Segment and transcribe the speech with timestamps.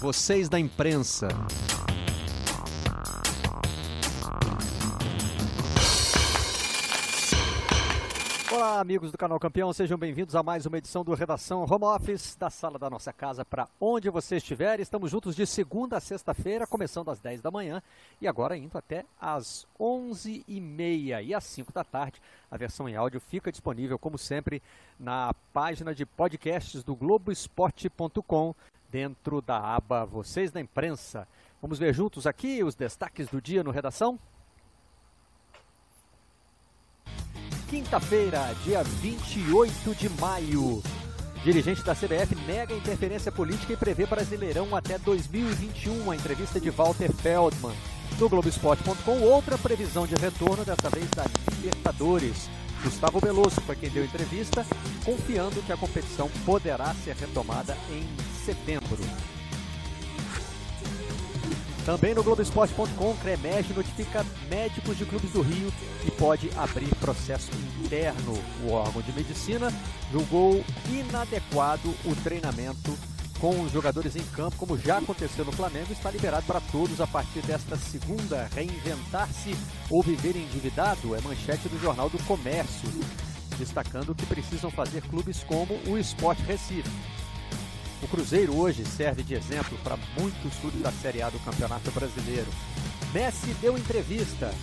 [0.00, 1.28] vocês da imprensa.
[8.50, 12.34] Olá, amigos do canal Campeão, sejam bem-vindos a mais uma edição do Redação Home Office,
[12.34, 14.80] da sala da nossa casa para onde você estiver.
[14.80, 17.82] Estamos juntos de segunda a sexta-feira, começando às 10 da manhã
[18.22, 22.22] e agora indo até às 11h30 e às 5 da tarde.
[22.50, 24.62] A versão em áudio fica disponível, como sempre,
[24.98, 28.54] na página de podcasts do Globoesporte.com,
[28.90, 31.26] dentro da aba Vocês da Imprensa.
[31.60, 34.18] Vamos ver juntos aqui os destaques do dia no Redação?
[37.70, 40.82] quinta-feira, dia 28 de maio.
[41.44, 46.10] Dirigente da CBF nega interferência política e prevê Brasileirão até 2021.
[46.10, 47.76] A entrevista de Walter Feldman.
[48.18, 52.50] No Globoesporte.com, outra previsão de retorno, dessa vez da Libertadores.
[52.82, 54.66] Gustavo Veloso foi quem deu entrevista,
[55.04, 58.04] confiando que a competição poderá ser retomada em
[58.44, 58.98] setembro.
[61.84, 65.72] Também no Globoesporte.com, Cremege notifica médicos de clubes do Rio
[66.06, 67.50] e pode abrir processo
[67.84, 68.38] interno.
[68.64, 69.72] O órgão de medicina
[70.12, 72.96] julgou inadequado o treinamento
[73.40, 77.06] com os jogadores em campo, como já aconteceu no Flamengo, está liberado para todos a
[77.06, 78.48] partir desta segunda.
[78.54, 79.56] Reinventar-se
[79.88, 82.90] ou viver endividado é manchete do Jornal do Comércio,
[83.58, 86.90] destacando que precisam fazer clubes como o Sport Recife.
[88.02, 92.48] O Cruzeiro hoje serve de exemplo para muitos clubes da Série A do Campeonato Brasileiro.
[93.12, 94.54] Messi deu entrevista,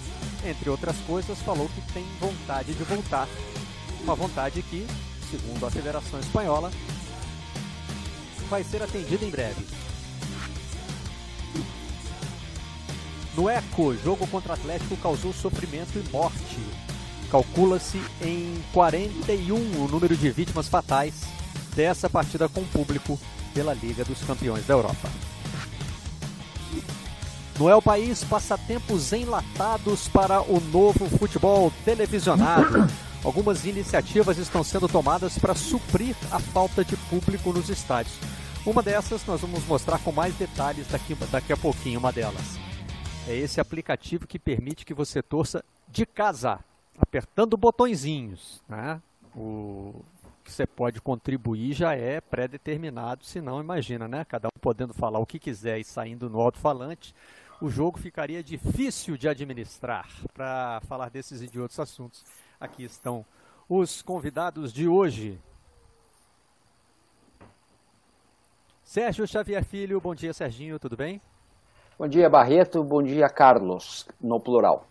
[0.44, 3.28] entre outras coisas, falou que tem vontade de voltar.
[4.02, 4.88] Uma vontade que,
[5.30, 6.72] segundo a Federação Espanhola,
[8.50, 9.68] vai ser atendida em breve.
[13.36, 16.58] No Eco, jogo contra o Atlético causou sofrimento e morte.
[17.30, 21.37] Calcula-se em 41 o número de vítimas fatais
[21.78, 23.20] dessa partida com público
[23.54, 25.08] pela Liga dos Campeões da Europa.
[27.60, 32.88] No El País, passatempos enlatados para o novo futebol televisionado.
[33.24, 38.16] Algumas iniciativas estão sendo tomadas para suprir a falta de público nos estádios.
[38.66, 42.58] Uma dessas nós vamos mostrar com mais detalhes daqui, daqui a pouquinho, uma delas.
[43.28, 46.60] É esse aplicativo que permite que você torça de casa,
[46.98, 48.64] apertando botõezinhos.
[48.68, 49.00] Né?
[49.36, 50.04] O
[50.48, 54.24] que você pode contribuir já é pré-determinado, se não, imagina, né?
[54.24, 57.14] Cada um podendo falar o que quiser e saindo no alto-falante,
[57.62, 60.08] o jogo ficaria difícil de administrar.
[60.34, 62.24] Para falar desses e de outros assuntos,
[62.58, 63.26] aqui estão
[63.68, 65.38] os convidados de hoje.
[68.86, 71.22] Sérgio Xavier Filho, bom dia Serginho, tudo bem?
[72.00, 74.88] Bom dia Barreto, bom dia Carlos, no plural.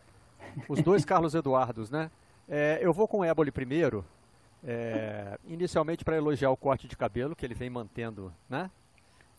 [0.69, 2.11] Os dois Carlos Eduardos, né?
[2.47, 4.05] É, eu vou com o Éboli primeiro,
[4.67, 8.69] é, inicialmente para elogiar o corte de cabelo que ele vem mantendo né,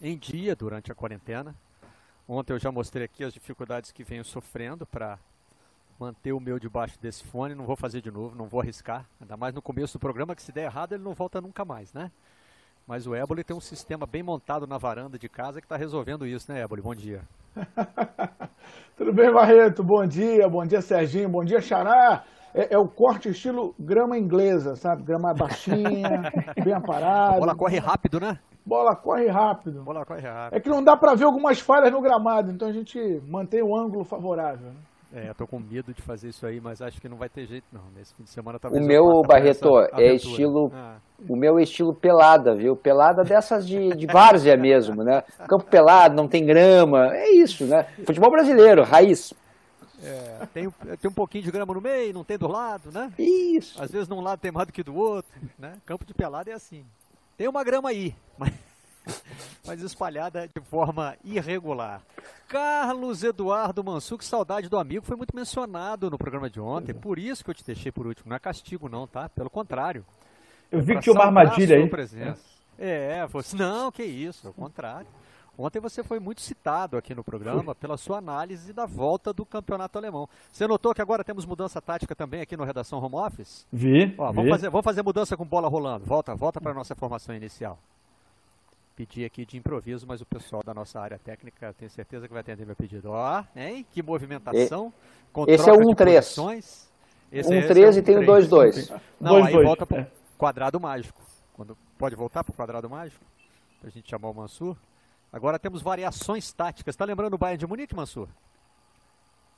[0.01, 1.53] em dia durante a quarentena.
[2.27, 5.19] Ontem eu já mostrei aqui as dificuldades que venho sofrendo para
[5.99, 7.55] manter o meu debaixo desse fone.
[7.55, 9.05] Não vou fazer de novo, não vou arriscar.
[9.19, 11.93] Ainda mais no começo do programa, que se der errado ele não volta nunca mais,
[11.93, 12.11] né?
[12.85, 16.25] Mas o Éboli tem um sistema bem montado na varanda de casa que está resolvendo
[16.25, 16.81] isso, né, Éboli?
[16.81, 17.21] Bom dia.
[18.95, 19.83] Tudo bem, Barreto?
[19.83, 22.23] Bom dia, bom dia, Serginho, bom dia, Xará
[22.57, 25.03] é, é, o corte estilo grama inglesa, sabe?
[25.03, 26.31] Grama baixinha,
[26.63, 27.35] bem aparada.
[27.35, 28.39] A bola corre rápido, né?
[28.65, 29.83] Bola corre rápido.
[29.83, 30.57] Bola corre rápido.
[30.57, 33.77] É que não dá para ver algumas falhas no gramado, então a gente mantém o
[33.77, 34.69] ângulo favorável.
[34.69, 34.75] Né?
[35.13, 37.45] É, eu tô com medo de fazer isso aí, mas acho que não vai ter
[37.45, 37.83] jeito não.
[37.95, 38.83] Nesse fim de semana talvez.
[38.83, 40.71] O meu, Barreto, é estilo.
[40.73, 40.95] Ah.
[41.29, 42.75] O meu é estilo pelada, viu?
[42.75, 45.23] Pelada dessas de, de várzea mesmo, né?
[45.47, 47.15] Campo pelado, não tem grama.
[47.15, 47.85] É isso, né?
[48.05, 49.33] Futebol brasileiro, raiz.
[50.01, 53.11] É, tem, tem um pouquinho de grama no meio, não tem do lado, né?
[53.17, 53.81] Isso.
[53.81, 55.73] Às vezes num lado tem mais do que do outro, né?
[55.85, 56.85] Campo de pelada é assim.
[57.35, 58.53] Tem uma grama aí, mas,
[59.65, 62.01] mas espalhada de forma irregular.
[62.47, 67.19] Carlos Eduardo Mansur, que saudade do amigo, foi muito mencionado no programa de ontem, por
[67.19, 68.29] isso que eu te deixei por último.
[68.29, 69.27] Não é castigo não, tá?
[69.29, 70.05] Pelo contrário.
[70.71, 71.89] Eu vi que tinha uma armadilha aí.
[71.89, 72.41] Presença.
[72.77, 75.07] É, você, não, que isso, ao contrário.
[75.57, 79.97] Ontem você foi muito citado aqui no programa pela sua análise da volta do campeonato
[79.97, 80.29] alemão.
[80.51, 83.65] Você notou que agora temos mudança tática também aqui no Redação Home Office?
[83.73, 84.13] Vi.
[84.19, 84.49] Ó, vamos, vi.
[84.51, 86.05] Fazer, vamos fazer mudança com bola rolando.
[86.05, 87.79] Volta, volta para a nossa formação inicial.
[88.95, 92.41] Pedi aqui de improviso, mas o pessoal da nossa área técnica tem certeza que vai
[92.41, 93.09] atender meu pedido.
[93.09, 93.83] Ó, hein?
[93.91, 94.93] Que movimentação.
[95.47, 96.87] E, esse é o 1-3.
[97.31, 98.99] Esse 1-3 é, e tem o 2-2.
[99.19, 99.65] Não, dois, aí dois.
[99.65, 100.07] volta para o é.
[100.37, 101.19] quadrado mágico.
[101.53, 103.23] Quando, pode voltar para o quadrado mágico?
[103.79, 104.77] Para a gente chamar o Mansur?
[105.31, 106.93] Agora temos variações táticas.
[106.93, 108.27] Está lembrando o Bayern de Munique, Mansur?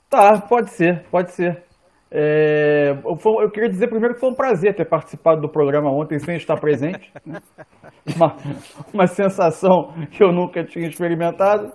[0.08, 1.64] Tá, pode ser, pode ser.
[2.12, 6.34] É, eu queria dizer primeiro que foi um prazer ter participado do programa ontem sem
[6.34, 7.12] estar presente.
[7.24, 7.38] Né?
[8.16, 8.36] Uma,
[8.92, 11.70] uma sensação que eu nunca tinha experimentado.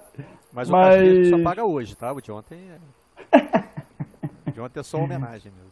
[0.51, 1.29] Mas o mas...
[1.29, 2.11] só paga hoje, tá?
[2.11, 2.59] O de ontem
[3.31, 4.51] é...
[4.51, 5.71] de ontem é só homenagem mesmo.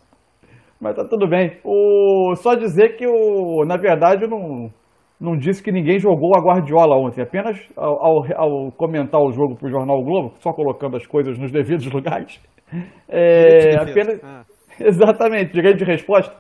[0.80, 1.60] Mas tá tudo bem.
[1.66, 2.36] O...
[2.36, 3.66] Só dizer que, o...
[3.66, 4.72] na verdade, eu não,
[5.20, 7.22] não disse que ninguém jogou a Guardiola ontem.
[7.22, 11.38] Apenas ao, ao, comentar o jogo para o Jornal o Globo, só colocando as coisas
[11.38, 12.42] nos devidos lugares,
[13.10, 14.20] é, apenas...
[14.24, 14.44] Ah.
[14.80, 16.36] Exatamente, direito de resposta.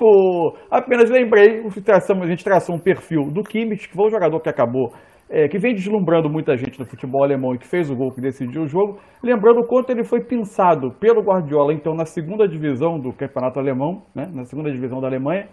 [0.00, 4.40] O, apenas lembrei, traçamos, a gente traçou um perfil do Kimmich, que foi um jogador
[4.40, 4.92] que acabou,
[5.30, 8.20] é, que vem deslumbrando muita gente no futebol alemão e que fez o gol que
[8.20, 12.98] decidiu o jogo, lembrando o quanto ele foi pinçado pelo Guardiola, então, na segunda divisão
[12.98, 15.48] do campeonato alemão, né, na segunda divisão da Alemanha.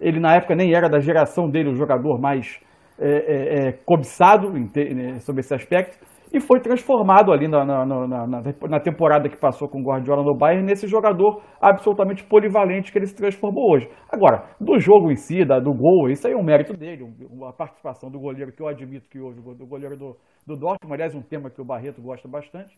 [0.00, 2.60] Ele, na época, nem era da geração dele o jogador mais
[2.98, 5.98] é, é, é cobiçado em, né, sobre esse aspecto
[6.32, 10.36] e foi transformado ali na, na, na, na, temporada que passou com o Guardiola no
[10.36, 13.88] Bayern nesse jogador absolutamente polivalente que ele se transformou hoje.
[14.10, 17.08] Agora, do jogo em si, da, do gol, isso aí é um mérito dele,
[17.46, 20.16] a participação do goleiro que eu admito que houve, do goleiro do,
[20.46, 22.76] do Dortmund, aliás, um tema que o Barreto gosta bastante,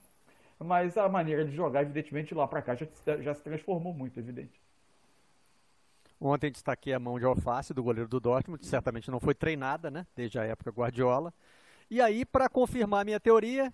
[0.63, 2.87] mas a maneira de jogar, evidentemente, lá para cá já,
[3.21, 4.61] já se transformou muito, evidente.
[6.21, 9.91] Ontem destaquei a mão de alface do goleiro do Dortmund, que certamente não foi treinada,
[9.91, 11.33] né, desde a época Guardiola.
[11.91, 13.73] E aí, para confirmar minha teoria,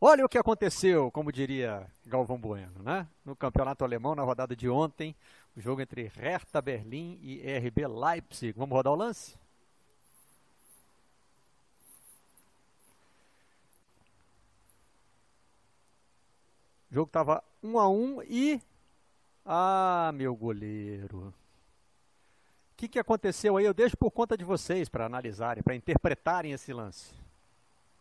[0.00, 3.06] olha o que aconteceu, como diria Galvão Bueno, né?
[3.24, 5.14] No campeonato alemão, na rodada de ontem,
[5.54, 8.58] o jogo entre Hertha Berlim e RB Leipzig.
[8.58, 9.36] Vamos rodar o lance?
[16.90, 18.60] O jogo estava 1 a 1 e.
[19.44, 21.34] Ah, meu goleiro.
[22.82, 23.64] O que, que aconteceu aí?
[23.64, 27.14] Eu deixo por conta de vocês para analisarem, para interpretarem esse lance.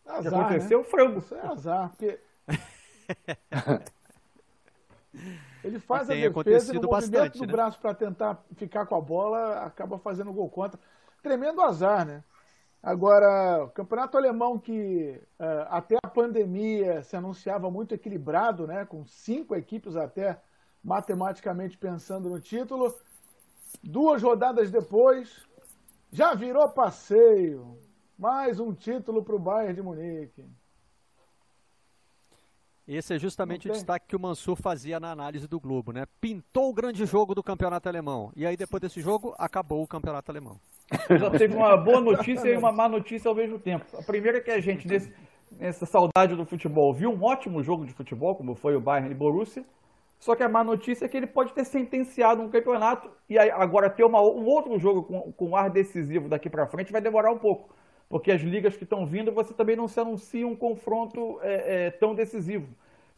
[0.03, 0.85] Azar, o que aconteceu, né?
[0.85, 1.19] frango.
[1.19, 2.19] Isso é azar, porque...
[5.63, 7.51] Ele faz a defesa no movimento bastante, do né?
[7.51, 10.79] braço para tentar ficar com a bola, acaba fazendo gol contra.
[11.21, 12.23] Tremendo azar, né?
[12.81, 18.83] Agora, o campeonato alemão que uh, até a pandemia se anunciava muito equilibrado, né?
[18.83, 20.41] Com cinco equipes até
[20.83, 22.91] matematicamente pensando no título.
[23.83, 25.47] Duas rodadas depois,
[26.11, 27.77] já virou passeio.
[28.17, 30.45] Mais um título para o Bayern de Munique.
[32.87, 36.05] Esse é justamente o destaque que o Mansur fazia na análise do Globo, né?
[36.19, 38.31] Pintou o grande jogo do campeonato alemão.
[38.35, 40.59] E aí, depois desse jogo, acabou o campeonato alemão.
[41.17, 43.85] Já teve uma boa notícia e uma má notícia ao mesmo tempo.
[43.97, 45.13] A primeira é que a gente, nesse,
[45.51, 49.15] nessa saudade do futebol, viu um ótimo jogo de futebol, como foi o Bayern e
[49.15, 49.63] Borussia.
[50.21, 53.89] Só que a má notícia é que ele pode ter sentenciado um campeonato e agora
[53.89, 57.37] ter uma, um outro jogo com, com ar decisivo daqui para frente vai demorar um
[57.37, 57.75] pouco
[58.11, 61.91] porque as ligas que estão vindo, você também não se anuncia um confronto é, é,
[61.91, 62.67] tão decisivo.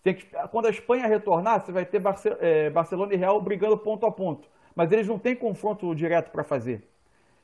[0.04, 0.14] Que,
[0.52, 4.12] quando a Espanha retornar, você vai ter Barce, é, Barcelona e Real brigando ponto a
[4.12, 6.88] ponto, mas eles não têm confronto direto para fazer.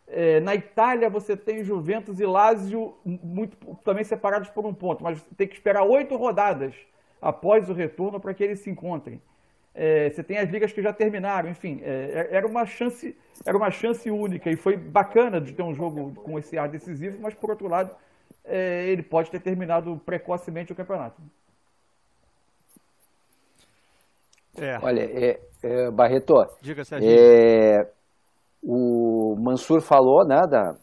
[0.07, 5.21] É, na Itália, você tem Juventus e Lazio muito, também separados por um ponto, mas
[5.35, 6.75] tem que esperar oito rodadas
[7.19, 9.19] após o retorno para que eles se encontrem.
[9.81, 13.15] É, você tem as ligas que já terminaram, enfim, é, é, era uma chance,
[13.45, 17.17] era uma chance única e foi bacana de ter um jogo com esse ar decisivo,
[17.21, 17.95] mas por outro lado,
[18.43, 21.21] é, ele pode ter terminado precocemente o campeonato.
[24.57, 24.77] É.
[24.81, 26.83] Olha, é, é, Barreto, Diga,
[28.61, 30.75] o Mansur falou né, da,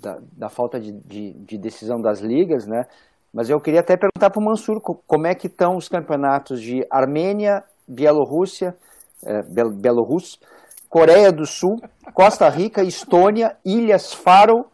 [0.00, 2.86] da, da falta de, de, de, decisão das ligas, né?
[3.30, 6.86] Mas eu queria até perguntar para o Mansur como é que estão os campeonatos de
[6.90, 8.74] Armênia, Bielorrússia,
[9.24, 10.38] é, Bielorrússia,
[10.88, 11.76] Coreia do Sul,
[12.14, 14.66] Costa Rica, Estônia, Ilhas Faro,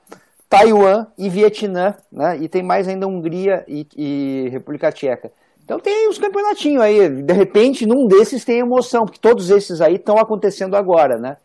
[0.49, 2.37] Taiwan e Vietnã, né?
[2.38, 5.31] E tem mais ainda Hungria e, e República Tcheca.
[5.64, 7.09] Então tem os campeonatinhos aí.
[7.09, 11.37] De repente, num desses tem emoção, porque todos esses aí estão acontecendo agora, né?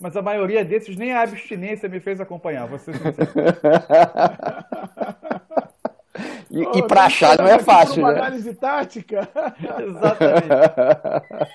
[0.00, 2.90] Mas a maioria desses nem a abstinência me fez acompanhar, você
[6.50, 8.20] E, oh, e para achar não é fácil, uma né?
[8.20, 9.28] análise tática.
[9.80, 11.50] Exatamente.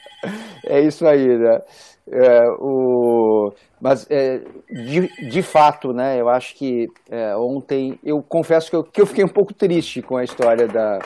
[0.66, 1.62] é isso aí, né?
[2.10, 3.54] É, o...
[3.80, 8.84] Mas, é, de, de fato, né, eu acho que é, ontem, eu confesso que eu,
[8.84, 11.00] que eu fiquei um pouco triste com a história da,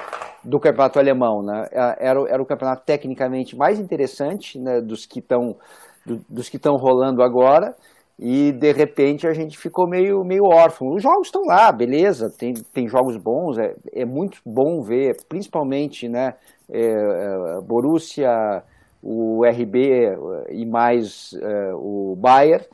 [0.43, 1.43] do campeonato alemão.
[1.43, 1.67] Né?
[1.71, 5.57] É, era, era o campeonato tecnicamente mais interessante né, dos que estão
[6.05, 7.75] do, dos que estão rolando agora
[8.19, 10.93] e de repente a gente ficou meio, meio órfão.
[10.93, 16.07] Os jogos estão lá, beleza, tem, tem jogos bons, é, é muito bom ver, principalmente
[16.07, 16.33] né,
[16.69, 18.63] é, é Borussia,
[19.03, 20.15] o RB
[20.49, 22.65] e mais é, o Bayern,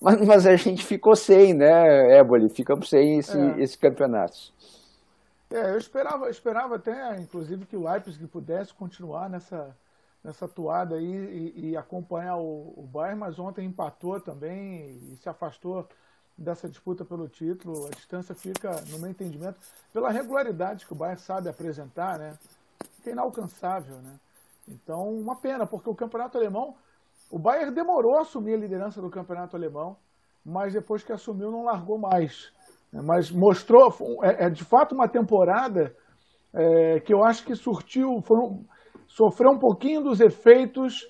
[0.00, 2.48] mas, mas, a gente ficou sem, né, Éboli?
[2.48, 3.60] Ficamos sem esse, é.
[3.60, 4.36] esse campeonato.
[5.50, 9.76] É, eu esperava, esperava até, inclusive, que o Leipzig pudesse continuar nessa,
[10.22, 15.28] nessa toada aí e, e acompanhar o, o Bayern, mas ontem empatou também e se
[15.28, 15.88] afastou
[16.36, 17.86] dessa disputa pelo título.
[17.86, 19.58] A distância fica, no meu entendimento,
[19.92, 22.38] pela regularidade que o Bayern sabe apresentar, né?
[22.96, 24.18] Fica inalcançável, né?
[24.68, 26.76] Então, uma pena, porque o campeonato alemão,
[27.30, 29.96] o Bayern demorou a assumir a liderança do campeonato alemão,
[30.44, 32.52] mas depois que assumiu não largou mais.
[32.92, 33.00] Né?
[33.02, 35.96] Mas mostrou, é, é de fato uma temporada
[36.52, 38.64] é, que eu acho que surtiu, foram,
[39.16, 41.06] sofreu um pouquinho dos efeitos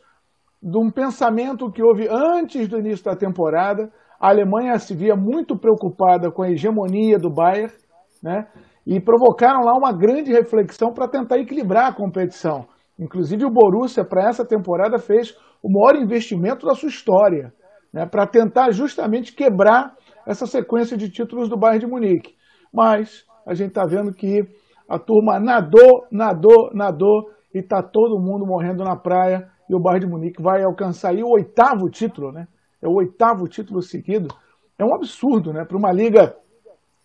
[0.60, 3.90] de um pensamento que houve antes do início da temporada.
[4.20, 7.72] A Alemanha se via muito preocupada com a hegemonia do Bayern,
[8.22, 8.46] né?
[8.84, 12.66] E provocaram lá uma grande reflexão para tentar equilibrar a competição.
[12.98, 17.52] Inclusive o Borussia para essa temporada fez o maior investimento da sua história,
[17.92, 18.06] né?
[18.06, 19.94] Para tentar justamente quebrar
[20.26, 22.34] essa sequência de títulos do Bayern de Munique.
[22.72, 24.40] Mas a gente está vendo que
[24.88, 30.06] a turma nadou, nadou, nadou e está todo mundo morrendo na praia e o Bayern
[30.06, 32.46] de Munique vai alcançar o oitavo título, né?
[32.80, 34.28] É o oitavo título seguido.
[34.78, 35.64] É um absurdo, né?
[35.64, 36.34] Para uma liga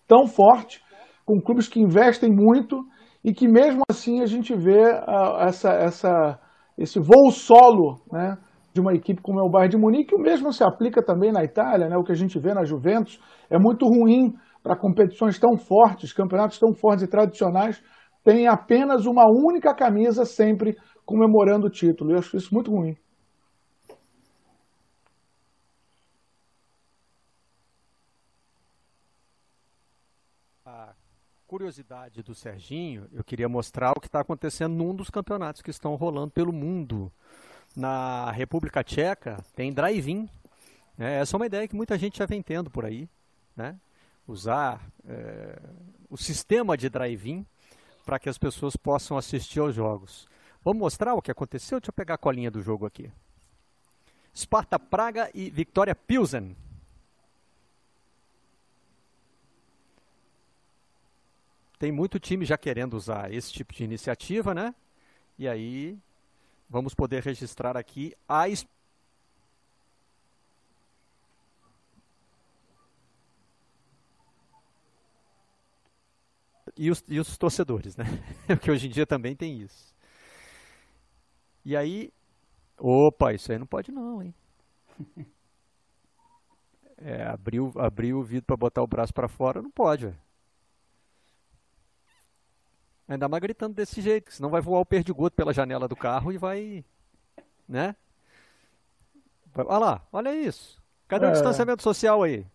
[0.07, 0.81] tão forte,
[1.25, 2.83] com clubes que investem muito
[3.23, 6.39] e que mesmo assim a gente vê uh, essa, essa,
[6.77, 8.37] esse voo solo, né?
[8.73, 11.43] De uma equipe como é o Bayern de Munique, o mesmo se aplica também na
[11.43, 11.97] Itália, né?
[11.97, 16.59] O que a gente vê na Juventus é muito ruim para competições tão fortes, campeonatos
[16.59, 17.81] tão fortes e tradicionais,
[18.27, 22.11] tem apenas uma única camisa sempre comemorando o título.
[22.11, 22.93] Eu acho isso muito ruim.
[30.65, 30.93] A
[31.47, 35.95] curiosidade do Serginho, eu queria mostrar o que está acontecendo num dos campeonatos que estão
[35.95, 37.09] rolando pelo mundo.
[37.77, 40.27] Na República Tcheca tem drive-in.
[40.99, 43.07] É, essa é uma ideia que muita gente já vem tendo por aí.
[43.55, 43.79] Né?
[44.27, 45.61] Usar é,
[46.09, 47.45] o sistema de drive-in
[48.07, 50.29] para que as pessoas possam assistir aos jogos.
[50.63, 51.77] Vamos mostrar o que aconteceu?
[51.77, 53.11] Deixa eu pegar a colinha do jogo aqui.
[54.33, 56.55] Sparta Praga e Vitória Pilsen.
[61.77, 64.73] Tem muito time já querendo usar esse tipo de iniciativa, né?
[65.37, 65.99] E aí
[66.69, 68.47] vamos poder registrar aqui a
[76.77, 78.05] e os, e os torcedores, né?
[78.47, 79.95] Porque hoje em dia também tem isso.
[81.65, 82.11] E aí,
[82.77, 84.33] opa, isso aí não pode não, hein?
[86.99, 90.17] É, abriu, abriu o vidro para botar o braço para fora, não pode, velho.
[93.07, 96.39] Ainda mais gritando desse jeito, senão vai voar o perdigoto pela janela do carro e
[96.39, 96.83] vai,
[97.69, 97.95] né?
[99.53, 100.81] Vai, olha lá, olha isso.
[101.07, 101.29] Cadê é.
[101.29, 102.47] o distanciamento social aí?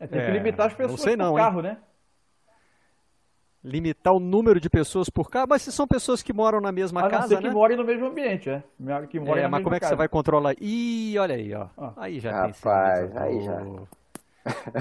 [0.00, 1.66] É, tem que limitar as pessoas não sei não, carro, hein?
[1.66, 1.78] né?
[3.62, 7.02] Limitar o número de pessoas por casa, mas se são pessoas que moram na mesma
[7.02, 7.42] a casa, ser né?
[7.42, 8.62] que morem no mesmo ambiente, é.
[9.08, 9.94] Que morem é, mas como é que casa.
[9.94, 10.54] você vai controlar?
[10.60, 11.66] Ih, olha aí, ó.
[11.78, 11.92] Ah.
[11.98, 13.60] Aí já Rapaz, tem aí já.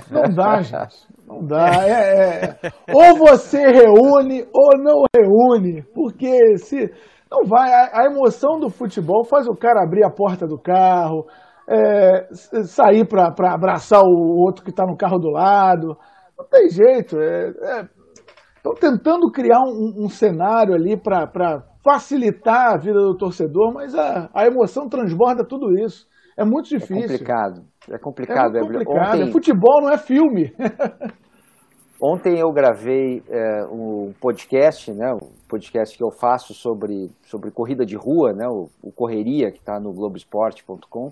[0.09, 1.07] Não dá, gente.
[1.27, 1.85] Não dá.
[1.85, 2.59] É, é.
[2.93, 5.83] Ou você reúne ou não reúne.
[5.93, 6.89] Porque se.
[7.29, 7.71] Não vai.
[7.71, 11.25] A, a emoção do futebol faz o cara abrir a porta do carro,
[11.67, 12.27] é,
[12.63, 15.97] sair para abraçar o outro que está no carro do lado.
[16.37, 17.19] Não tem jeito.
[17.19, 17.83] É,
[18.73, 24.29] é tentando criar um, um cenário ali para facilitar a vida do torcedor, mas a,
[24.33, 26.07] a emoção transborda tudo isso.
[26.37, 26.97] É muito é difícil.
[26.97, 27.65] É complicado.
[27.89, 28.57] É complicado.
[28.57, 29.21] É complicado.
[29.21, 29.31] Ontem...
[29.31, 30.53] Futebol não é filme.
[32.01, 37.85] Ontem eu gravei é, um podcast, né, um podcast que eu faço sobre, sobre corrida
[37.85, 41.11] de rua, né, o, o Correria, que está no Globoesporte.com.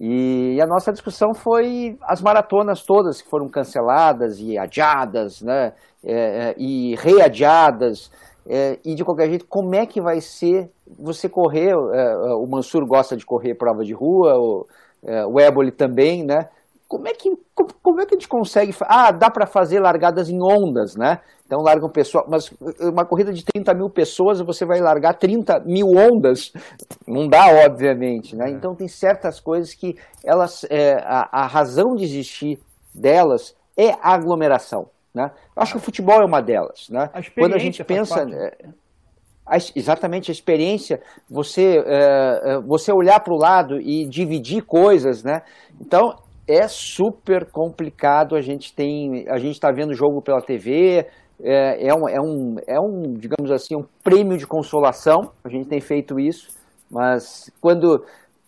[0.00, 5.72] E a nossa discussão foi as maratonas todas que foram canceladas e adiadas, né?
[6.04, 8.10] É, é, e readiadas.
[8.46, 11.72] É, e de qualquer jeito, como é que vai ser você correr?
[11.72, 14.66] É, o Mansur gosta de correr prova de rua, o,
[15.04, 16.48] é, o Éboli também, né?
[16.88, 18.74] Como é que, como, como é que a gente consegue.
[18.80, 21.20] Ah, dá para fazer largadas em ondas, né?
[21.44, 22.24] Então larga um pessoal.
[22.26, 26.50] Mas uma corrida de 30 mil pessoas, você vai largar 30 mil ondas?
[27.06, 28.48] Não dá, obviamente, né?
[28.48, 28.50] É.
[28.50, 30.64] Então tem certas coisas que elas.
[30.70, 32.58] É, a, a razão de existir
[32.94, 34.88] delas é a aglomeração.
[35.14, 35.30] Né?
[35.54, 36.88] Eu acho que o futebol é uma delas.
[36.88, 37.10] Né?
[37.12, 38.26] A Quando a gente pensa.
[38.30, 38.66] É,
[39.44, 45.42] a, exatamente a experiência, você, é você olhar para o lado e dividir coisas, né?
[45.80, 46.14] Então
[46.48, 48.34] é super complicado.
[48.34, 51.06] A gente tem, a gente está vendo o jogo pela TV.
[51.40, 55.30] É, é, um, é, um, é um, digamos assim, um prêmio de consolação.
[55.44, 56.48] A gente tem feito isso,
[56.90, 58.02] mas quando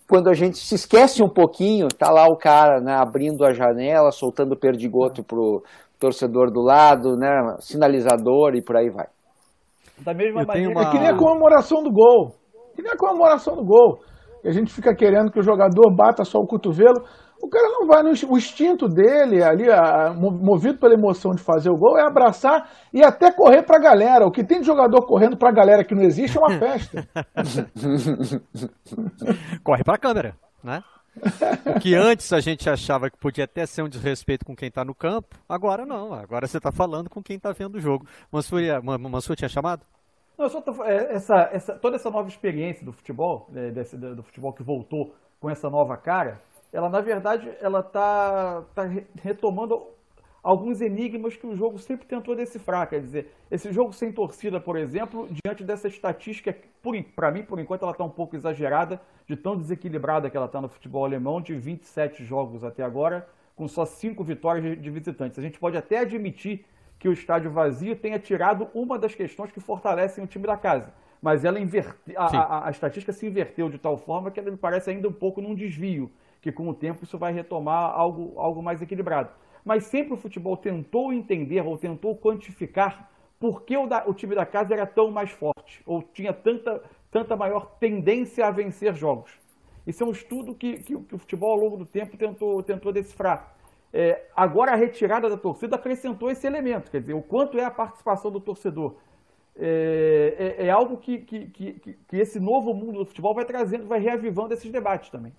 [0.09, 4.11] quando a gente se esquece um pouquinho, tá lá o cara né, abrindo a janela,
[4.11, 5.63] soltando o perdigoto pro
[5.97, 7.29] torcedor do lado, né,
[7.59, 9.07] sinalizador e por aí vai.
[10.03, 10.69] Da mesma Eu maneira.
[10.69, 10.81] Uma...
[10.81, 12.35] É que nem a comemoração do gol.
[12.75, 13.99] Que nem a comemoração do gol.
[14.43, 17.05] E a gente fica querendo que o jogador bata só o cotovelo.
[17.41, 21.71] O cara não vai, no, o instinto dele, ali, a, movido pela emoção de fazer
[21.71, 24.27] o gol, é abraçar e até correr para a galera.
[24.27, 27.03] O que tem de jogador correndo para a galera que não existe é uma festa.
[29.63, 30.83] Corre para a câmera, né?
[31.75, 34.85] O que antes a gente achava que podia até ser um desrespeito com quem está
[34.85, 36.13] no campo, agora não.
[36.13, 38.05] Agora você está falando com quem está vendo o jogo.
[38.31, 39.83] Mansur, Mansur tinha chamado?
[40.37, 44.23] Não, só tô, é, essa, essa, toda essa nova experiência do futebol, né, desse, do
[44.23, 46.39] futebol que voltou com essa nova cara,
[46.71, 48.83] ela na verdade ela está tá
[49.21, 49.85] retomando
[50.43, 52.89] alguns enigmas que o jogo sempre tentou decifrar.
[52.89, 56.55] Quer dizer, esse jogo sem torcida, por exemplo, diante dessa estatística,
[57.15, 60.59] para mim, por enquanto, ela está um pouco exagerada, de tão desequilibrada que ela está
[60.59, 65.37] no futebol alemão, de 27 jogos até agora, com só 5 vitórias de visitantes.
[65.37, 66.65] A gente pode até admitir
[66.97, 70.93] que o estádio vazio tenha tirado uma das questões que fortalecem o time da casa.
[71.21, 74.57] Mas ela inverte, a, a, a estatística se inverteu de tal forma que ela me
[74.57, 76.11] parece ainda um pouco num desvio
[76.41, 79.29] que com o tempo isso vai retomar algo, algo mais equilibrado.
[79.63, 84.35] Mas sempre o futebol tentou entender ou tentou quantificar por que o, da, o time
[84.35, 89.31] da casa era tão mais forte, ou tinha tanta, tanta maior tendência a vencer jogos.
[89.85, 92.91] Isso é um estudo que, que, que o futebol ao longo do tempo tentou, tentou
[92.91, 93.55] decifrar.
[93.93, 97.71] É, agora a retirada da torcida acrescentou esse elemento, quer dizer, o quanto é a
[97.71, 98.95] participação do torcedor.
[99.55, 103.85] É, é, é algo que, que, que, que esse novo mundo do futebol vai trazendo,
[103.85, 105.33] vai reavivando esses debates também.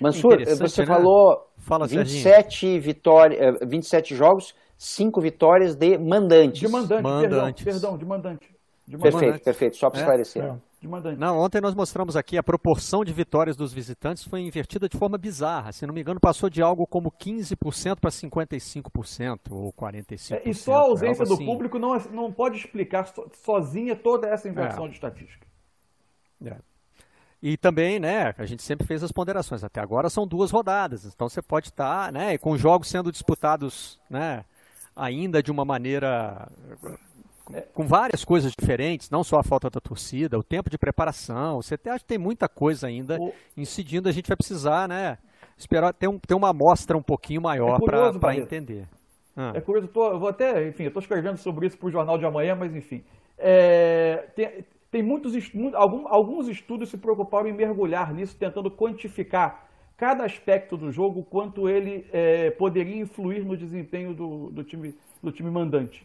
[0.00, 0.86] Mansur, você né?
[0.86, 6.60] falou Fala, 27, vitória, 27 eh, jogos, 5 vitórias de mandantes.
[6.60, 7.64] De mandante, mandantes.
[7.64, 8.56] Perdão, perdão, de mandante.
[8.86, 9.18] De mandante.
[9.18, 10.02] Perfeito, perfeito, só para é?
[10.02, 10.44] esclarecer.
[10.44, 10.56] É.
[10.80, 11.18] De mandante.
[11.18, 15.18] Não, ontem nós mostramos aqui a proporção de vitórias dos visitantes foi invertida de forma
[15.18, 15.72] bizarra.
[15.72, 20.32] Se não me engano, passou de algo como 15% para 55% ou 45%.
[20.36, 21.46] É, e só a ausência do assim.
[21.46, 24.88] público não, não pode explicar sozinha toda essa inversão é.
[24.88, 25.46] de estatística.
[26.44, 26.56] É.
[27.42, 29.62] E também, né, a gente sempre fez as ponderações.
[29.62, 34.44] Até agora são duas rodadas, então você pode estar, né, com jogos sendo disputados, né,
[34.94, 36.48] ainda de uma maneira
[37.72, 41.62] com várias coisas diferentes, não só a falta da torcida, o tempo de preparação.
[41.62, 43.32] Você até acha que tem muita coisa ainda o...
[43.56, 44.08] incidindo.
[44.08, 45.18] A gente vai precisar, né,
[45.56, 48.88] esperar ter, um, ter uma amostra um pouquinho maior é para entender.
[49.36, 49.52] Ah.
[49.54, 52.18] É curioso, tô, eu vou até, enfim, eu estou escrevendo sobre isso para o jornal
[52.18, 53.04] de amanhã, mas enfim.
[53.38, 54.64] É, tem,
[54.96, 55.34] tem muitos
[56.06, 62.06] alguns estudos se preocuparam em mergulhar nisso, tentando quantificar cada aspecto do jogo, quanto ele
[62.10, 66.02] é, poderia influir no desempenho do, do, time, do time mandante.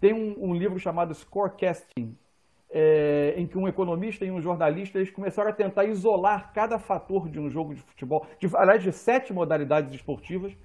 [0.00, 2.16] Tem um, um livro chamado Scorecasting,
[2.70, 7.28] é, em que um economista e um jornalista eles começaram a tentar isolar cada fator
[7.28, 10.56] de um jogo de futebol, de, aliás, de sete modalidades esportivas.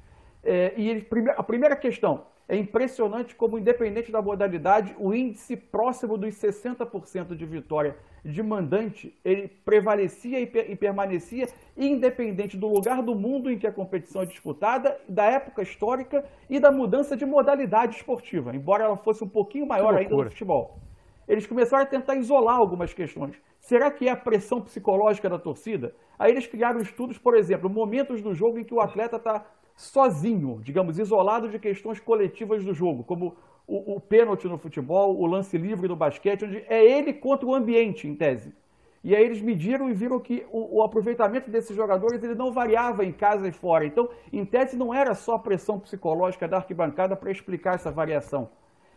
[0.46, 6.18] É, e ele, a primeira questão, é impressionante como, independente da modalidade, o índice próximo
[6.18, 13.52] dos 60% de vitória de mandante, ele prevalecia e, permanecia independente do lugar do mundo
[13.52, 18.54] em que a competição é disputada, da época histórica e da mudança de modalidade esportiva,
[18.56, 20.80] embora ela fosse um pouquinho maior ainda no futebol.
[21.28, 23.36] Eles começaram a tentar isolar algumas questões.
[23.60, 25.94] Será que é a pressão psicológica da torcida?
[26.18, 29.46] Aí eles criaram estudos, por exemplo, momentos do jogo em que o atleta está
[29.80, 35.26] sozinho, digamos, isolado de questões coletivas do jogo, como o, o pênalti no futebol, o
[35.26, 38.54] lance livre no basquete, onde é ele contra o ambiente, em tese.
[39.02, 43.06] E aí eles mediram e viram que o, o, aproveitamento desses jogadores ele não variava
[43.06, 43.86] em casa e fora.
[43.86, 48.50] Então, em tese, não era só a pressão psicológica da arquibancada para explicar essa variação.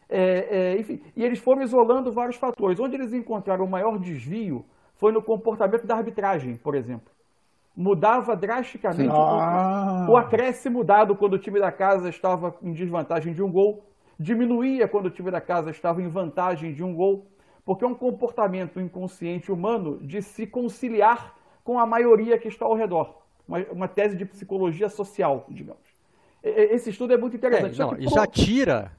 [0.08, 2.80] É, é, enfim, e eles foram isolando vários fatores.
[2.80, 4.64] Onde eles encontraram o maior desvio
[4.96, 7.11] foi no comportamento da arbitragem, por exemplo
[7.76, 10.06] mudava drasticamente ah.
[10.08, 13.86] o, o acréscimo dado quando o time da casa estava em desvantagem de um gol,
[14.18, 17.26] diminuía quando o time da casa estava em vantagem de um gol,
[17.64, 22.74] porque é um comportamento inconsciente humano de se conciliar com a maioria que está ao
[22.74, 23.22] redor.
[23.46, 25.82] Uma, uma tese de psicologia social, digamos.
[26.42, 27.80] Esse estudo é muito interessante.
[27.80, 28.92] É, não, e já tira.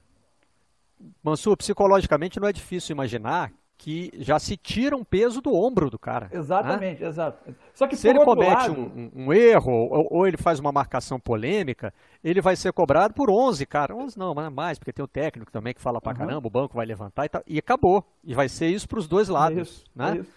[1.22, 3.52] Mansur, psicologicamente não é difícil imaginar
[3.84, 6.30] que já se tira um peso do ombro do cara.
[6.32, 6.40] Né?
[6.40, 7.10] Exatamente, né?
[7.10, 7.54] exato.
[7.74, 8.72] Só que se ele comete lado...
[8.72, 11.94] um, um, erro ou, ou, ele faz uma marcação polêmica,
[12.24, 13.94] ele vai ser cobrado por 11, cara.
[13.94, 16.18] 11 não, mas mais, porque tem o técnico também que fala pra uhum.
[16.18, 17.44] caramba, o banco vai levantar e tal.
[17.46, 18.06] E acabou.
[18.24, 20.12] E vai ser isso para os dois lados, é isso, né?
[20.12, 20.32] É isso.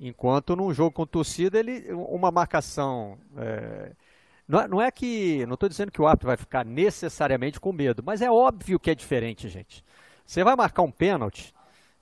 [0.00, 3.18] Enquanto num jogo com torcida, ele, uma marcação...
[3.36, 3.92] É...
[4.48, 5.44] Não, é, não é que.
[5.44, 8.90] Não estou dizendo que o árbitro vai ficar necessariamente com medo, mas é óbvio que
[8.90, 9.84] é diferente, gente.
[10.24, 11.52] Você vai marcar um pênalti,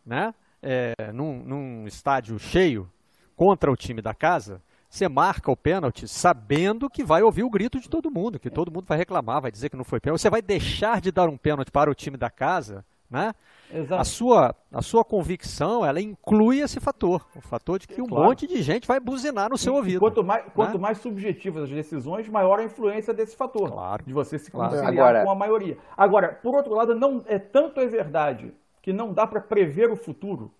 [0.05, 0.35] né?
[0.65, 2.91] É, num, num estádio cheio
[3.37, 7.79] contra o time da casa, você marca o pênalti sabendo que vai ouvir o grito
[7.79, 10.21] de todo mundo, que todo mundo vai reclamar, vai dizer que não foi pênalti.
[10.21, 13.33] Você vai deixar de dar um pênalti para o time da casa né?
[13.73, 14.01] Exato.
[14.01, 18.25] A sua, a sua convicção, ela inclui esse fator, o fator de que um claro.
[18.25, 20.01] monte de gente vai buzinar no seu e, ouvido.
[20.01, 20.51] Quanto mais, né?
[20.55, 24.05] quanto mais subjetivas as decisões, maior a influência desse fator, claro.
[24.05, 25.25] de você se conciliar Agora...
[25.25, 25.79] com a maioria.
[25.97, 28.53] Agora, por outro lado, não é tanto é verdade
[28.85, 30.53] que não dá para prever o futuro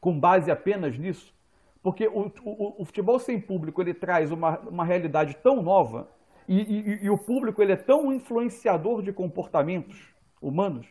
[0.00, 1.32] com base apenas nisso,
[1.80, 6.08] porque o, o, o, futebol sem público ele traz uma, uma realidade tão nova
[6.48, 10.88] e, e, e o público ele é tão influenciador de comportamentos humanos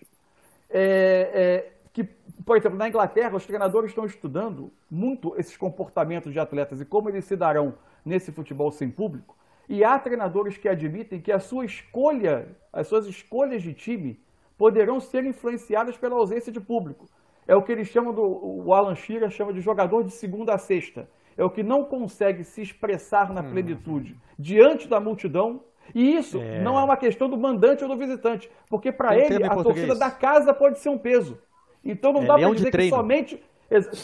[0.70, 2.06] é, é, que,
[2.46, 7.10] por exemplo, na Inglaterra, os treinadores estão estudando muito esses comportamentos de atletas e como
[7.10, 7.74] eles se darão
[8.06, 9.38] nesse futebol sem público.
[9.68, 14.18] E há treinadores que admitem que a sua escolha, as suas escolhas de time
[14.58, 17.06] poderão ser influenciadas pela ausência de público.
[17.48, 20.58] É o que eles chamam do, o Alan Shearer chama de jogador de segunda a
[20.58, 21.10] sexta.
[21.38, 23.52] É o que não consegue se expressar na hum.
[23.52, 25.62] plenitude diante da multidão
[25.93, 26.62] e isso é.
[26.62, 30.12] não é uma questão do mandante ou do visitante, porque para ele a torcida da
[30.12, 31.38] casa pode ser um peso.
[31.84, 33.43] Então não é, dá para dizer que somente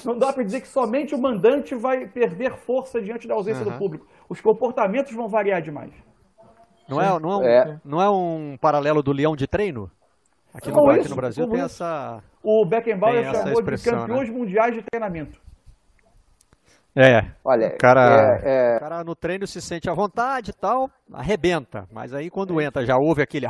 [0.06, 3.72] não dá para dizer que somente o mandante vai perder força diante da ausência uhum.
[3.72, 4.08] do público.
[4.28, 5.94] Os comportamentos vão variar demais.
[6.88, 7.82] Não é, não, é um, é.
[7.84, 9.89] não é um paralelo do leão de treino?
[10.54, 11.66] Aqui no, aqui no Brasil tem isso.
[11.66, 12.24] essa.
[12.44, 14.36] O Beckenbauer chamou de campeões né?
[14.36, 15.42] mundiais de treinamento.
[16.96, 17.32] É.
[17.44, 18.78] Olha, o cara, é, é...
[18.78, 21.88] o cara no treino se sente à vontade e tal, arrebenta.
[21.92, 23.48] Mas aí quando entra, já ouve aquele.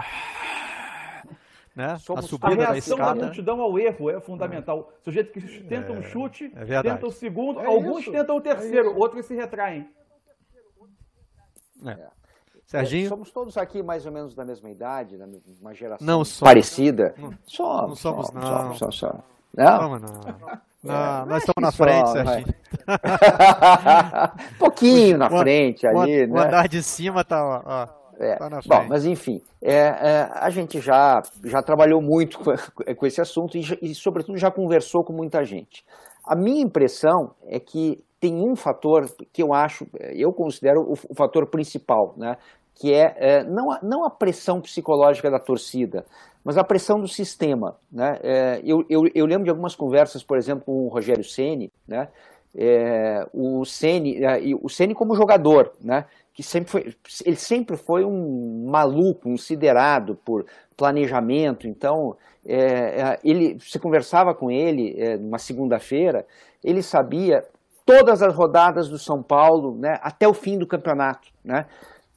[1.75, 1.97] Né?
[1.97, 4.93] Somos, a subida a reação da, da multidão ao erro é fundamental.
[5.01, 8.37] O sujeito que tenta um é, chute, é tenta o segundo, é alguns isso, tentam
[8.37, 9.89] o terceiro, é outros se retraem.
[11.85, 12.22] É.
[12.65, 13.09] Serginho?
[13.09, 17.13] Somos todos aqui mais ou menos da mesma idade, da mesma geração não somos, parecida.
[17.17, 18.41] Não, somos, não somos, não.
[18.41, 19.23] Somos, somos, somos,
[19.53, 19.79] não?
[19.79, 20.73] Somos, não.
[20.85, 22.55] É, nós estamos na frente, Serginho.
[24.53, 26.33] um pouquinho na frente ali, o, né?
[26.33, 27.87] O andar de cima tá, ó,
[28.19, 28.35] é.
[28.35, 32.51] tá Bom, mas enfim, é, é, a gente já, já trabalhou muito com,
[32.95, 35.85] com esse assunto e, e, sobretudo, já conversou com muita gente.
[36.25, 41.13] A minha impressão é que tem um fator que eu acho, eu considero o, o
[41.13, 42.37] fator principal, né?
[42.73, 46.05] que é, é não, a, não a pressão psicológica da torcida,
[46.41, 47.75] mas a pressão do sistema.
[47.91, 48.17] Né?
[48.23, 52.07] É, eu, eu, eu, lembro de algumas conversas, por exemplo, com o Rogério Ceni, né?
[52.55, 54.21] É, o Ceni,
[54.61, 56.05] o Ceni como jogador, né?
[56.33, 60.45] que sempre foi, ele sempre foi um maluco, um siderado por
[60.77, 61.67] planejamento.
[61.67, 66.25] Então, é, ele, você conversava com ele é, numa segunda-feira,
[66.63, 67.43] ele sabia
[67.85, 71.65] todas as rodadas do São Paulo, né, até o fim do campeonato, né?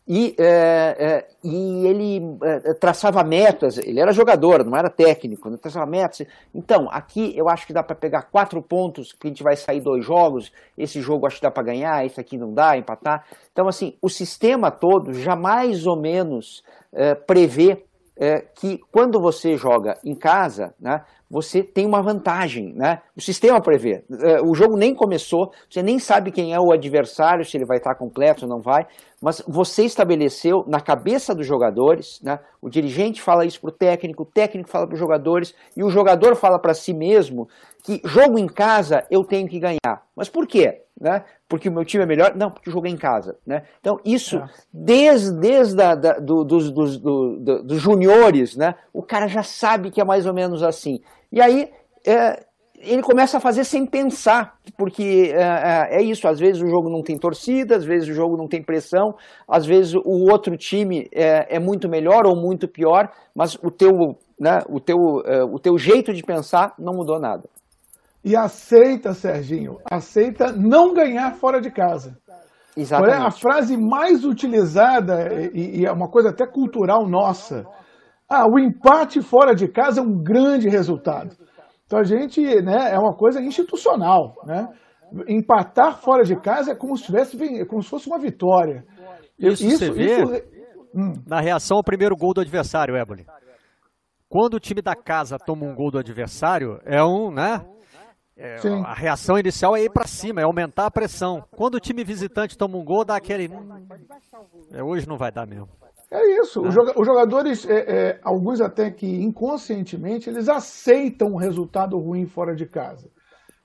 [0.08, 5.56] E, é, é, e ele é, traçava metas, ele era jogador, não era técnico, né?
[5.60, 6.24] traçava metas.
[6.54, 9.80] Então, aqui eu acho que dá para pegar quatro pontos, que a gente vai sair
[9.80, 13.24] dois jogos, esse jogo acho que dá para ganhar, esse aqui não dá, empatar.
[13.50, 17.84] Então, assim, o sistema todo já mais ou menos é, prevê
[18.16, 23.00] é, que quando você joga em casa, né, você tem uma vantagem, né?
[23.16, 24.04] O sistema prevê.
[24.22, 27.78] É, o jogo nem começou, você nem sabe quem é o adversário, se ele vai
[27.78, 28.86] estar completo ou não vai,
[29.20, 32.38] mas você estabeleceu na cabeça dos jogadores, né?
[32.60, 35.90] O dirigente fala isso para o técnico, o técnico fala para os jogadores e o
[35.90, 37.48] jogador fala para si mesmo
[37.82, 40.02] que jogo em casa eu tenho que ganhar.
[40.14, 40.82] Mas por quê?
[41.00, 41.24] Né?
[41.48, 42.34] Porque o meu time é melhor?
[42.34, 43.38] Não, porque eu joguei em casa.
[43.46, 43.62] Né?
[43.80, 44.48] Então, isso, é.
[44.72, 48.74] desde, desde a, da, do, dos, dos, do, do, dos juniores, né?
[48.92, 51.00] o cara já sabe que é mais ou menos assim.
[51.30, 51.70] E aí
[52.06, 52.45] é,
[52.80, 56.90] ele começa a fazer sem pensar, porque é, é, é, isso, às vezes o jogo
[56.90, 59.14] não tem torcida, às vezes o jogo não tem pressão,
[59.48, 63.90] às vezes o outro time é, é muito melhor ou muito pior, mas o teu,
[64.38, 67.48] né, o, teu, é, o teu jeito de pensar não mudou nada.
[68.24, 72.18] E aceita, Serginho, aceita não ganhar fora de casa.
[72.76, 73.14] Exatamente.
[73.14, 77.64] É a frase mais utilizada, e, e é uma coisa até cultural nossa,
[78.28, 81.36] ah, o empate fora de casa é um grande resultado.
[81.86, 84.68] Então a gente, né, é uma coisa institucional, né?
[85.28, 88.84] Empatar fora de casa é como se tivesse, como se fosse uma vitória.
[89.38, 90.56] Isso, isso você vê isso...
[90.94, 91.12] Hum.
[91.26, 93.24] na reação ao primeiro gol do adversário, Éboli.
[94.28, 97.64] Quando o time da casa toma um gol do adversário, é um, né?
[98.36, 101.42] É, a reação inicial é ir para cima, é aumentar a pressão.
[101.52, 103.48] Quando o time visitante toma um gol, dá aquele.
[103.48, 103.86] Hum,
[104.72, 105.68] é, hoje não vai dar mesmo.
[106.10, 106.60] É isso.
[106.60, 112.64] Os jogadores, é, é, alguns até que inconscientemente, eles aceitam um resultado ruim fora de
[112.66, 113.10] casa.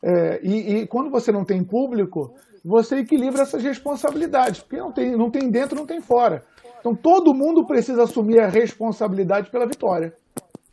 [0.04, 2.34] É, e, e, quando você não tem público,
[2.66, 6.44] você equilibra essas responsabilidades, porque não tem, não tem dentro, não tem fora.
[6.80, 10.14] Então todo mundo precisa assumir a responsabilidade pela vitória.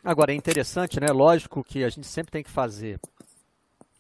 [0.03, 1.09] Agora é interessante, né?
[1.13, 2.99] Lógico que a gente sempre tem que fazer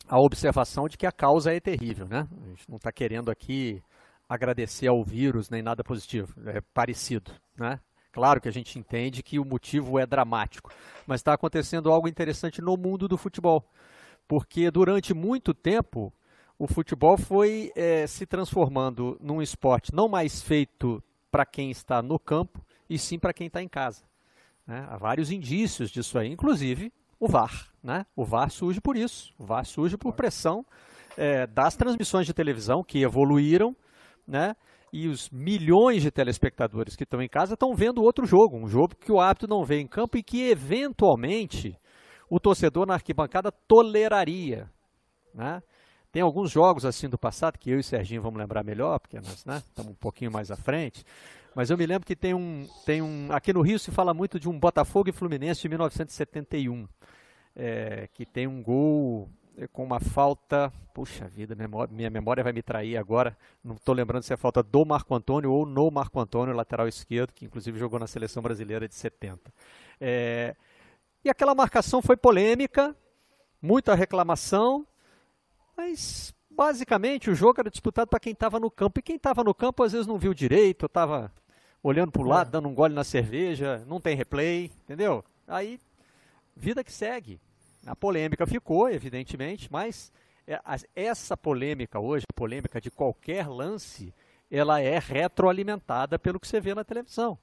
[0.09, 2.26] a observação de que a causa é terrível, né?
[2.44, 3.83] A gente não está querendo aqui
[4.28, 7.80] agradecer ao vírus nem nada positivo, é parecido, né?
[8.12, 10.72] Claro que a gente entende que o motivo é dramático,
[11.06, 13.64] mas está acontecendo algo interessante no mundo do futebol,
[14.26, 16.12] porque durante muito tempo
[16.58, 22.18] o futebol foi é, se transformando num esporte não mais feito para quem está no
[22.18, 24.02] campo, e sim para quem está em casa.
[24.66, 24.84] Né?
[24.88, 27.68] Há vários indícios disso aí, inclusive o VAR.
[27.82, 28.04] Né?
[28.16, 30.64] O VAR surge por isso, o VAR surge por pressão
[31.16, 33.76] é, das transmissões de televisão que evoluíram,
[34.28, 34.54] né?
[34.92, 38.94] e os milhões de telespectadores que estão em casa estão vendo outro jogo, um jogo
[38.96, 41.76] que o árbitro não vê em campo e que eventualmente
[42.30, 44.70] o torcedor na arquibancada toleraria.
[45.34, 45.62] Né?
[46.10, 49.44] Tem alguns jogos assim do passado que eu e Serginho vamos lembrar melhor, porque nós
[49.44, 51.04] né, estamos um pouquinho mais à frente.
[51.54, 53.32] Mas eu me lembro que tem um, tem um.
[53.32, 56.86] Aqui no Rio se fala muito de um Botafogo e Fluminense de 1971.
[57.56, 59.28] É, que tem um gol
[59.66, 60.72] com uma falta.
[60.94, 61.56] Puxa vida,
[61.90, 63.36] minha memória vai me trair agora.
[63.64, 67.32] Não estou lembrando se é falta do Marco Antônio ou no Marco Antônio, lateral esquerdo,
[67.32, 69.52] que inclusive jogou na seleção brasileira de 70.
[70.00, 70.54] É,
[71.24, 72.94] e aquela marcação foi polêmica,
[73.60, 74.86] muita reclamação,
[75.76, 79.00] mas basicamente o jogo era disputado para quem estava no campo.
[79.00, 81.32] E quem estava no campo às vezes não viu direito, estava
[81.82, 82.50] olhando para o lado, é.
[82.50, 85.24] dando um gole na cerveja, não tem replay, entendeu?
[85.46, 85.80] Aí,
[86.56, 87.40] vida que segue.
[87.88, 90.12] A polêmica ficou, evidentemente, mas
[90.46, 90.59] é,
[90.94, 94.14] essa polêmica hoje, a polêmica de qualquer lance,
[94.51, 97.38] ela é retroalimentada pelo que você vê na televisão.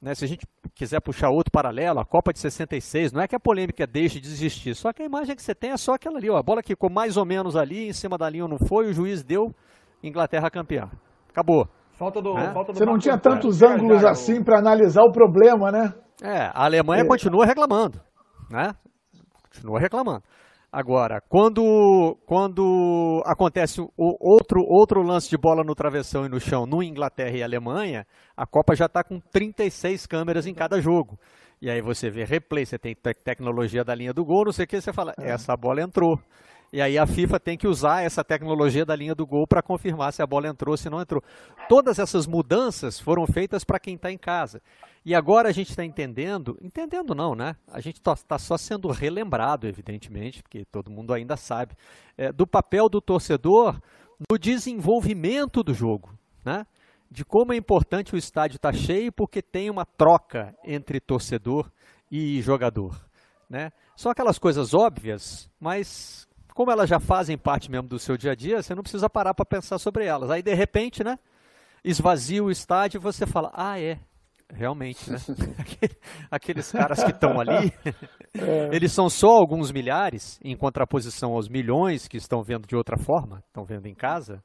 [0.00, 3.36] Né, se a gente quiser puxar outro paralelo, a Copa de 66, não é que
[3.36, 6.18] a polêmica deixe de existir, só que a imagem que você tem é só aquela
[6.18, 8.58] ali, ó, a bola que ficou mais ou menos ali, em cima da linha não
[8.58, 9.54] foi, o juiz deu,
[10.02, 10.90] Inglaterra campeã.
[11.28, 11.68] Acabou.
[11.92, 12.52] Falta do, né?
[12.52, 15.94] falta do você não tinha tantos ângulos assim para analisar o problema, né?
[16.20, 17.06] É, a Alemanha é.
[17.06, 18.00] continua reclamando,
[18.50, 18.74] né?
[19.52, 20.22] Continua reclamando.
[20.72, 26.64] Agora, quando, quando acontece o outro, outro lance de bola no travessão e no chão
[26.64, 31.18] no Inglaterra e Alemanha, a Copa já está com 36 câmeras em cada jogo.
[31.60, 34.68] E aí você vê replay, você tem tecnologia da linha do gol, não sei o
[34.68, 35.30] que, você fala, é.
[35.32, 36.18] essa bola entrou.
[36.72, 40.10] E aí a FIFA tem que usar essa tecnologia da linha do gol para confirmar
[40.10, 41.22] se a bola entrou, se não entrou.
[41.68, 44.62] Todas essas mudanças foram feitas para quem está em casa.
[45.04, 47.56] E agora a gente está entendendo, entendendo não, né?
[47.68, 51.74] A gente está tá só sendo relembrado, evidentemente, porque todo mundo ainda sabe,
[52.16, 53.78] é, do papel do torcedor
[54.30, 56.66] no desenvolvimento do jogo, né?
[57.10, 61.70] De como é importante o estádio estar tá cheio porque tem uma troca entre torcedor
[62.10, 62.98] e jogador,
[63.50, 63.72] né?
[63.94, 68.34] São aquelas coisas óbvias, mas como elas já fazem parte mesmo do seu dia a
[68.34, 70.30] dia, você não precisa parar para pensar sobre elas.
[70.30, 71.18] Aí, de repente, né,
[71.84, 73.98] esvazia o estádio e você fala, ah, é,
[74.52, 75.18] realmente, né?
[76.30, 77.72] Aqueles caras que estão ali,
[78.38, 78.70] é.
[78.72, 83.42] eles são só alguns milhares, em contraposição aos milhões que estão vendo de outra forma,
[83.48, 84.42] estão vendo em casa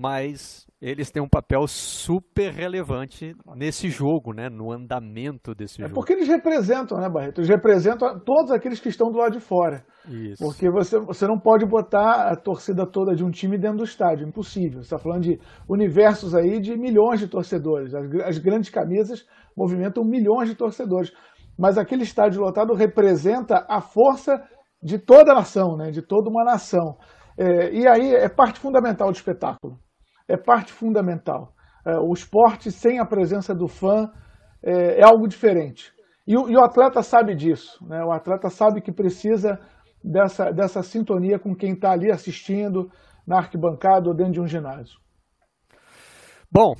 [0.00, 4.48] mas eles têm um papel super relevante nesse jogo, né?
[4.48, 5.94] no andamento desse é jogo.
[5.94, 7.40] Porque eles representam, né, Barreto?
[7.40, 9.84] Eles representam todos aqueles que estão do lado de fora.
[10.08, 10.42] Isso.
[10.42, 14.26] Porque você, você não pode botar a torcida toda de um time dentro do estádio,
[14.26, 14.80] impossível.
[14.80, 17.94] Você está falando de universos aí de milhões de torcedores.
[17.94, 21.12] As, as grandes camisas movimentam milhões de torcedores.
[21.58, 24.42] Mas aquele estádio lotado representa a força
[24.82, 25.90] de toda a nação, né?
[25.90, 26.96] de toda uma nação.
[27.36, 29.78] É, e aí é parte fundamental do espetáculo
[30.32, 31.52] é parte fundamental.
[31.84, 34.10] É, o esporte sem a presença do fã
[34.62, 35.92] é, é algo diferente.
[36.26, 37.84] E o, atleta sabe disso.
[37.84, 38.04] Né?
[38.04, 39.58] O atleta sabe que precisa
[40.04, 42.90] dessa, dessa sintonia com quem está ali assistindo
[43.26, 45.00] na arquibancada ou dentro de um ginásio.
[46.50, 46.74] Bom,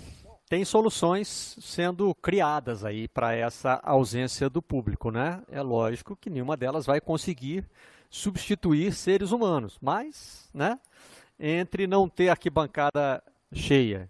[0.49, 5.43] tem soluções sendo criadas aí para essa ausência do público, né?
[5.49, 7.65] É lógico que nenhuma delas vai conseguir
[8.11, 10.79] substituir seres humanos, mas, né?
[11.39, 14.09] Entre não ter arquibancada cheia.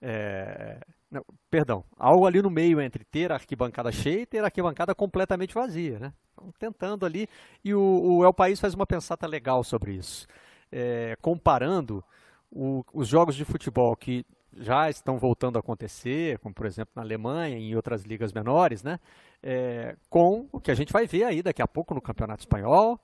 [0.00, 4.46] É, não, perdão, algo ali no meio entre ter a arquibancada cheia e ter a
[4.46, 5.98] arquibancada completamente vazia.
[5.98, 6.12] Né?
[6.32, 7.28] Então, tentando ali,
[7.64, 10.26] e o, o El País faz uma pensata legal sobre isso.
[10.70, 12.02] É, comparando
[12.50, 14.24] o, os jogos de futebol que
[14.56, 18.82] já estão voltando a acontecer, como por exemplo na Alemanha e em outras ligas menores,
[18.82, 18.98] né?
[19.42, 23.00] É, com o que a gente vai ver aí daqui a pouco no Campeonato Espanhol,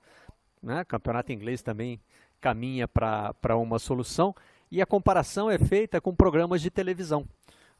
[0.62, 0.84] né?
[0.84, 2.00] Campeonato Inglês também
[2.40, 4.34] caminha para uma solução.
[4.70, 7.26] E a comparação é feita com programas de televisão,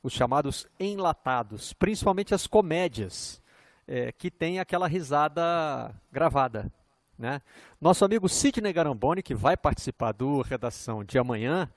[0.02, 3.42] os chamados enlatados, principalmente as comédias,
[3.86, 6.72] é, que tem aquela risada gravada.
[7.18, 7.42] Né?
[7.80, 11.68] Nosso amigo Sidney Garamboni, que vai participar do Redação de amanhã,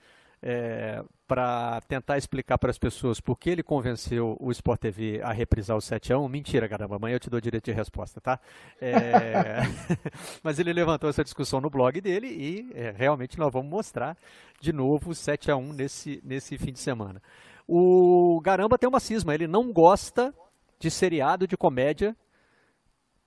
[0.44, 5.32] é, para tentar explicar para as pessoas por que ele convenceu o Sport TV a
[5.32, 8.40] reprisar o 7 a 1 Mentira, caramba, amanhã eu te dou direito de resposta, tá?
[8.82, 9.62] É...
[10.44, 14.18] Mas ele levantou essa discussão no blog dele e é, realmente nós vamos mostrar
[14.60, 17.22] de novo o 7 a 1 nesse, nesse fim de semana.
[17.68, 20.34] O Garamba tem uma cisma, ele não gosta
[20.80, 22.16] de seriado de comédia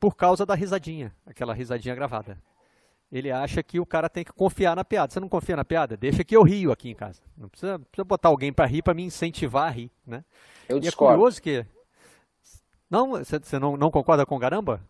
[0.01, 2.37] por causa da risadinha, aquela risadinha gravada.
[3.15, 5.13] Ele acha que o cara tem que confiar na piada.
[5.13, 5.97] Você não confia na piada?
[5.97, 7.23] Deixa que eu rio aqui em casa.
[7.39, 10.25] Não precisa, precisa botar alguém para rir para me incentivar a rir, né?
[10.69, 11.15] Eu e discordo.
[11.15, 11.65] é curioso que
[12.91, 14.81] não, você não, não concorda com o Garamba?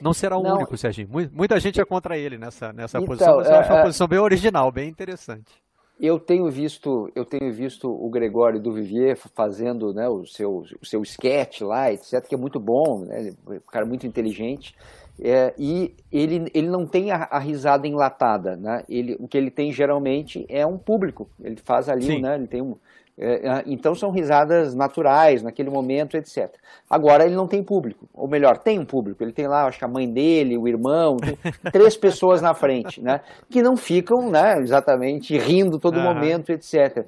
[0.00, 0.58] Não será o não.
[0.58, 1.08] único, Serginho.
[1.32, 3.84] Muita gente é contra ele nessa, nessa então, posição, mas eu acho uma é, é.
[3.84, 5.52] posição bem original, bem interessante.
[6.00, 10.86] Eu tenho visto, eu tenho visto o Gregório do Vivier fazendo né, o, seu, o
[10.86, 14.74] seu sketch lá, etc., que é muito bom, né, um cara muito inteligente.
[15.20, 18.82] É, e ele, ele não tem a, a, risada enlatada, né?
[18.88, 21.28] Ele, o que ele tem geralmente é um público.
[21.40, 22.34] Ele faz ali, né?
[22.34, 22.76] Ele tem um,
[23.18, 26.50] é, é, então são risadas naturais naquele momento, etc.
[26.88, 29.22] Agora ele não tem público, ou melhor, tem um público.
[29.22, 31.16] Ele tem lá, acho que a mãe dele, o irmão,
[31.70, 33.20] três pessoas na frente, né?
[33.50, 34.58] Que não ficam, né?
[34.60, 37.06] Exatamente rindo todo momento, etc.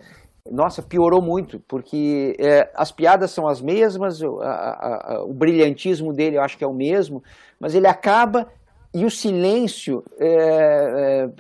[0.51, 6.13] Nossa, piorou muito, porque é, as piadas são as mesmas, a, a, a, o brilhantismo
[6.13, 7.25] dele eu acho que é o mesmo,
[7.59, 8.47] mas ele acaba
[8.93, 10.29] e o silêncio é,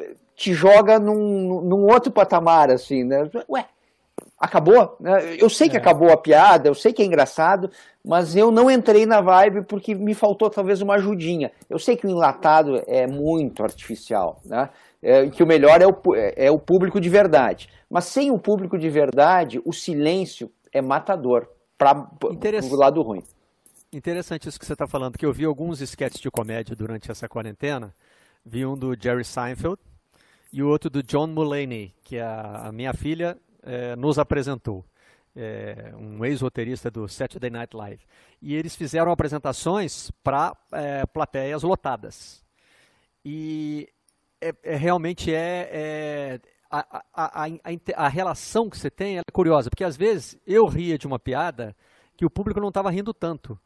[0.01, 3.31] é, te joga num, num outro patamar, assim, né?
[3.49, 3.67] Ué,
[4.39, 4.97] acabou.
[4.99, 5.37] Né?
[5.39, 5.79] Eu sei que é.
[5.79, 7.71] acabou a piada, eu sei que é engraçado,
[8.05, 11.53] mas eu não entrei na vibe porque me faltou talvez uma ajudinha.
[11.69, 14.71] Eu sei que o enlatado é muito artificial, né?
[15.07, 17.69] É, que o melhor é o, é, é o público de verdade.
[17.91, 23.23] Mas sem o público de verdade, o silêncio é matador para o lado ruim.
[23.93, 27.29] Interessante isso que você está falando, que eu vi alguns sketches de comédia durante essa
[27.29, 27.95] quarentena.
[28.47, 29.79] Vi um do Jerry Seinfeld
[30.51, 34.85] e o outro do John Mulaney, que a, a minha filha é, nos apresentou.
[35.37, 38.05] É, um ex-roteirista do Saturday Night Live.
[38.41, 42.43] E eles fizeram apresentações para é, plateias lotadas.
[43.25, 43.89] E
[44.45, 47.49] é, é realmente é, é a, a, a,
[47.97, 51.75] a, relação que você tem é curiosa, porque às vezes eu ria de uma piada
[52.17, 53.59] que o público não estava rindo tanto.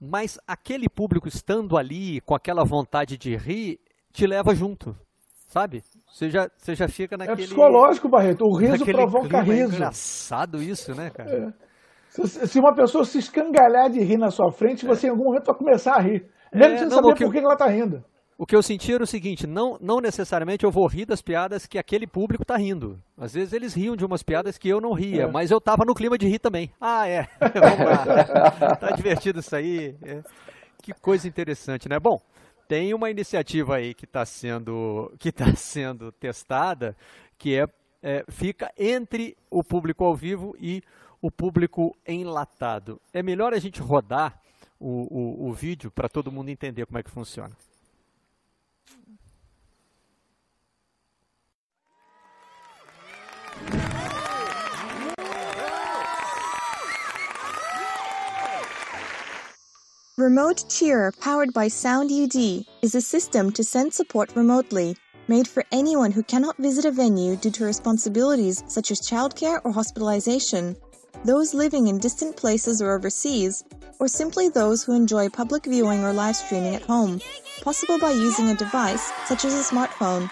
[0.00, 3.78] Mas aquele público estando ali com aquela vontade de rir,
[4.12, 4.96] te leva junto,
[5.46, 5.82] sabe?
[6.12, 7.42] Você já, você já fica é naquele.
[7.42, 8.44] É psicológico, Barreto.
[8.44, 9.72] O riso provoca riso.
[9.72, 11.30] É engraçado isso, né, cara?
[11.30, 11.52] É.
[12.08, 15.46] Se, se, uma pessoa se escangalhar de rir na sua frente, você em algum momento
[15.46, 16.28] vai começar a rir.
[16.52, 18.04] Mesmo é, sem não, saber por que ela está rindo.
[18.42, 21.64] O que eu senti era o seguinte: não, não necessariamente eu vou rir das piadas
[21.64, 23.00] que aquele público está rindo.
[23.16, 25.26] Às vezes eles riam de umas piadas que eu não ria, é.
[25.30, 26.68] mas eu estava no clima de rir também.
[26.80, 27.28] Ah, é.
[27.38, 28.74] Vamos lá.
[28.74, 29.94] tá divertido isso aí.
[30.02, 30.22] É.
[30.82, 32.00] Que coisa interessante, né?
[32.00, 32.20] Bom,
[32.66, 36.96] tem uma iniciativa aí que está sendo, que tá sendo testada,
[37.38, 37.64] que é,
[38.02, 40.82] é, fica entre o público ao vivo e
[41.20, 43.00] o público enlatado.
[43.12, 44.36] É melhor a gente rodar
[44.80, 47.56] o, o, o vídeo para todo mundo entender como é que funciona.
[60.18, 64.94] Remote Cheer powered by Sound UD is a system to send support remotely,
[65.26, 69.72] made for anyone who cannot visit a venue due to responsibilities such as childcare or
[69.72, 70.76] hospitalization,
[71.24, 73.64] those living in distant places or overseas,
[74.00, 77.18] or simply those who enjoy public viewing or live streaming at home,
[77.62, 80.30] possible by using a device such as a smartphone.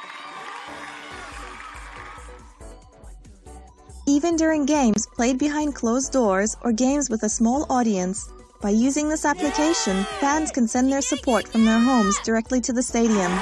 [4.06, 8.28] Even during games played behind closed doors or games with a small audience,
[8.60, 12.82] by using this application, fans can send their support from their homes directly to the
[12.82, 13.32] stadium.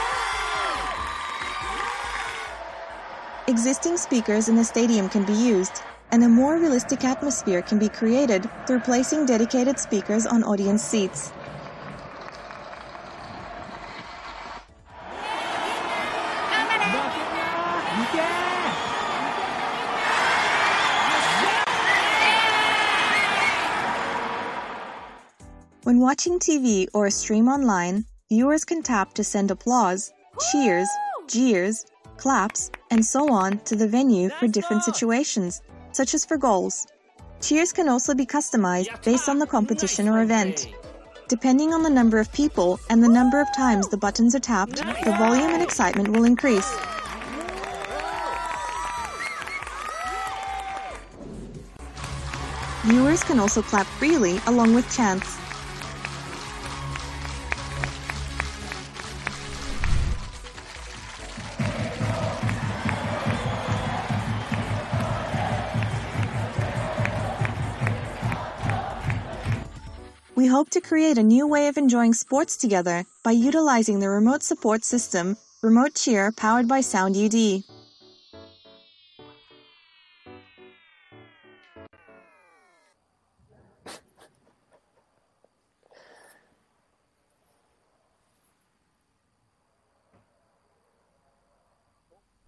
[3.48, 7.88] Existing speakers in the stadium can be used, and a more realistic atmosphere can be
[7.88, 11.32] created through placing dedicated speakers on audience seats.
[25.88, 30.12] When watching TV or a stream online, viewers can tap to send applause,
[30.52, 30.86] cheers,
[31.26, 31.86] jeers,
[32.18, 36.86] claps, and so on to the venue for different situations, such as for goals.
[37.40, 40.68] Cheers can also be customized based on the competition or event.
[41.26, 44.76] Depending on the number of people and the number of times the buttons are tapped,
[44.76, 46.70] the volume and excitement will increase.
[52.82, 55.37] Viewers can also clap freely along with chants.
[70.48, 74.42] We hope to create a new way of enjoying sports together by utilizing the remote
[74.42, 77.62] support system, Remote Cheer, powered by Sound UD.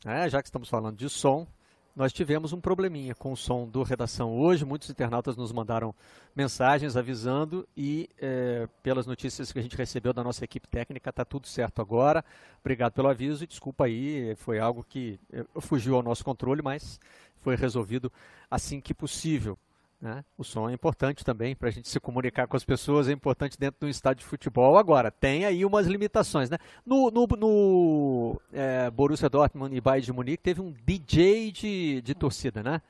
[0.07, 1.47] É, já que estamos falando de som,
[1.95, 4.65] nós tivemos um probleminha com o som do Redação hoje.
[4.65, 5.95] Muitos internautas nos mandaram
[6.35, 11.25] mensagens avisando e, é, pelas notícias que a gente recebeu da nossa equipe técnica, está
[11.25, 12.25] tudo certo agora.
[12.61, 17.01] Obrigado pelo aviso e desculpa aí, foi algo que é, fugiu ao nosso controle, mas
[17.41, 18.13] foi resolvido
[18.51, 19.59] assim que possível.
[20.01, 20.25] Né?
[20.39, 23.59] O som é importante também para a gente se comunicar com as pessoas, é importante
[23.59, 24.79] dentro de um estádio de futebol.
[24.79, 26.49] Agora, tem aí umas limitações.
[26.49, 26.57] Né?
[26.87, 32.15] No, no, no é, Borussia Dortmund e Bayern de Munique teve um DJ de, de
[32.15, 32.63] torcida.
[32.63, 32.81] Né?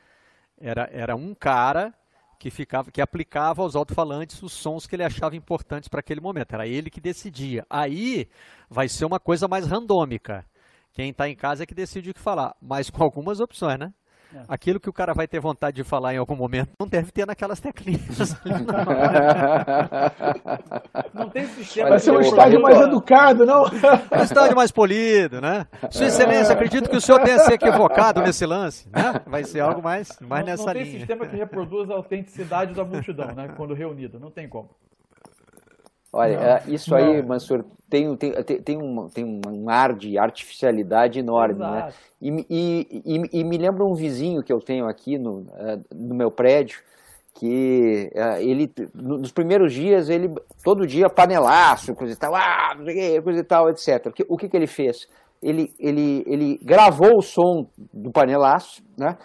[0.57, 1.93] Era, era um cara
[2.39, 6.53] que, ficava, que aplicava aos alto-falantes os sons que ele achava importantes para aquele momento.
[6.53, 7.67] Era ele que decidia.
[7.69, 8.29] Aí
[8.69, 10.47] vai ser uma coisa mais randômica.
[10.93, 13.93] Quem está em casa é que decide o que falar, mas com algumas opções, né?
[14.35, 14.43] É.
[14.49, 17.27] Aquilo que o cara vai ter vontade de falar em algum momento não deve ter
[17.27, 18.37] naquelas teclinhas.
[21.13, 21.91] não tem sistema.
[21.91, 23.65] Vai ser um estádio mais educado, não?
[23.65, 25.67] Um estádio mais polido, né?
[25.91, 29.21] Sua Excelência, acredito que o senhor tenha se equivocado nesse lance, né?
[29.27, 30.85] Vai ser algo mais, mais não, nessa linha.
[30.85, 33.49] Não tem sistema que reproduz a autenticidade da multidão, né?
[33.57, 34.71] Quando reunido, não tem como.
[36.13, 36.99] Olha, não, é, isso não.
[36.99, 38.33] aí, Mansur, tem, tem,
[38.63, 41.67] tem, um, tem um ar de artificialidade enorme, né?
[41.67, 41.87] Exato.
[42.21, 42.45] né?
[42.51, 46.31] E, e, e, me lembra um vizinho que eu tenho aqui no, é, no meu
[46.31, 46.81] prédio,
[47.35, 50.35] que é, ele, nos primeiros dias, ele
[50.65, 52.77] todo dia panelaço, coisa e tal, ah,
[53.23, 54.07] coisa e tal, etc.
[54.07, 55.09] O que, o que, que ele fez?
[55.43, 59.17] Ele, ele, ele gravou o som do panelaço, né?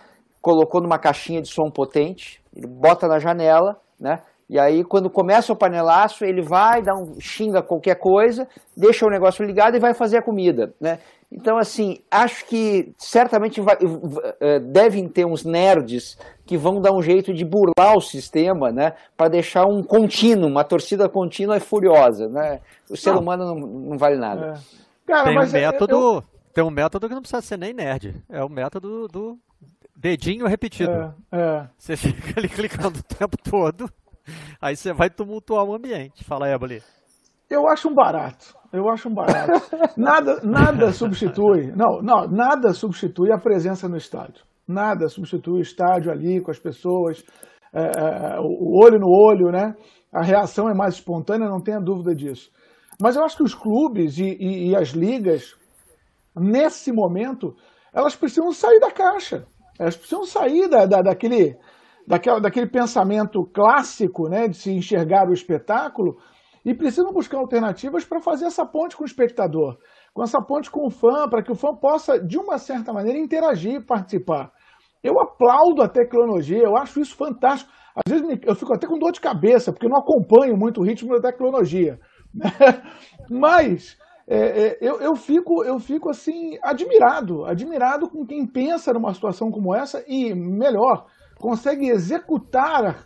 [0.45, 4.21] colocou numa caixinha de som potente, ele bota na janela, né?
[4.47, 9.09] E aí, quando começa o panelaço, ele vai, dá um, xinga qualquer coisa, deixa o
[9.09, 10.99] negócio ligado e vai fazer a comida, né?
[11.31, 13.75] Então, assim, acho que certamente vai,
[14.39, 18.93] é, devem ter uns nerds que vão dar um jeito de burlar o sistema, né?
[19.17, 22.61] Para deixar um contínuo, uma torcida contínua e furiosa, né?
[22.89, 23.21] O ser não.
[23.21, 24.53] humano não, não vale nada.
[24.53, 25.11] É.
[25.11, 26.23] Cara, tem um método, eu...
[26.53, 28.15] tem um método que não precisa ser nem nerd.
[28.29, 29.37] É o método do
[29.95, 31.13] dedinho repetido.
[31.31, 31.67] É, é.
[31.77, 33.89] Você fica ali clicando o tempo todo.
[34.61, 36.23] Aí você vai tumultuar o ambiente.
[36.23, 36.81] Fala aí, Aboli.
[37.49, 38.55] Eu acho um barato.
[38.73, 39.53] Eu acho um barato.
[39.95, 41.71] nada, nada substitui.
[41.75, 44.43] Não, não, nada substitui a presença no estádio.
[44.67, 47.23] Nada substitui o estádio ali com as pessoas,
[47.73, 49.75] é, é, o olho no olho, né?
[50.11, 52.49] A reação é mais espontânea, não tenha dúvida disso.
[53.01, 55.55] Mas eu acho que os clubes e, e, e as ligas,
[56.35, 57.55] nesse momento,
[57.93, 59.45] elas precisam sair da caixa.
[59.77, 61.57] Elas precisam sair da, da, daquele,
[62.07, 66.17] daquela, daquele pensamento clássico né, de se enxergar o espetáculo
[66.63, 69.77] e precisam buscar alternativas para fazer essa ponte com o espectador,
[70.13, 73.19] com essa ponte com o fã, para que o fã possa, de uma certa maneira,
[73.19, 74.51] interagir e participar.
[75.03, 77.71] Eu aplaudo a tecnologia, eu acho isso fantástico.
[77.95, 81.13] Às vezes eu fico até com dor de cabeça, porque não acompanho muito o ritmo
[81.13, 81.99] da tecnologia.
[82.35, 82.51] Né?
[83.29, 83.97] Mas
[84.27, 89.49] é, é, eu, eu, fico, eu fico assim, admirado, admirado com quem pensa numa situação
[89.49, 91.05] como essa e, melhor,
[91.39, 93.05] consegue executar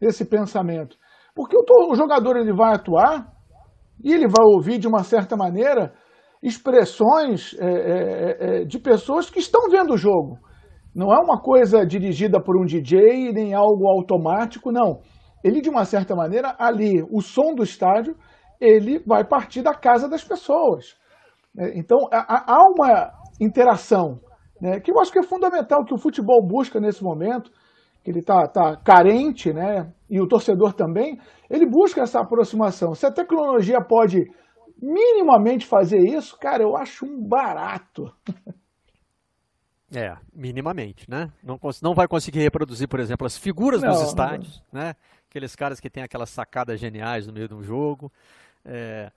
[0.00, 0.96] esse pensamento.
[1.34, 3.32] Porque o, jogador ele vai atuar
[4.02, 5.92] e ele vai ouvir de uma certa maneira
[6.42, 10.38] expressões é, é, é, de pessoas que estão vendo o jogo.
[10.94, 15.00] Não é uma coisa dirigida por um DJ nem algo automático, não.
[15.42, 18.16] Ele, de uma certa maneira, ali, o som do estádio,
[18.60, 20.96] ele vai partir da casa das pessoas.
[21.58, 23.10] É, então, há uma
[23.40, 24.20] interação
[24.60, 27.50] né, que eu acho que é fundamental que o futebol busca nesse momento
[28.04, 29.90] que ele está tá carente, né?
[30.10, 32.94] E o torcedor também, ele busca essa aproximação.
[32.94, 34.30] Se a tecnologia pode
[34.80, 38.04] minimamente fazer isso, cara, eu acho um barato.
[39.96, 41.30] É, minimamente, né?
[41.40, 44.80] Não, não vai conseguir reproduzir, por exemplo, as figuras não, dos estádios, não.
[44.80, 44.94] né?
[45.30, 48.10] Aqueles caras que têm aquelas sacadas geniais no meio de um jogo.
[48.64, 49.12] É...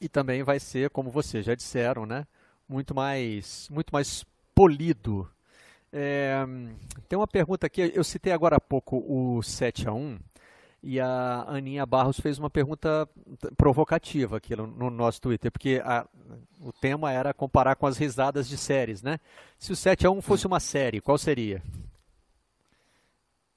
[0.00, 2.24] E também vai ser, como vocês já disseram, né?
[2.66, 4.24] Muito mais, muito mais
[4.54, 5.28] polido
[5.92, 6.44] é,
[7.08, 10.18] tem uma pergunta aqui, eu citei agora há pouco o 7 a 1
[10.82, 13.08] e a Aninha Barros fez uma pergunta
[13.56, 16.06] provocativa aqui no, no nosso Twitter, porque a,
[16.60, 19.18] o tema era comparar com as risadas de séries, né?
[19.58, 21.62] Se o 7 a 1 fosse uma série, qual seria?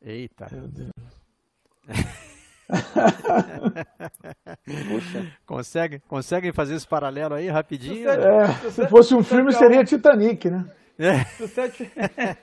[0.02, 0.48] Eita.
[0.52, 0.92] Meu Deus.
[5.46, 8.10] Consegue, conseguem fazer esse paralelo aí rapidinho?
[8.10, 10.66] É, se fosse um filme, seria Titanic, né?
[11.02, 11.26] É.
[11.26, 11.92] Se o 7...
[11.98, 12.36] é.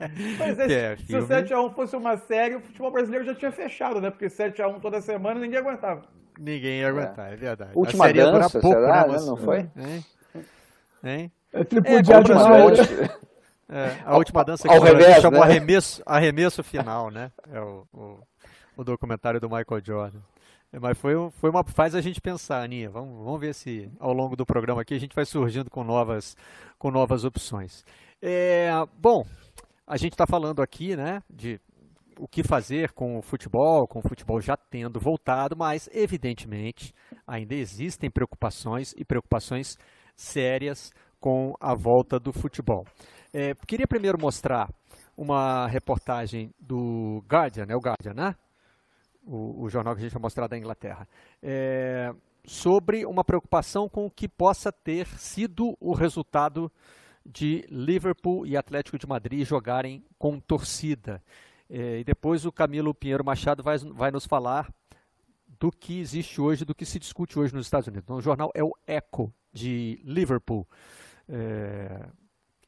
[0.00, 4.10] É, é, se o 7x1 fosse uma série, o futebol brasileiro já tinha fechado, né?
[4.10, 6.02] Porque 7x1 toda semana ninguém aguentava.
[6.38, 7.70] Ninguém ia aguentar, é, é verdade.
[7.74, 9.06] Última dança, pouco, será?
[9.06, 9.68] Né, não foi?
[9.76, 10.04] Hein?
[11.04, 11.32] Hein?
[11.52, 12.32] É tripudiado
[13.68, 15.46] é, a última dança que ao revés, chamou né?
[15.46, 17.32] arremesso, arremesso final, né?
[17.52, 18.18] É o, o,
[18.76, 20.20] o documentário do Michael Jordan.
[20.76, 21.64] É, mas foi, foi uma.
[21.64, 22.90] Faz a gente pensar, Aninha.
[22.90, 26.36] Vamos, vamos ver se ao longo do programa aqui a gente vai surgindo com novas,
[26.78, 27.82] com novas opções.
[28.20, 29.24] É, bom,
[29.86, 31.58] a gente está falando aqui, né, de
[32.18, 36.92] o que fazer com o futebol, com o futebol já tendo voltado, mas evidentemente
[37.26, 39.78] ainda existem preocupações e preocupações
[40.14, 42.84] sérias com a volta do futebol.
[43.32, 44.68] É, queria primeiro mostrar
[45.16, 48.34] uma reportagem do Guardian, é o Guardian, né?
[49.26, 51.08] O, o jornal que a gente vai mostrar da Inglaterra,
[51.42, 52.14] é,
[52.44, 56.70] sobre uma preocupação com o que possa ter sido o resultado
[57.24, 61.20] de Liverpool e Atlético de Madrid jogarem com torcida.
[61.68, 64.72] É, e depois o Camilo Pinheiro Machado vai, vai nos falar
[65.58, 68.04] do que existe hoje, do que se discute hoje nos Estados Unidos.
[68.04, 70.66] Então, o jornal é o Echo de Liverpool.
[71.28, 72.08] É,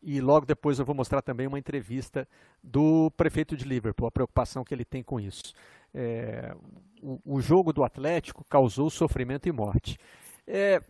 [0.03, 2.27] e logo depois eu vou mostrar também uma entrevista
[2.63, 5.53] do prefeito de Liverpool, a preocupação que ele tem com isso.
[6.01, 6.55] É,
[7.03, 9.99] o, o, jogo do Atlético causou sofrimento e morte.
[10.47, 10.81] É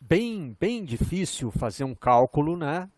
[0.00, 2.88] bem, bem difícil fazer um cálculo, né?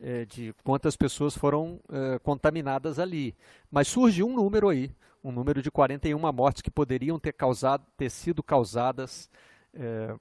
[0.00, 3.34] é, de quantas pessoas foram é, contaminadas ali.
[3.70, 4.90] Mas surge um número aí,
[5.22, 9.30] um número de 41 mortes que poderiam ter, causado, ter sido causadas
[9.74, 10.14] é,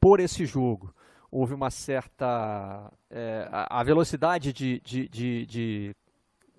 [0.00, 0.94] por esse jogo.
[1.30, 2.90] Houve uma certa.
[3.10, 5.96] É, a, velocidade de, de, de, de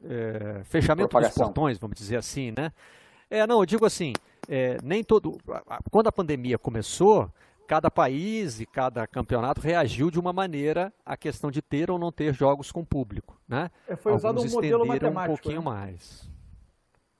[0.04, 2.72] é, fechamento dos portões, vamos dizer assim, né?
[3.30, 4.14] É, não, eu digo assim,
[4.48, 5.38] é, nem todo.
[5.92, 7.32] Quando a pandemia começou,
[7.68, 12.12] cada país e cada campeonato reagiu de uma maneira à questão de ter ou não
[12.12, 13.70] ter jogos com público, né?
[13.88, 15.34] É, foi usado um modelo matemático.
[15.34, 15.66] um pouquinho né?
[15.66, 16.30] mais.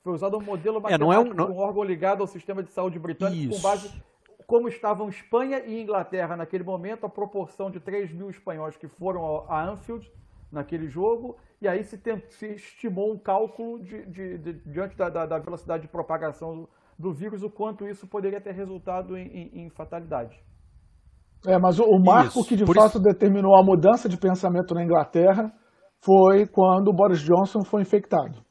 [0.04, 1.52] Foi usado um modelo matemático, é, não é um, não...
[1.52, 3.62] um órgão ligado ao sistema de saúde britânico Isso.
[3.62, 3.92] com base
[4.48, 9.46] como estavam Espanha e Inglaterra naquele momento, a proporção de 3 mil espanhóis que foram
[9.48, 10.12] a Anfield
[10.52, 15.10] naquele jogo, e aí se, tem, se estimou um cálculo de, de, de, diante da,
[15.10, 19.66] da, da, velocidade de propagação do vírus, o quanto isso poderia ter resultado em, em,
[19.66, 20.38] em fatalidade.
[21.48, 23.02] É, mas o, o marco isso, que de fato isso...
[23.02, 25.54] determinou a mudança de pensamento na Inglaterra
[26.04, 28.42] foi quando o Boris Johnson foi infectado.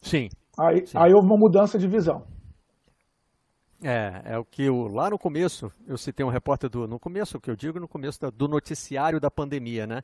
[0.00, 0.28] Sim.
[0.58, 0.96] Aí, sim.
[0.96, 2.24] aí houve uma mudança de visão.
[3.82, 7.38] É, é o que eu, lá no começo, eu citei um repórter do, no começo,
[7.38, 10.02] o que eu digo no começo da, do noticiário da pandemia, né?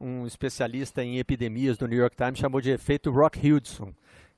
[0.00, 3.94] Um especialista em epidemias do New York Times chamou de efeito Rock Hudson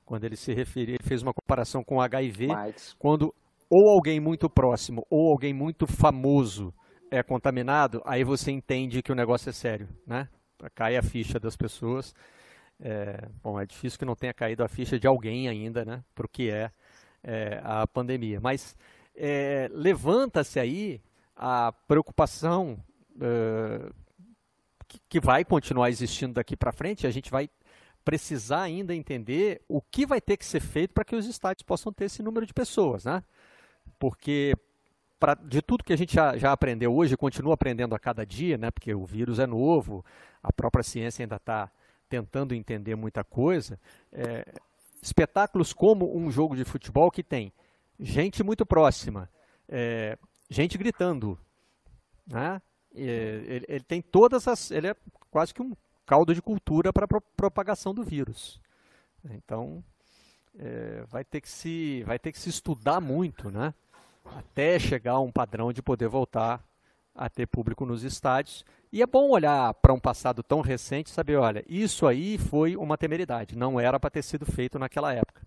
[0.07, 2.95] quando ele se referiu, ele fez uma comparação com o HIV, Mas...
[2.97, 3.35] quando
[3.69, 6.73] ou alguém muito próximo ou alguém muito famoso
[7.11, 10.29] é contaminado, aí você entende que o negócio é sério, né?
[10.73, 12.15] Cai a ficha das pessoas.
[12.79, 16.01] É, bom, é difícil que não tenha caído a ficha de alguém ainda, né?
[16.15, 16.71] Para o que é,
[17.27, 18.39] é, a pandemia.
[18.39, 18.75] Mas
[19.13, 21.01] é, levanta-se aí
[21.35, 22.79] a preocupação
[23.19, 23.91] é,
[24.87, 27.05] que, que vai continuar existindo daqui para frente.
[27.05, 27.49] A gente vai
[28.05, 31.91] precisar ainda entender o que vai ter que ser feito para que os estádios possam
[31.91, 33.21] ter esse número de pessoas, né?
[33.99, 34.55] Porque
[35.19, 38.57] pra, de tudo que a gente já, já aprendeu hoje, continua aprendendo a cada dia,
[38.57, 38.71] né?
[38.71, 40.05] Porque o vírus é novo,
[40.41, 41.69] a própria ciência ainda está
[42.07, 43.77] tentando entender muita coisa.
[44.13, 44.45] É,
[45.07, 47.51] espetáculos como um jogo de futebol que tem
[47.99, 49.29] gente muito próxima,
[49.67, 50.17] é,
[50.49, 51.37] gente gritando,
[52.25, 52.61] né?
[52.93, 54.95] Ele, ele, tem todas as, ele é
[55.29, 58.59] quase que um caldo de cultura para a propagação do vírus.
[59.23, 59.83] Então,
[60.57, 63.73] é, vai, ter que se, vai ter que se estudar muito, né?
[64.25, 66.63] Até chegar a um padrão de poder voltar
[67.17, 68.63] a ter público nos estádios.
[68.91, 72.77] E é bom olhar para um passado tão recente e saber, olha, isso aí foi
[72.77, 75.41] uma temeridade, não era para ter sido feito naquela época.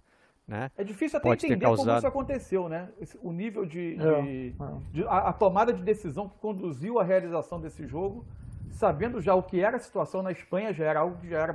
[0.46, 0.68] Né?
[0.76, 1.86] É difícil até Pode entender causado...
[1.86, 2.88] como isso aconteceu, né?
[3.22, 4.52] O nível de, de, é, é.
[4.90, 8.26] de a, a, tomada de decisão que conduziu à realização desse jogo
[8.72, 11.54] sabendo já o que era a situação na Espanha, já era algo que já era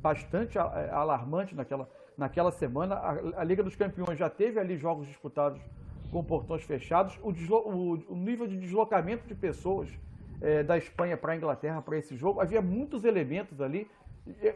[0.00, 2.94] bastante é, alarmante naquela, naquela semana.
[2.94, 5.60] A, a Liga dos Campeões já teve ali jogos disputados
[6.16, 7.18] com portões fechados.
[7.22, 9.86] O, o, o nível de deslocamento de pessoas
[10.40, 13.86] é, da Espanha para a Inglaterra para esse jogo, havia muitos elementos ali.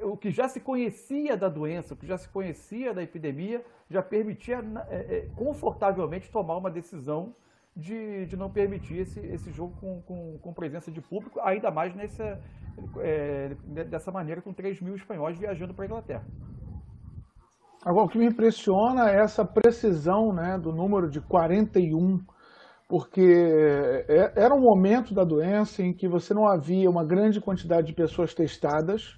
[0.03, 4.03] O que já se conhecia da doença, o que já se conhecia da epidemia, já
[4.03, 7.35] permitia é, é, confortavelmente tomar uma decisão
[7.77, 11.95] de, de não permitir esse, esse jogo com, com, com presença de público, ainda mais
[11.95, 12.41] nessa,
[12.99, 13.55] é,
[13.85, 16.25] dessa maneira, com 3 mil espanhóis viajando para a Inglaterra.
[17.85, 22.19] Agora, o que me impressiona é essa precisão né, do número de 41,
[22.87, 23.23] porque
[24.07, 27.95] é, era um momento da doença em que você não havia uma grande quantidade de
[27.95, 29.17] pessoas testadas,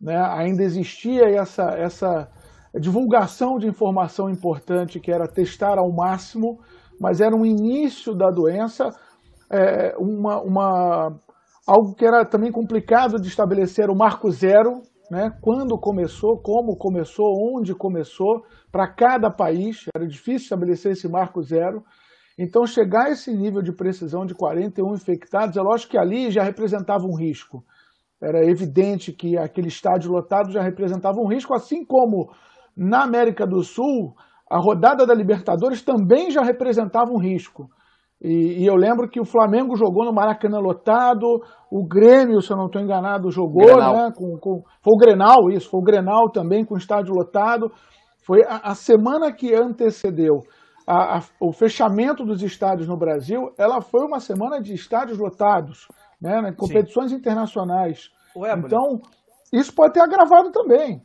[0.00, 2.28] né, ainda existia essa, essa
[2.78, 6.60] divulgação de informação importante que era testar ao máximo,
[7.00, 8.90] mas era um início da doença,
[9.50, 11.18] é, uma, uma,
[11.66, 17.26] algo que era também complicado de estabelecer o marco zero, né, quando começou, como começou,
[17.54, 21.82] onde começou, para cada país, era difícil estabelecer esse marco zero.
[22.38, 26.42] Então, chegar a esse nível de precisão de 41 infectados, é lógico que ali já
[26.42, 27.64] representava um risco.
[28.22, 32.30] Era evidente que aquele estádio lotado já representava um risco, assim como
[32.76, 34.14] na América do Sul,
[34.50, 37.68] a rodada da Libertadores também já representava um risco.
[38.20, 41.40] E, e, eu lembro que o Flamengo jogou no Maracanã lotado,
[41.70, 43.94] o Grêmio, se eu não estou enganado, jogou, Grenal.
[43.94, 44.12] né?
[44.16, 47.70] Com, com, foi o Grenal, isso, foi o Grenal também com o estádio lotado.
[48.26, 50.40] Foi a, a semana que antecedeu
[50.88, 55.86] a, a, o fechamento dos estádios no Brasil, ela foi uma semana de estádios lotados,
[56.20, 56.40] né?
[56.40, 57.18] né competições Sim.
[57.18, 58.10] internacionais.
[58.66, 59.00] Então,
[59.52, 61.02] isso pode ter agravado também.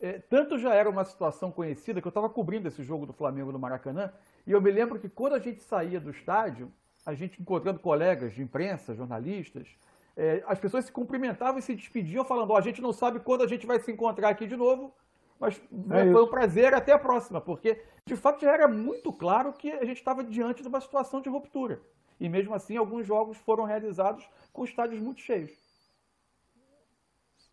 [0.00, 3.50] É, tanto já era uma situação conhecida que eu estava cobrindo esse jogo do Flamengo
[3.50, 4.12] no Maracanã,
[4.46, 6.70] e eu me lembro que quando a gente saía do estádio,
[7.04, 9.68] a gente encontrando colegas de imprensa, jornalistas,
[10.16, 13.42] é, as pessoas se cumprimentavam e se despediam falando: oh, a gente não sabe quando
[13.42, 14.94] a gente vai se encontrar aqui de novo,
[15.38, 19.52] mas é foi um prazer até a próxima, porque de fato já era muito claro
[19.52, 21.80] que a gente estava diante de uma situação de ruptura.
[22.18, 25.50] E mesmo assim, alguns jogos foram realizados com estádios muito cheios.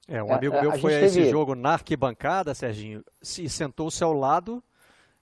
[0.08, 1.30] É, um é, amigo meu a foi a esse teve...
[1.30, 4.64] jogo na arquibancada, Serginho, e sentou-se ao lado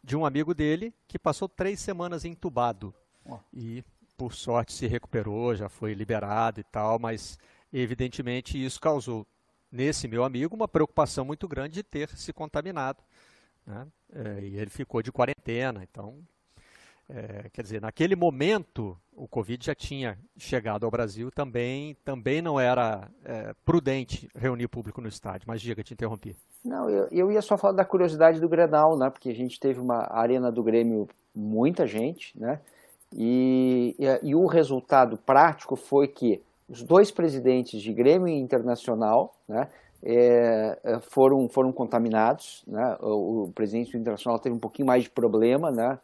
[0.03, 2.93] de um amigo dele que passou três semanas entubado.
[3.25, 3.38] Oh.
[3.53, 3.84] E,
[4.17, 7.38] por sorte, se recuperou, já foi liberado e tal, mas
[7.71, 9.25] evidentemente isso causou
[9.71, 13.03] nesse meu amigo uma preocupação muito grande de ter se contaminado.
[13.65, 13.88] Né?
[14.13, 16.17] É, e ele ficou de quarentena, então
[17.14, 22.59] é, quer dizer, naquele momento o Covid já tinha chegado ao Brasil, também, também não
[22.59, 25.45] era é, prudente reunir público no estádio.
[25.47, 26.36] Mas diga, te interrompi.
[26.64, 29.09] Não, eu, eu ia só falar da curiosidade do Grenal, né?
[29.09, 32.59] Porque a gente teve uma arena do Grêmio, muita gente, né?
[33.14, 39.36] E, e, e o resultado prático foi que os dois presidentes de Grêmio e Internacional,
[39.47, 39.68] né?
[40.03, 42.97] É, é foram, foram contaminados, né?
[43.01, 45.99] O, o presidente do Internacional teve um pouquinho mais de problema, né?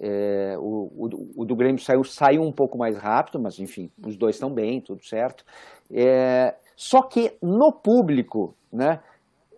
[0.00, 4.16] É, o, o, o, do Grêmio saiu, saiu um pouco mais rápido, mas enfim, os
[4.16, 5.44] dois estão bem, tudo certo.
[5.90, 9.00] É, só que no público, né,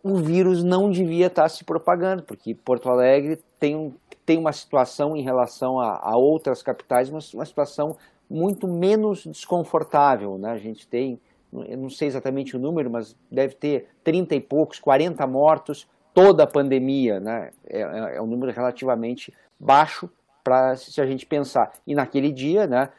[0.02, 3.94] o vírus não devia estar se propagando, porque Porto Alegre tem,
[4.26, 7.96] tem uma situação em relação a, a outras capitais, uma, uma situação
[8.28, 10.36] muito menos desconfortável.
[10.36, 10.50] Né?
[10.50, 11.20] A gente tem,
[11.52, 16.42] eu não sei exatamente o número, mas deve ter 30 e poucos, 40 mortos toda
[16.42, 17.20] a pandemia.
[17.20, 17.50] Né?
[17.66, 20.10] É, é, é um número relativamente baixo
[20.44, 21.72] para se a gente pensar.
[21.86, 22.90] E naquele dia, né,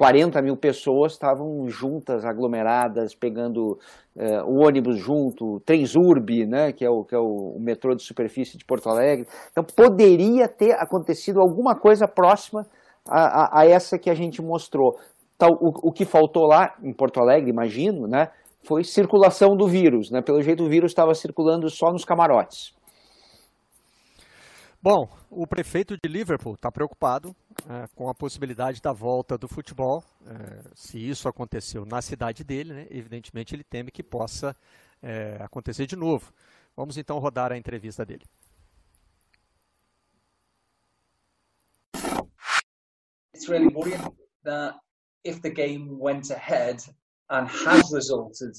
[0.00, 3.78] 40 mil pessoas estavam juntas, aglomeradas, pegando
[4.16, 8.02] uh, o ônibus junto, Transurb, né, que é, o, que é o, o, metrô de
[8.02, 9.26] superfície de Porto Alegre.
[9.52, 12.66] Então poderia ter acontecido alguma coisa próxima
[13.06, 14.98] a, a, a essa que a gente mostrou.
[15.36, 18.28] Então, o, o, que faltou lá em Porto Alegre, imagino, né,
[18.62, 20.10] foi circulação do vírus.
[20.10, 20.22] Né?
[20.22, 22.74] Pelo jeito o vírus estava circulando só nos camarotes.
[24.82, 27.36] Bom, o prefeito de Liverpool está preocupado
[27.68, 30.02] é, com a possibilidade da volta do futebol.
[30.24, 34.56] É, se isso aconteceu na cidade dele, né, evidentemente ele teme que possa
[35.02, 36.32] é, acontecer de novo.
[36.74, 38.24] Vamos então rodar a entrevista dele.
[43.34, 44.00] It's really worrying
[44.44, 44.78] that
[45.26, 46.78] if the game went ahead
[47.28, 48.52] and has resulted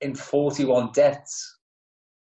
[0.00, 1.56] in 41 deaths,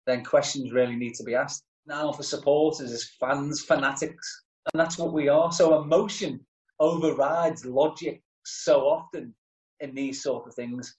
[0.07, 1.70] then questions really need to be asked.
[1.87, 5.53] Now for supporters as fans, fanatics, and that's what we are.
[5.53, 6.41] So emotion
[6.79, 9.35] overrides logic so often
[9.81, 10.97] in these sort of things.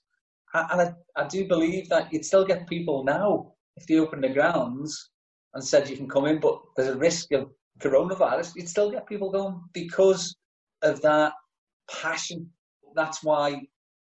[0.54, 4.28] And I, I do believe that you'd still get people now if they opened the
[4.28, 5.10] grounds
[5.54, 8.52] and said you can come in, but there's a risk of coronavirus.
[8.56, 10.36] You'd still get people going because
[10.82, 11.32] of that
[11.90, 12.50] passion.
[12.94, 13.62] That's why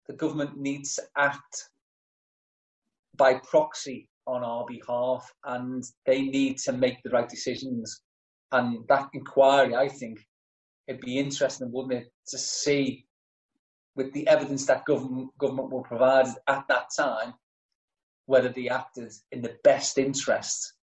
[0.09, 1.69] the government needs to act
[3.17, 8.03] by proxy on our behalf and they need to make the right decisions.
[8.53, 10.19] And that inquiry, I think,
[10.87, 13.07] it'd be interesting, wouldn't it, to see
[13.95, 17.35] with the evidence that government government will provide at that time,
[18.27, 20.75] whether they acted in the best interest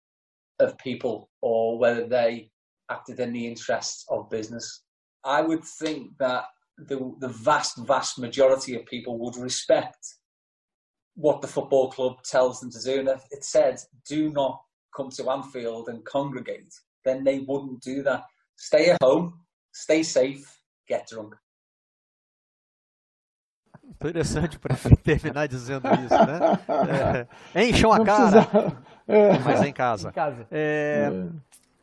[0.59, 2.51] of people or whether they
[2.91, 4.83] acted in the interests of business.
[5.23, 6.45] I would think that
[6.77, 10.18] the the vast, vast majority of people would respect
[11.19, 12.99] what the football club tells them to do.
[12.99, 14.61] And if it said, do not
[14.95, 18.23] come to Anfield and congregate, then they wouldn't do that.
[18.55, 19.33] Stay at home,
[19.73, 20.45] stay safe,
[20.87, 21.35] get drunk.
[23.83, 27.27] Interessante para terminar dizendo isso, né?
[27.53, 28.47] É, encham a cara,
[29.43, 30.09] mas é em casa.
[30.09, 30.47] Em casa.
[30.51, 31.29] É, é.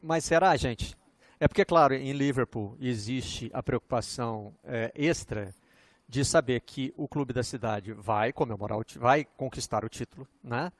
[0.03, 0.97] Mas será, gente?
[1.39, 5.53] É porque, claro, em Liverpool existe a preocupação é, extra
[6.09, 10.73] de saber que o clube da cidade vai comemorar, vai conquistar o título, né?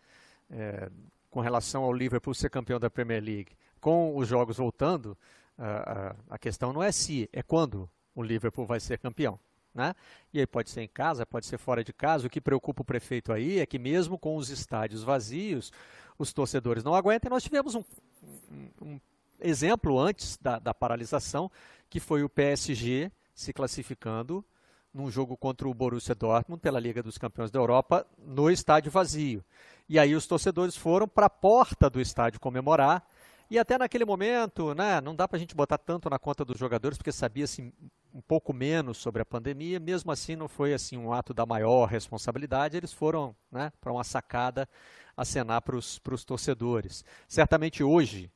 [0.51, 0.91] é,
[1.31, 5.17] com relação ao Liverpool ser campeão da Premier League, com os jogos voltando,
[5.59, 9.39] a, questão não é se, é quando o Liverpool vai ser campeão.
[9.75, 9.95] Né?
[10.33, 12.27] E aí pode ser em casa, pode ser fora de casa.
[12.27, 15.71] O que preocupa o prefeito aí é que mesmo com os estádios vazios,
[16.19, 17.31] os torcedores não aguentam.
[17.31, 17.85] Nós tivemos um,
[18.51, 19.01] um, um
[19.39, 21.51] exemplo antes da, da, paralisação,
[21.91, 24.43] que foi o PSG se classificando
[24.97, 29.45] num jogo contra o Borussia Dortmund pela Liga dos Campeões da Europa no estádio vazio.
[29.89, 33.07] E aí os torcedores foram para a porta do estádio comemorar
[33.49, 36.59] e até naquele momento, né, não dá para a gente botar tanto na conta dos
[36.59, 37.73] jogadores, porque sabia-se
[38.13, 41.87] um pouco menos sobre a pandemia, mesmo assim não foi assim um ato da maior
[41.87, 44.69] responsabilidade, eles foram né, para uma sacada
[45.17, 47.05] acenar para os torcedores.
[47.29, 48.31] Certamente hoje,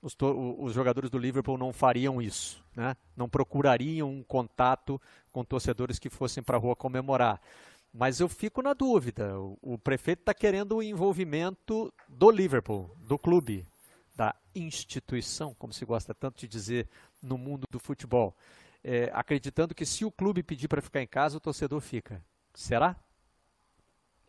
[0.00, 0.16] os,
[0.58, 2.96] os, jogadores do Liverpool não fariam isso, né?
[3.16, 5.02] não procurariam um contato
[5.32, 7.40] com torcedores que fossem para a rua comemorar.
[7.92, 9.36] Mas eu fico na dúvida.
[9.40, 13.66] O, o prefeito está querendo o envolvimento do Liverpool, do clube,
[14.14, 16.88] da instituição, como se gosta tanto de dizer
[17.20, 18.36] no mundo do futebol,
[18.84, 22.22] é, acreditando que se o clube pedir para ficar em casa, o torcedor fica.
[22.54, 22.94] Será?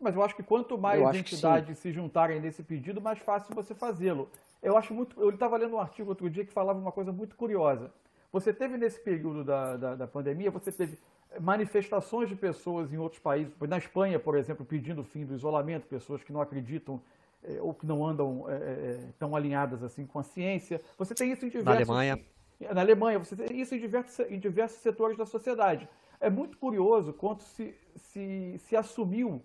[0.00, 4.28] Mas eu acho que quanto mais entidades se juntarem nesse pedido, mais fácil você fazê-lo.
[4.60, 5.20] Eu acho muito.
[5.20, 7.92] Eu estava lendo um artigo outro dia que falava uma coisa muito curiosa.
[8.32, 10.98] Você teve nesse período da, da, da pandemia, você teve
[11.40, 15.86] manifestações de pessoas em outros países, na Espanha, por exemplo, pedindo o fim do isolamento,
[15.86, 17.00] pessoas que não acreditam
[17.42, 20.80] é, ou que não andam é, tão alinhadas assim com a ciência.
[20.98, 21.88] Você tem isso em diversos...
[21.88, 22.24] Na Alemanha.
[22.72, 25.88] Na Alemanha, você tem isso em diversos, em diversos setores da sociedade.
[26.20, 29.42] É muito curioso quanto se, se, se assumiu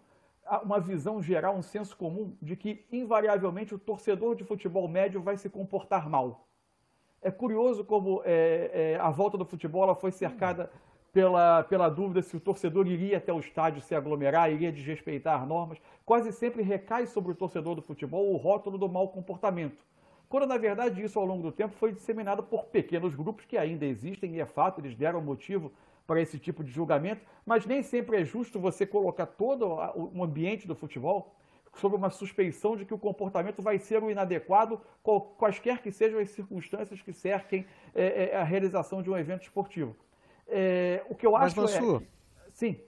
[0.63, 5.37] uma visão geral, um senso comum, de que invariavelmente o torcedor de futebol médio vai
[5.37, 6.44] se comportar mal.
[7.25, 10.69] É curioso como é, é, a volta do futebol ela foi cercada
[11.11, 15.79] pela, pela dúvida se o torcedor iria até o estádio se aglomerar, iria desrespeitar normas.
[16.05, 19.83] Quase sempre recai sobre o torcedor do futebol o rótulo do mau comportamento.
[20.29, 23.87] Quando, na verdade, isso ao longo do tempo foi disseminado por pequenos grupos que ainda
[23.87, 25.71] existem, e é fato, eles deram motivo
[26.05, 30.67] para esse tipo de julgamento, mas nem sempre é justo você colocar todo o ambiente
[30.67, 31.33] do futebol
[31.75, 34.79] sob uma suspeição de que o comportamento vai ser o inadequado,
[35.37, 39.95] quaisquer que sejam as circunstâncias que cerquem é, é, a realização de um evento esportivo.
[40.47, 42.05] É, o que eu acho Mas, Mansur, é...
[42.51, 42.79] Sim.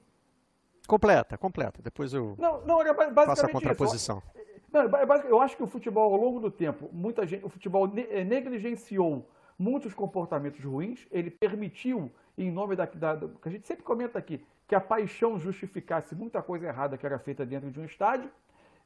[0.88, 1.82] Completa, completa.
[1.82, 4.24] Depois eu não, não, basicamente faço a contraposição.
[4.36, 4.48] Isso.
[4.72, 4.84] Não,
[5.26, 9.28] eu acho que o futebol, ao longo do tempo, muita gente, o futebol eh, negligenciou
[9.58, 14.20] muitos comportamentos ruins, ele permitiu, em nome da, da, da, que a gente sempre comenta
[14.20, 18.30] aqui, que a paixão justificasse muita coisa errada que era feita dentro de um estádio,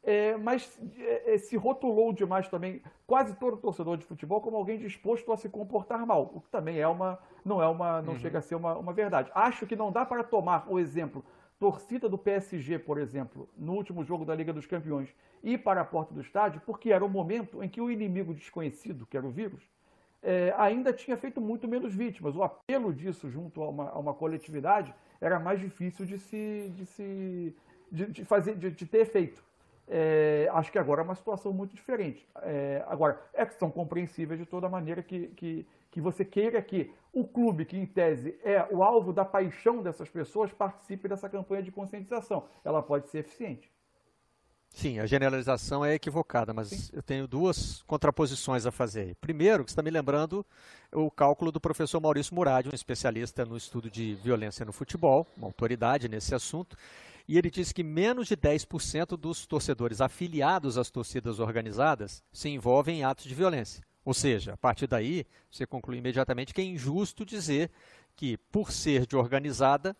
[0.04, 5.32] é, mas é, se rotulou demais também quase todo torcedor de futebol como alguém disposto
[5.32, 8.20] a se comportar mal, o que também é uma, não é uma, não uhum.
[8.20, 9.32] chega a ser uma, uma verdade.
[9.36, 11.24] Acho que não dá para tomar o exemplo
[11.60, 15.86] torcida do PSG, por exemplo, no último jogo da Liga dos Campeões, ir para a
[15.86, 19.30] porta do estádio, porque era o momento em que o inimigo desconhecido, que era o
[19.30, 19.62] vírus,
[20.24, 22.36] é, ainda tinha feito muito menos vítimas.
[22.36, 26.86] O apelo disso junto a uma, a uma coletividade era mais difícil de se, de
[26.88, 27.56] se
[27.92, 29.44] de, de fazer, de, de ter efeito.
[29.94, 32.26] É, acho que agora é uma situação muito diferente.
[32.44, 36.94] É, agora, é que são compreensíveis de toda maneira que, que, que você queira que
[37.12, 41.62] o clube, que em tese é o alvo da paixão dessas pessoas, participe dessa campanha
[41.62, 42.46] de conscientização.
[42.64, 43.70] Ela pode ser eficiente.
[44.70, 46.90] Sim, a generalização é equivocada, mas Sim.
[46.94, 49.16] eu tenho duas contraposições a fazer.
[49.20, 50.46] Primeiro, que está me lembrando
[50.94, 55.48] o cálculo do professor Maurício Murad, um especialista no estudo de violência no futebol, uma
[55.48, 56.78] autoridade nesse assunto,
[57.32, 63.00] e ele disse que menos de 10% dos torcedores afiliados às torcidas organizadas se envolvem
[63.00, 63.82] em atos de violência.
[64.04, 67.72] Ou seja, a partir daí, você conclui imediatamente que é injusto dizer
[68.18, 69.96] que, por ser de organizada,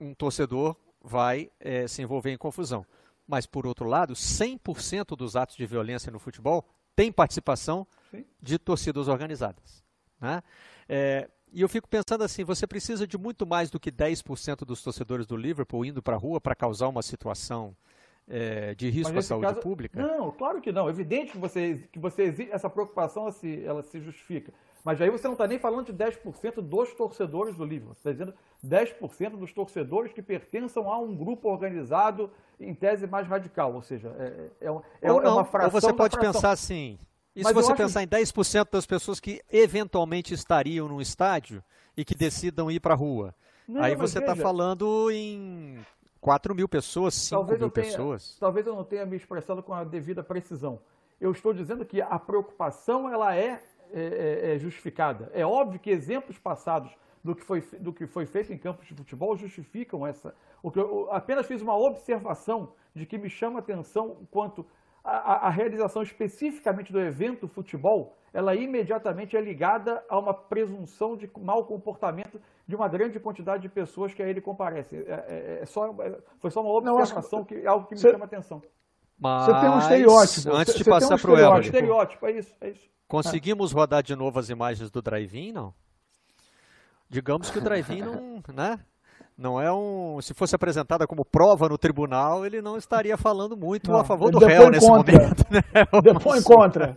[0.00, 2.86] um torcedor vai é, se envolver em confusão.
[3.26, 8.24] Mas, por outro lado, 100% dos atos de violência no futebol tem participação Sim.
[8.40, 9.84] de torcidas organizadas.
[10.18, 10.42] Né?
[10.88, 14.82] É, e eu fico pensando assim, você precisa de muito mais do que 10% dos
[14.82, 17.74] torcedores do Liverpool indo para a rua para causar uma situação
[18.28, 20.00] é, de risco à saúde caso, pública?
[20.00, 20.88] Não, claro que não.
[20.88, 24.52] É evidente que você, que você essa preocupação ela se, ela se justifica.
[24.84, 27.94] Mas aí você não está nem falando de 10% dos torcedores do Liverpool.
[27.94, 28.34] Você está dizendo
[28.64, 32.30] 10% dos torcedores que pertençam a um grupo organizado
[32.60, 33.74] em tese mais radical.
[33.74, 34.66] Ou seja, é, é,
[35.02, 35.74] é, ou é uma fração.
[35.74, 36.98] Ou você pode pensar assim,
[37.38, 38.08] e Mas se você pensar acho...
[38.08, 41.62] em 10% das pessoas que eventualmente estariam no estádio
[41.96, 43.32] e que decidam ir para a rua,
[43.68, 45.78] não, aí você está falando em
[46.20, 48.36] 4 mil pessoas, 5 talvez mil tenha, pessoas.
[48.40, 50.80] Talvez eu não tenha me expressado com a devida precisão.
[51.20, 53.62] Eu estou dizendo que a preocupação ela é,
[53.92, 55.30] é, é, é justificada.
[55.32, 56.90] É óbvio que exemplos passados
[57.22, 60.34] do que, foi, do que foi feito em campos de futebol justificam essa.
[60.60, 64.66] O que eu apenas fiz uma observação de que me chama a atenção quanto
[65.04, 71.30] a, a, realização especificamente do evento futebol, ela imediatamente é ligada a uma presunção de
[71.38, 75.00] mau comportamento de uma grande quantidade de pessoas que a ele comparecem.
[75.00, 78.26] É, é, é só, é, foi só uma observação, que, algo que me chama a
[78.26, 78.60] atenção.
[79.18, 80.54] Mas, você tem um estereótipo.
[80.54, 81.60] Antes de passar um para o Elber.
[81.60, 82.88] estereótipo, é isso, é isso.
[83.08, 85.74] Conseguimos rodar de novo as imagens do drive-in, não?
[87.08, 88.78] Digamos que o drive-in não, né?
[89.38, 90.20] Não é um.
[90.20, 94.32] Se fosse apresentada como prova no tribunal, ele não estaria falando muito não, a favor
[94.32, 95.12] do réu nesse contra.
[95.16, 95.44] momento.
[95.48, 95.62] Né?
[96.02, 96.96] Depõe contra.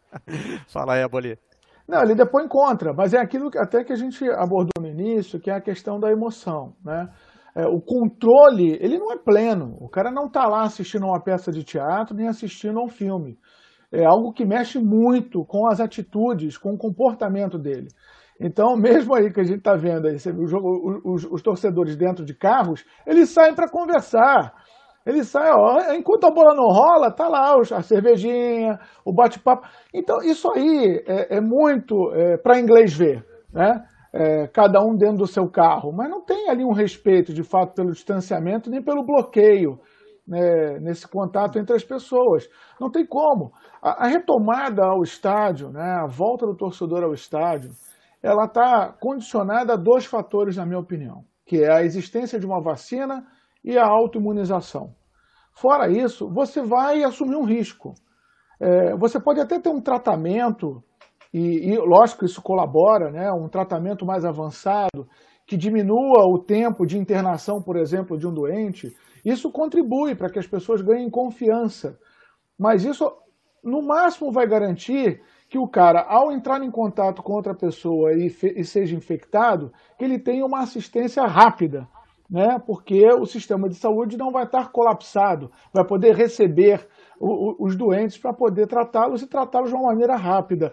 [0.72, 1.38] Fala aí, Aboli.
[1.86, 5.38] Não, ele depõe contra, mas é aquilo que, até que a gente abordou no início,
[5.38, 6.72] que é a questão da emoção.
[6.84, 7.08] Né?
[7.54, 9.76] É, o controle, ele não é pleno.
[9.78, 13.38] O cara não está lá assistindo uma peça de teatro, nem assistindo a um filme.
[13.92, 17.88] É algo que mexe muito com as atitudes, com o comportamento dele.
[18.40, 20.16] Então, mesmo aí que a gente está vendo aí,
[21.04, 24.52] os, os, torcedores dentro de carros, eles saem para conversar.
[25.06, 29.66] Eles saem, ó, enquanto a bola não rola, tá lá a cervejinha, o bate-papo.
[29.94, 33.84] Então, isso aí é, é muito é, para inglês ver, né?
[34.12, 37.74] É, cada um dentro do seu carro, mas não tem ali um respeito de fato
[37.74, 39.78] pelo distanciamento nem pelo bloqueio
[40.26, 42.48] né, nesse contato entre as pessoas.
[42.80, 43.52] Não tem como.
[43.82, 47.70] A, a retomada ao estádio, né, a volta do torcedor ao estádio,
[48.22, 52.60] ela está condicionada a dois fatores, na minha opinião, que é a existência de uma
[52.60, 53.26] vacina
[53.64, 54.94] e a autoimunização.
[55.52, 57.94] Fora isso, você vai assumir um risco.
[58.60, 60.82] É, você pode até ter um tratamento,
[61.32, 65.06] e, e lógico isso colabora, né, um tratamento mais avançado,
[65.46, 68.88] que diminua o tempo de internação, por exemplo, de um doente.
[69.24, 71.98] Isso contribui para que as pessoas ganhem confiança.
[72.58, 73.04] Mas isso,
[73.62, 78.26] no máximo, vai garantir que o cara, ao entrar em contato com outra pessoa e,
[78.26, 81.86] e seja infectado, que ele tenha uma assistência rápida,
[82.28, 82.58] né?
[82.66, 86.86] porque o sistema de saúde não vai estar colapsado, vai poder receber
[87.20, 90.72] o, o, os doentes para poder tratá-los e tratá-los de uma maneira rápida.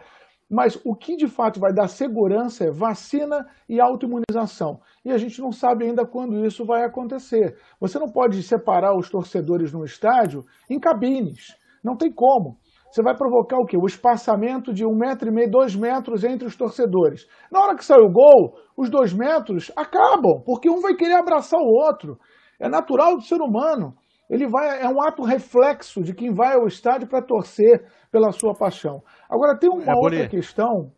[0.50, 4.82] Mas o que de fato vai dar segurança é vacina e autoimunização.
[5.04, 7.58] E a gente não sabe ainda quando isso vai acontecer.
[7.80, 11.56] Você não pode separar os torcedores no estádio em cabines.
[11.84, 12.58] Não tem como
[12.94, 13.76] você vai provocar o quê?
[13.76, 17.28] O espaçamento de um metro e meio, dois metros entre os torcedores.
[17.52, 21.60] Na hora que sai o gol, os dois metros acabam, porque um vai querer abraçar
[21.60, 22.20] o outro.
[22.60, 23.96] É natural do ser humano.
[24.30, 28.54] Ele vai, é um ato reflexo de quem vai ao estádio para torcer pela sua
[28.54, 29.02] paixão.
[29.28, 30.91] Agora tem uma é, outra questão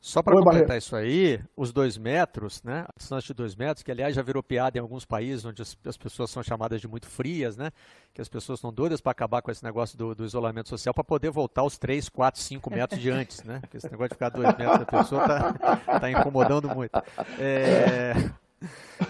[0.00, 2.86] só para completar isso aí, os dois metros, né?
[2.88, 5.76] A distância de dois metros, que aliás já virou piada em alguns países onde as,
[5.84, 7.70] as pessoas são chamadas de muito frias, né?
[8.14, 11.04] Que as pessoas estão doidas para acabar com esse negócio do, do isolamento social para
[11.04, 13.58] poder voltar aos 3, 4, 5 metros de antes, né?
[13.60, 16.96] Porque esse negócio de ficar dois metros da pessoa tá, tá incomodando muito.
[17.38, 18.14] É...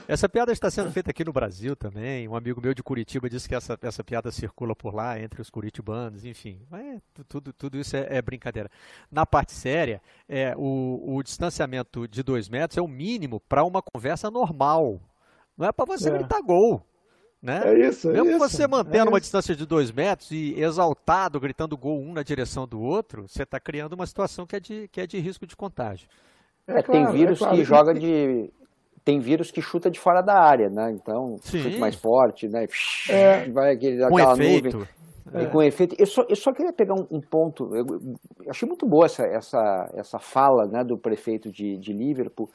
[0.07, 2.29] Essa piada está sendo feita aqui no Brasil também.
[2.29, 5.51] Um amigo meu de Curitiba disse que essa, essa piada circula por lá entre os
[5.51, 6.61] curitibanos, enfim.
[6.73, 6.99] É,
[7.29, 8.71] tudo, tudo isso é, é, brincadeira.
[9.11, 13.83] Na parte séria, é, o, o distanciamento de dois metros é o mínimo para uma
[13.83, 15.01] conversa normal.
[15.57, 16.13] Não é para você é.
[16.13, 16.83] gritar gol.
[17.43, 17.63] Né?
[17.65, 21.41] É isso, é Mesmo isso, você mantendo é uma distância de dois metros e exaltado,
[21.41, 24.89] gritando gol um na direção do outro, você está criando uma situação que é de,
[24.89, 26.07] que é de risco de contágio.
[26.67, 27.57] É, claro, tem vírus claro.
[27.57, 28.53] que joga de
[29.11, 30.93] tem vírus que chuta de fora da área, né?
[30.93, 32.67] Então, chute mais forte, né?
[33.09, 33.49] É.
[33.49, 34.79] Vai aquele, com efeito.
[34.79, 34.89] nuvem.
[35.33, 35.47] É.
[35.47, 35.97] com efeito.
[35.99, 37.75] Eu só, eu só queria pegar um, um ponto.
[37.75, 42.49] Eu, eu, achei muito boa essa, essa, essa fala né, do prefeito de, de Liverpool,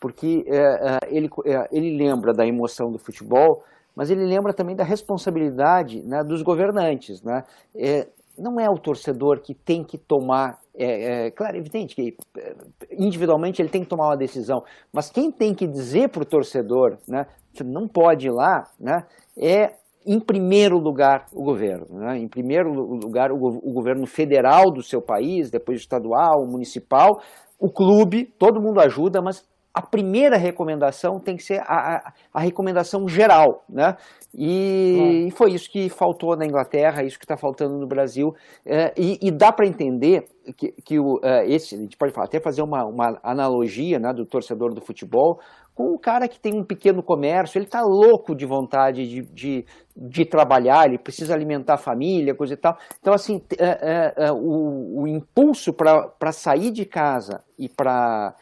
[0.00, 3.62] porque é, é ele, é, ele lembra da emoção do futebol,
[3.94, 7.22] mas ele lembra também da responsabilidade né, dos governantes.
[7.22, 7.44] Né?
[7.74, 12.16] É, não é o torcedor que tem que tomar é, é, claro, é evidente que
[12.38, 12.54] é,
[12.98, 14.62] individualmente ele tem que tomar uma decisão,
[14.92, 19.04] mas quem tem que dizer para o torcedor, né, você não pode ir lá, né,
[19.36, 19.74] é
[20.06, 25.02] em primeiro lugar o governo, né, em primeiro lugar o, o governo federal do seu
[25.02, 27.20] país, depois o estadual, o municipal,
[27.58, 32.40] o clube, todo mundo ajuda, mas a primeira recomendação tem que ser a, a, a
[32.40, 33.96] recomendação geral, né?
[34.34, 38.32] E, e, foi isso que faltou na Inglaterra, isso que está faltando no Brasil.
[38.66, 42.40] É, e, e, dá para entender que, que o, é, esse, a gente pode até
[42.40, 45.40] fazer uma, uma analogia né, do torcedor do futebol
[45.74, 49.64] com o cara que tem um pequeno comércio, ele está louco de vontade de, de,
[49.96, 52.76] de, trabalhar, ele precisa alimentar a família, coisa e tal.
[53.00, 58.34] Então, assim, é, é o, o impulso para sair de casa e para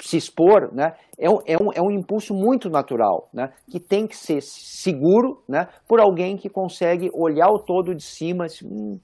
[0.00, 4.08] se expor, né, é, um, é, um, é um impulso muito natural, né, que tem
[4.08, 8.46] que ser seguro né, por alguém que consegue olhar o todo de cima.
[8.46, 8.98] Assim, hum,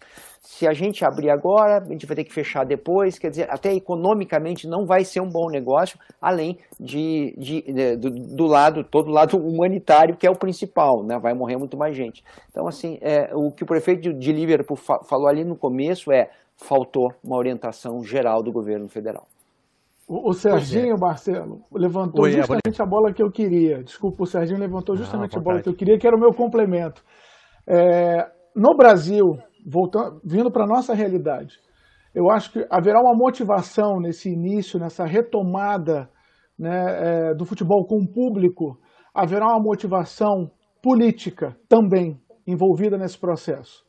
[0.44, 3.72] se a gente abrir agora, a gente vai ter que fechar depois, quer dizer, até
[3.72, 9.10] economicamente não vai ser um bom negócio, além de, de, de do, do, lado, todo
[9.10, 11.18] lado humanitário, que é o principal, né?
[11.18, 12.22] vai morrer muito mais gente.
[12.50, 16.28] Então, assim, é, o que o prefeito de Liverpool falou ali no começo é,
[16.58, 19.26] faltou uma orientação geral do governo federal.
[20.06, 21.00] O, o Serginho, é.
[21.00, 23.82] Marcelo, levantou Oi, justamente a bola que eu queria.
[23.82, 26.34] Desculpa, o Serginho levantou justamente ah, a bola que eu queria, que era o meu
[26.34, 27.02] complemento.
[27.66, 31.58] É, no Brasil, voltando, vindo para a nossa realidade,
[32.14, 36.08] eu acho que haverá uma motivação nesse início, nessa retomada
[36.58, 38.78] né, é, do futebol com o público,
[39.12, 40.50] haverá uma motivação
[40.82, 43.84] política também envolvida nesse processo.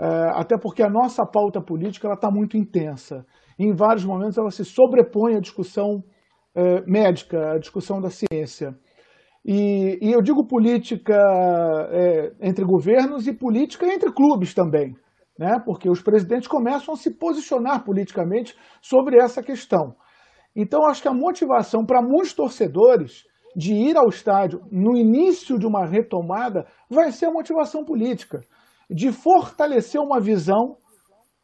[0.00, 3.26] É, até porque a nossa pauta política está muito intensa.
[3.58, 6.02] Em vários momentos ela se sobrepõe à discussão
[6.54, 8.74] é, médica, à discussão da ciência.
[9.44, 11.16] E, e eu digo política
[11.90, 14.94] é, entre governos e política entre clubes também,
[15.38, 15.58] né?
[15.64, 19.94] porque os presidentes começam a se posicionar politicamente sobre essa questão.
[20.56, 23.24] Então, acho que a motivação para muitos torcedores
[23.54, 28.40] de ir ao estádio no início de uma retomada vai ser a motivação política,
[28.90, 30.76] de fortalecer uma visão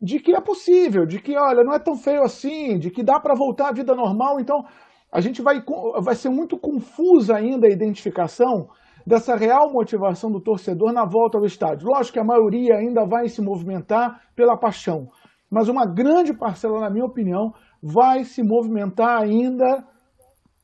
[0.01, 3.21] de que é possível, de que, olha, não é tão feio assim, de que dá
[3.21, 4.41] para voltar à vida normal.
[4.41, 4.65] Então,
[5.11, 5.63] a gente vai,
[6.03, 8.69] vai ser muito confusa ainda a identificação
[9.07, 11.89] dessa real motivação do torcedor na volta ao estádio.
[11.89, 15.09] Lógico que a maioria ainda vai se movimentar pela paixão,
[15.51, 17.53] mas uma grande parcela, na minha opinião,
[17.83, 19.87] vai se movimentar ainda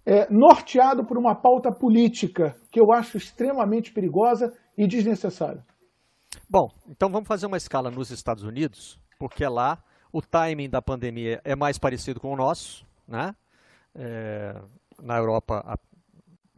[0.07, 5.62] é, norteado por uma pauta política que eu acho extremamente perigosa e desnecessária.
[6.49, 9.78] Bom, então vamos fazer uma escala nos Estados Unidos, porque lá
[10.12, 13.34] o timing da pandemia é mais parecido com o nosso, né?
[13.95, 14.55] É,
[15.03, 15.76] na Europa, a,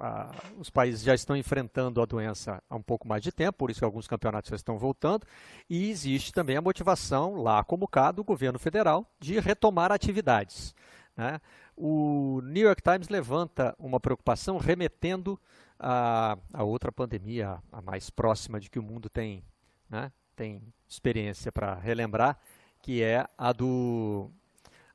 [0.03, 0.29] a,
[0.59, 3.79] os países já estão enfrentando a doença há um pouco mais de tempo, por isso
[3.79, 5.25] que alguns campeonatos já estão voltando.
[5.71, 10.75] E existe também a motivação, lá como cá, do governo federal de retomar atividades.
[11.17, 11.41] Né?
[11.77, 15.39] O New York Times levanta uma preocupação remetendo
[15.79, 19.45] a, a outra pandemia, a mais próxima de que o mundo tem,
[19.89, 20.11] né?
[20.35, 22.41] tem experiência para relembrar,
[22.83, 24.29] que é a do,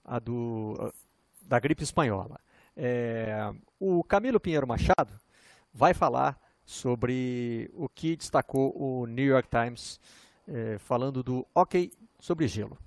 [0.04, 0.94] a do
[1.42, 2.42] da gripe espanhola.
[2.80, 5.20] É, o Camilo Pinheiro Machado
[5.74, 10.00] vai falar sobre o que destacou o New York Times,
[10.48, 12.78] é, falando do hockey sobre gelo.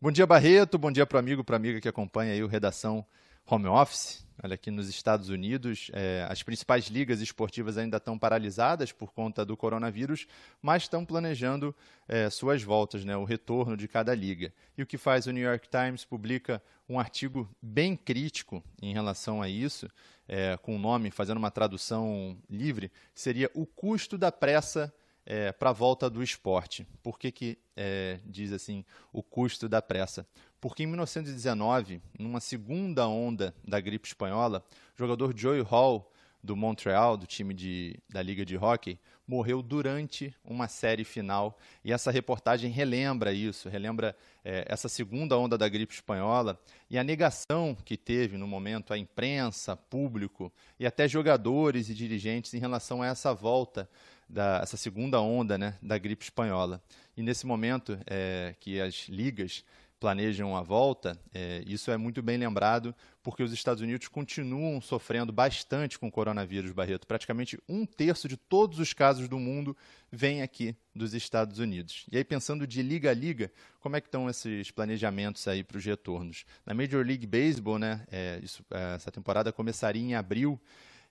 [0.00, 0.76] Bom dia, Barreto.
[0.76, 3.06] Bom dia para amigo, para amiga que acompanha aí o Redação
[3.46, 4.25] Home Office.
[4.42, 9.46] Olha, aqui nos Estados Unidos, é, as principais ligas esportivas ainda estão paralisadas por conta
[9.46, 10.26] do coronavírus,
[10.60, 11.74] mas estão planejando
[12.06, 14.52] é, suas voltas, né, o retorno de cada liga.
[14.76, 19.40] E o que faz o New York Times publica um artigo bem crítico em relação
[19.40, 19.88] a isso,
[20.28, 24.92] é, com o nome, fazendo uma tradução livre, seria o custo da pressa
[25.26, 26.86] é, para a volta do esporte.
[27.02, 30.26] Por que, que é, diz assim o custo da pressa?
[30.60, 34.64] Porque em 1919, numa segunda onda da gripe espanhola,
[34.94, 36.10] o jogador Joey Hall,
[36.42, 41.58] do Montreal, do time de, da Liga de Hockey, morreu durante uma série final.
[41.84, 47.02] E essa reportagem relembra isso, relembra é, essa segunda onda da gripe espanhola e a
[47.02, 53.02] negação que teve no momento a imprensa, público e até jogadores e dirigentes em relação
[53.02, 53.88] a essa volta
[54.28, 56.82] da essa segunda onda né, da gripe espanhola.
[57.16, 59.64] E nesse momento é, que as ligas
[59.98, 65.32] planejam a volta, é, isso é muito bem lembrado, porque os Estados Unidos continuam sofrendo
[65.32, 67.06] bastante com o coronavírus, Barreto.
[67.06, 69.76] Praticamente um terço de todos os casos do mundo
[70.12, 72.04] vem aqui dos Estados Unidos.
[72.12, 73.50] E aí, pensando de liga a liga,
[73.80, 76.44] como é que estão esses planejamentos aí para os retornos?
[76.64, 80.60] Na Major League Baseball, né, é, isso, é, essa temporada começaria em abril,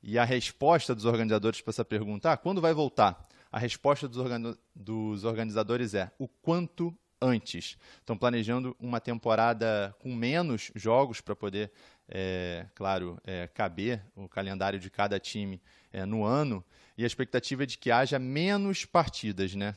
[0.08, 3.28] e a resposta dos organizadores para essa pergunta, ah, quando vai voltar?
[3.52, 7.76] A resposta dos, organi dos organizadores é o quanto antes.
[7.98, 11.72] Estão planejando uma temporada com menos jogos para poder,
[12.08, 15.60] é, claro, é, caber o calendário de cada time
[15.92, 16.64] é, no ano.
[16.96, 19.76] E a expectativa é de que haja menos partidas né,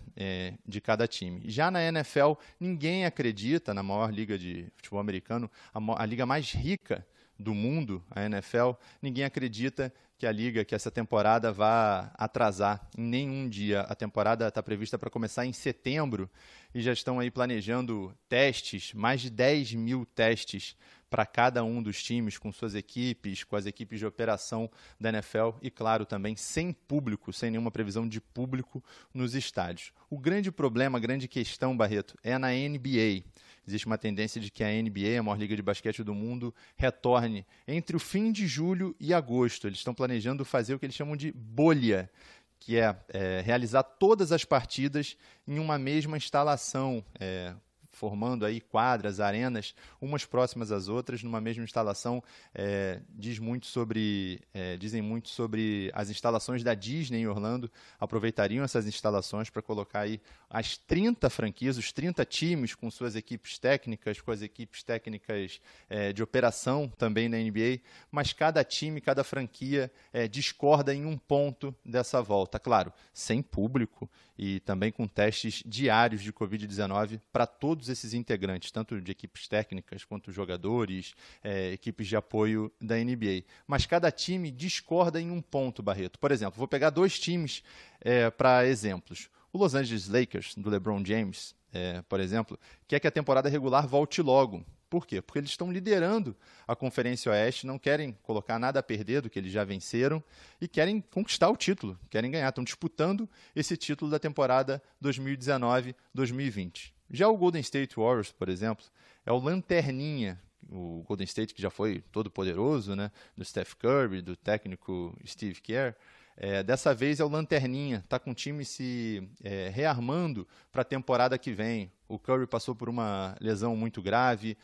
[0.65, 1.43] de cada time.
[1.47, 6.53] Já na NFL, ninguém acredita, na maior liga de futebol americano, a, a liga mais
[6.53, 7.05] rica
[7.39, 13.03] do mundo, a NFL, ninguém acredita que a liga, que essa temporada vá atrasar em
[13.03, 13.83] nenhum dia.
[13.83, 16.29] A temporada está prevista para começar em setembro
[16.75, 20.77] e já estão aí planejando testes, mais de 10 mil testes
[21.09, 24.69] para cada um dos times, com suas equipes, com as equipes de operação
[25.01, 28.83] da NFL e, claro, também sem público, sem nenhuma previsão de público
[29.15, 29.93] nos estádios.
[30.11, 33.23] O grande problema, a grande questão, Barreto, é na NBA
[33.69, 37.47] existe uma tendência de que a NBA, a maior liga de basquete do mundo, retorne
[37.67, 39.67] entre o fim de julho e agosto.
[39.67, 42.11] Eles estão planejando fazer o que eles chamam de bolha,
[42.59, 45.17] que é, é, realizar todas as partidas
[45.47, 47.55] em uma mesma instalação, é,
[47.99, 52.23] formando aí quadras, arenas, umas próximas às outras, numa mesma instalação.
[52.55, 57.69] É, diz muito sobre, é, dizem muito sobre as instalações da Disney em Orlando.
[57.99, 63.59] Aproveitariam essas instalações para colocar aí as 30 franquias, os 30 times com suas equipes
[63.59, 67.81] técnicas, com as equipes técnicas é, de operação também na NBA,
[68.11, 72.59] mas cada time, cada franquia é, discorda em um ponto dessa volta.
[72.61, 74.09] Claro, sem público
[74.39, 80.05] e também com testes diários de Covid-19 para todos esses integrantes, tanto de equipes técnicas
[80.05, 83.43] quanto jogadores, é, equipes de apoio da NBA.
[83.67, 86.19] Mas cada time discorda em um ponto, Barreto.
[86.19, 87.65] Por exemplo, vou pegar dois times
[88.01, 89.29] é, para exemplos.
[89.53, 93.87] O Los Angeles Lakers, do LeBron James, é, por exemplo, quer que a temporada regular
[93.87, 94.65] volte logo.
[94.89, 95.21] Por quê?
[95.21, 96.35] Porque eles estão liderando
[96.67, 100.23] a Conferência Oeste, não querem colocar nada a perder do que eles já venceram
[100.61, 106.93] e querem conquistar o título, querem ganhar, estão disputando esse título da temporada 2019-2020.
[107.11, 108.85] Já o Golden State Warriors, por exemplo,
[109.27, 114.23] é o lanterninha, o Golden State que já foi todo poderoso, né, do Steph Curry,
[114.23, 115.95] do técnico Steve Kerr,
[116.41, 120.85] é, dessa vez é o Lanterninha, está com o time se é, rearmando para a
[120.85, 121.91] temporada que vem.
[122.07, 124.57] O Curry passou por uma lesão muito grave,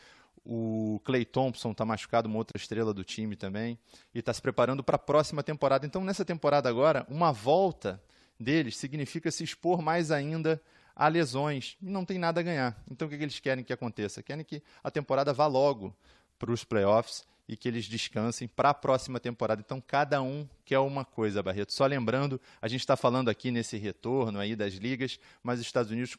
[0.44, 3.76] o Clay Thompson está machucado, uma outra estrela do time também,
[4.14, 5.84] e está se preparando para a próxima temporada.
[5.84, 8.00] Então, nessa temporada agora, uma volta
[8.38, 10.62] deles significa se expor mais ainda
[10.94, 12.80] a lesões e não tem nada a ganhar.
[12.88, 14.22] Então, o que, que eles querem que aconteça?
[14.22, 15.92] Querem que a temporada vá logo
[16.38, 19.62] para os playoffs e que eles descansem para a próxima temporada.
[19.64, 21.72] Então, cada um quer uma coisa, Barreto.
[21.72, 25.90] Só lembrando, a gente está falando aqui nesse retorno aí das ligas, mas os Estados
[25.90, 26.16] Unidos,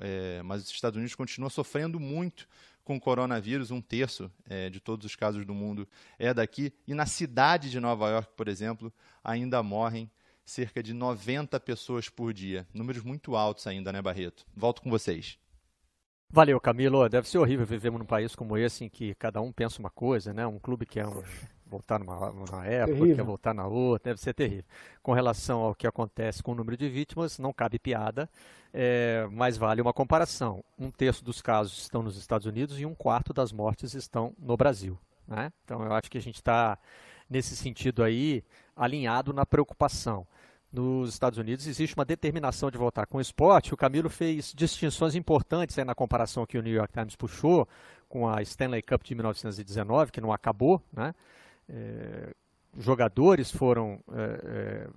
[0.00, 2.48] é, mas os Estados Unidos continuam sofrendo muito
[2.84, 3.70] com o coronavírus.
[3.70, 5.86] Um terço é, de todos os casos do mundo
[6.18, 6.72] é daqui.
[6.86, 8.92] E na cidade de Nova York, por exemplo,
[9.22, 10.10] ainda morrem
[10.44, 12.66] cerca de 90 pessoas por dia.
[12.72, 14.44] Números muito altos ainda, né, Barreto?
[14.56, 15.38] Volto com vocês.
[16.34, 17.06] Valeu, Camilo.
[17.10, 20.32] Deve ser horrível vivermos num país como esse em que cada um pensa uma coisa,
[20.32, 20.46] né?
[20.46, 21.22] Um clube quer um,
[21.66, 23.16] voltar numa, numa época, terrível.
[23.16, 24.64] quer voltar na outra, deve ser terrível.
[25.02, 28.30] Com relação ao que acontece com o número de vítimas, não cabe piada,
[28.72, 30.64] é, mas vale uma comparação.
[30.78, 34.56] Um terço dos casos estão nos Estados Unidos e um quarto das mortes estão no
[34.56, 34.98] Brasil.
[35.28, 35.52] Né?
[35.66, 36.78] Então eu acho que a gente está,
[37.28, 38.42] nesse sentido aí,
[38.74, 40.26] alinhado na preocupação
[40.72, 43.74] nos Estados Unidos existe uma determinação de voltar com o esporte.
[43.74, 47.68] O Camilo fez distinções importantes na comparação que o New York Times puxou
[48.08, 50.82] com a Stanley Cup de 1919, que não acabou.
[50.92, 51.14] Né?
[51.68, 52.34] É,
[52.78, 54.00] jogadores foram.
[54.12, 54.88] É, é,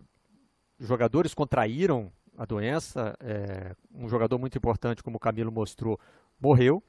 [0.80, 3.15] jogadores contraíram a doença.
[3.19, 5.99] É, um jogador muito importante, como o Camilo mostrou,
[6.39, 6.82] morreu,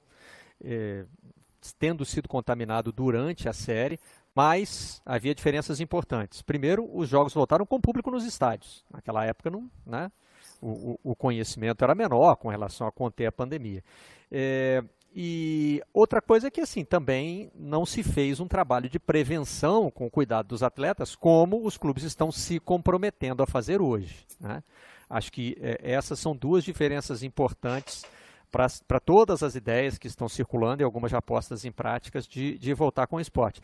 [0.63, 1.05] é,
[1.79, 3.99] tendo sido contaminado durante a série
[4.37, 6.43] mas havia diferenças importantes.
[6.43, 8.85] Primeiro, os jogos voltaram com público nos estádios.
[8.93, 10.13] Naquela época, não, né,
[10.61, 13.83] o, o, conhecimento era menor com relação a conter a pandemia.
[14.31, 14.85] É,
[15.15, 20.07] e outra coisa é que assim também não se fez um trabalho de prevenção com
[20.07, 24.27] o cuidado dos atletas, como os clubes estão se comprometendo a fazer hoje.
[24.39, 24.63] Né?
[25.09, 28.05] Acho que é, essas são duas diferenças importantes
[28.51, 32.75] para todas as ideias que estão circulando e algumas já postas em práticas de, de
[32.75, 33.63] voltar com o esporte.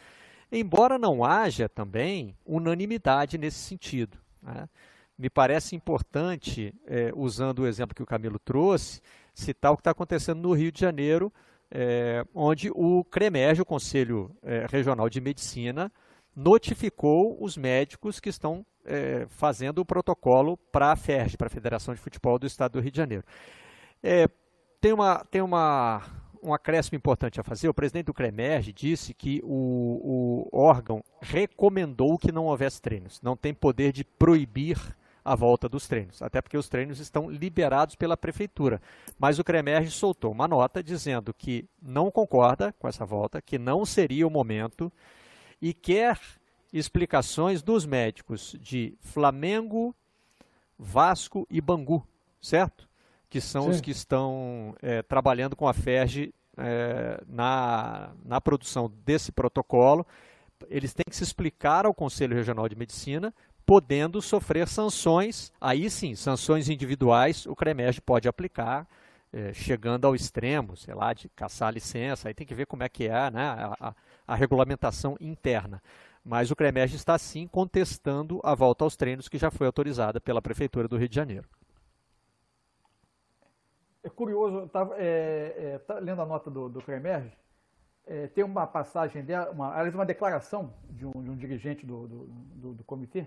[0.52, 4.18] Embora não haja também unanimidade nesse sentido.
[4.42, 4.68] Né?
[5.16, 9.00] Me parece importante, é, usando o exemplo que o Camilo trouxe,
[9.34, 11.32] citar o que está acontecendo no Rio de Janeiro,
[11.70, 15.90] é, onde o CREMERG, o Conselho é, Regional de Medicina,
[16.36, 21.94] notificou os médicos que estão é, fazendo o protocolo para a FERJ, para a Federação
[21.94, 23.24] de Futebol do Estado do Rio de Janeiro.
[24.02, 24.26] É,
[24.82, 26.02] tem uma, tem uma,
[26.42, 27.68] um acréscimo importante a fazer.
[27.68, 33.20] O presidente do CREMERG disse que o, o órgão recomendou que não houvesse treinos.
[33.22, 34.78] Não tem poder de proibir
[35.24, 38.82] a volta dos treinos, até porque os treinos estão liberados pela prefeitura.
[39.18, 43.84] Mas o CREMERG soltou uma nota dizendo que não concorda com essa volta, que não
[43.84, 44.90] seria o momento
[45.60, 46.18] e quer
[46.72, 49.94] explicações dos médicos de Flamengo,
[50.76, 52.04] Vasco e Bangu,
[52.40, 52.88] certo?
[53.32, 53.70] Que são Sim.
[53.70, 60.06] os que estão é, trabalhando com a FERJ é, na, na produção desse protocolo.
[60.68, 63.32] Eles têm que se explicar ao Conselho Regional de Medicina,
[63.64, 68.86] podendo sofrer sanções, aí sim, sanções individuais, o CREMERG pode aplicar,
[69.32, 72.82] é, chegando ao extremo, sei lá, de caçar a licença, aí tem que ver como
[72.82, 73.94] é que é né, a, a,
[74.26, 75.82] a regulamentação interna.
[76.22, 80.42] Mas o CREMERG está sim contestando a volta aos treinos que já foi autorizada pela
[80.42, 81.48] Prefeitura do Rio de Janeiro
[84.02, 86.82] é curioso, estava é, é, tá lendo a nota do, do
[88.04, 92.08] é, tem uma passagem dela, uma, aliás, uma declaração de um, de um dirigente do,
[92.08, 93.26] do, do, do, comitê,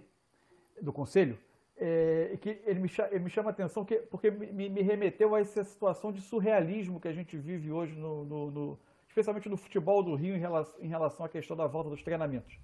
[0.81, 1.37] do conselho,
[1.77, 5.39] é, que ele me, ele me chama a atenção que, porque me, me, remeteu a
[5.39, 10.03] essa situação de surrealismo que a gente vive hoje, no, no, no especialmente no futebol
[10.03, 12.59] do Rio, em relação, em relação à questão da volta dos treinamentos.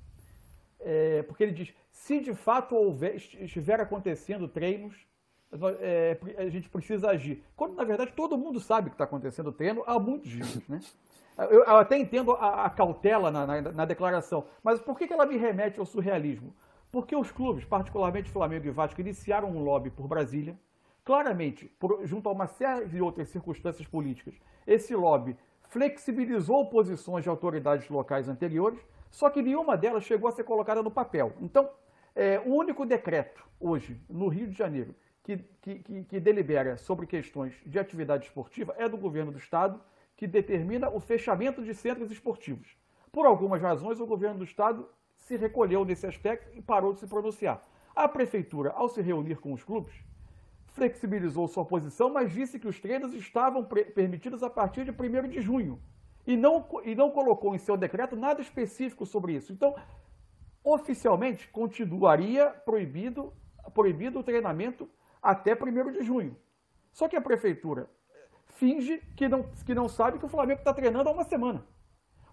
[0.79, 5.07] É, porque ele diz, se de fato houver, estiver acontecendo treinos,
[5.79, 7.43] é, a gente precisa agir.
[7.55, 10.61] Quando, na verdade, todo mundo sabe que está acontecendo treino há muitos dias.
[10.67, 10.79] Né?
[11.37, 15.13] Eu, eu até entendo a, a cautela na, na, na, declaração, mas por que, que
[15.13, 16.53] ela me remete ao surrealismo?
[16.91, 20.57] Porque os clubes, particularmente Flamengo e Vasco, iniciaram um lobby por Brasília,
[21.03, 24.35] claramente, por, junto a uma série de outras circunstâncias políticas.
[24.67, 25.37] Esse lobby
[25.69, 28.79] flexibilizou posições de autoridades locais anteriores,
[29.09, 31.33] só que nenhuma delas chegou a ser colocada no papel.
[31.39, 31.69] Então,
[32.13, 37.53] é, o único decreto hoje, no Rio de Janeiro, que, que, que, delibera sobre questões
[37.65, 39.79] de atividade esportiva é do governo do Estado,
[40.15, 42.75] que determina o fechamento de centros esportivos.
[43.11, 47.07] Por algumas razões, o governo do Estado se recolheu nesse aspecto e parou de se
[47.07, 47.65] pronunciar.
[47.95, 49.93] A prefeitura, ao se reunir com os clubes,
[50.67, 55.41] flexibilizou sua posição, mas disse que os treinos estavam permitidos a partir de 1 de
[55.41, 55.79] junho.
[56.25, 59.51] E não, e não colocou em seu decreto nada específico sobre isso.
[59.51, 59.75] Então,
[60.63, 63.33] oficialmente, continuaria proibido,
[63.73, 64.89] proibido o treinamento
[65.21, 66.35] até 1 de junho.
[66.91, 67.89] Só que a prefeitura
[68.47, 71.63] finge que não, que não sabe que o Flamengo está treinando há uma semana.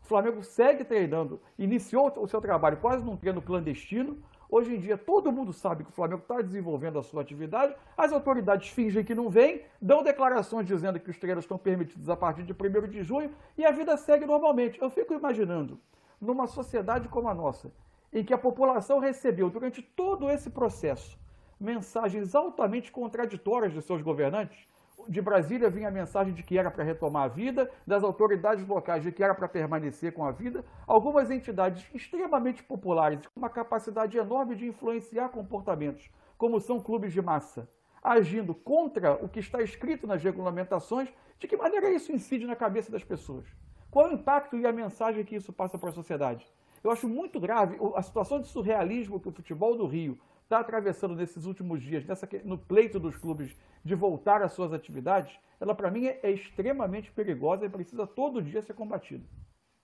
[0.02, 4.22] O Flamengo segue treinando, iniciou o seu trabalho quase num treino clandestino.
[4.50, 8.10] Hoje em dia todo mundo sabe que o Flamengo está desenvolvendo a sua atividade, as
[8.12, 12.44] autoridades fingem que não vêm, dão declarações dizendo que os treinos estão permitidos a partir
[12.44, 14.80] de 1 de junho e a vida segue normalmente.
[14.80, 15.78] Eu fico imaginando,
[16.18, 17.70] numa sociedade como a nossa,
[18.10, 21.18] em que a população recebeu durante todo esse processo
[21.60, 24.66] mensagens altamente contraditórias de seus governantes.
[25.08, 29.02] De Brasília vinha a mensagem de que era para retomar a vida, das autoridades locais
[29.02, 30.64] de que era para permanecer com a vida.
[30.86, 37.22] Algumas entidades extremamente populares, com uma capacidade enorme de influenciar comportamentos, como são clubes de
[37.22, 37.68] massa,
[38.02, 41.08] agindo contra o que está escrito nas regulamentações,
[41.38, 43.46] de que maneira isso incide na cabeça das pessoas?
[43.90, 46.46] Qual o impacto e a mensagem que isso passa para a sociedade?
[46.82, 50.18] Eu acho muito grave a situação de surrealismo que o futebol do Rio
[50.48, 53.54] está atravessando nesses últimos dias, nessa, no pleito dos clubes
[53.84, 55.30] de voltar às suas atividades,
[55.60, 59.22] ela para mim é, é, extremamente perigosa e precisa todo dia ser combatida.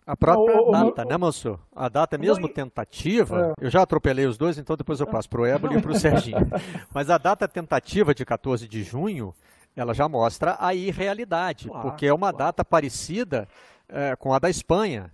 [0.06, 1.60] A própria o, data, o, né, Manso?
[1.74, 3.66] A data mesmo tentativa, é.
[3.66, 5.94] eu já atropelei os dois, então depois eu passo para o Ébolo e para o
[5.94, 6.38] Serginho.
[6.94, 9.34] Mas a data tentativa de 14 de junho,
[9.76, 12.38] ela já mostra a irrealidade, claro, porque é uma claro.
[12.38, 13.46] data parecida
[13.86, 15.10] é, com a da Espanha,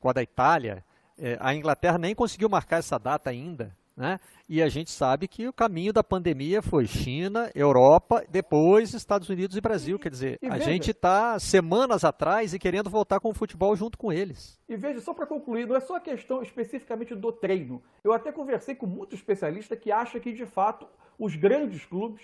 [0.00, 0.84] com a da Itália.
[1.16, 3.76] É, a Inglaterra nem conseguiu marcar essa data ainda.
[3.98, 4.16] Né?
[4.48, 9.56] E a gente sabe que o caminho da pandemia foi China, Europa, depois Estados Unidos
[9.56, 9.98] e Brasil.
[9.98, 14.12] Quer dizer, a gente está semanas atrás e querendo voltar com o futebol junto com
[14.12, 14.56] eles.
[14.68, 17.82] E veja, só para concluir, não é só a questão especificamente do treino.
[18.04, 20.86] Eu até conversei com muitos especialistas que acham que, de fato,
[21.18, 22.22] os grandes clubes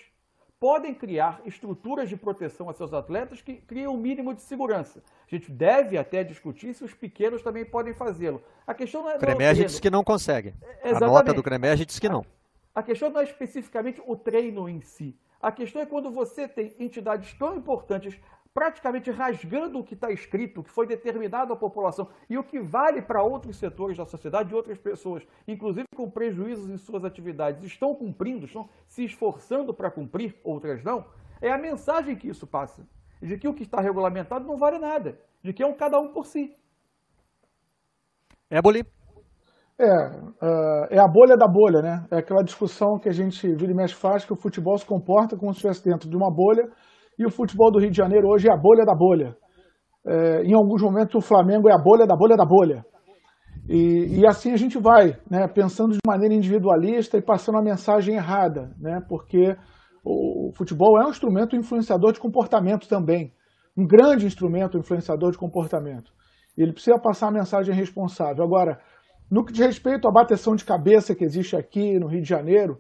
[0.58, 5.02] podem criar estruturas de proteção a seus atletas que criam um mínimo de segurança.
[5.26, 8.42] A gente deve até discutir se os pequenos também podem fazê-lo.
[8.66, 9.16] A questão não é.
[9.16, 10.54] O Cremege diz que não consegue.
[10.82, 12.24] A nota do Cremege diz que não.
[12.74, 15.16] A, a questão não é especificamente o treino em si.
[15.40, 18.18] A questão é quando você tem entidades tão importantes
[18.54, 22.60] praticamente rasgando o que está escrito, o que foi determinado à população e o que
[22.60, 27.64] vale para outros setores da sociedade e outras pessoas, inclusive com prejuízos em suas atividades,
[27.64, 31.04] estão cumprindo, estão se esforçando para cumprir, outras não,
[31.42, 32.86] é a mensagem que isso passa,
[33.20, 36.12] de que o que está regulamentado não vale nada, de que é um cada um
[36.12, 36.56] por si.
[38.48, 38.84] Éboli?
[39.76, 42.06] É, uh, é a bolha da bolha, né?
[42.08, 45.36] É aquela discussão que a gente vira e mexe faz, que o futebol se comporta
[45.36, 46.70] como se estivesse dentro de uma bolha
[47.18, 49.36] e o futebol do Rio de Janeiro hoje é a bolha da bolha.
[50.06, 52.84] É, em alguns momentos o Flamengo é a bolha da bolha da bolha.
[53.68, 58.14] E, e, assim a gente vai, né, pensando de maneira individualista e passando a mensagem
[58.14, 59.56] errada, né, porque
[60.04, 63.32] o, o futebol é um instrumento influenciador de comportamento também,
[63.74, 66.12] um grande instrumento influenciador de comportamento.
[66.56, 68.44] Ele precisa passar a mensagem responsável.
[68.44, 68.78] Agora,
[69.30, 72.78] no que diz respeito à bateção de cabeça que existe aqui no Rio de Janeiro,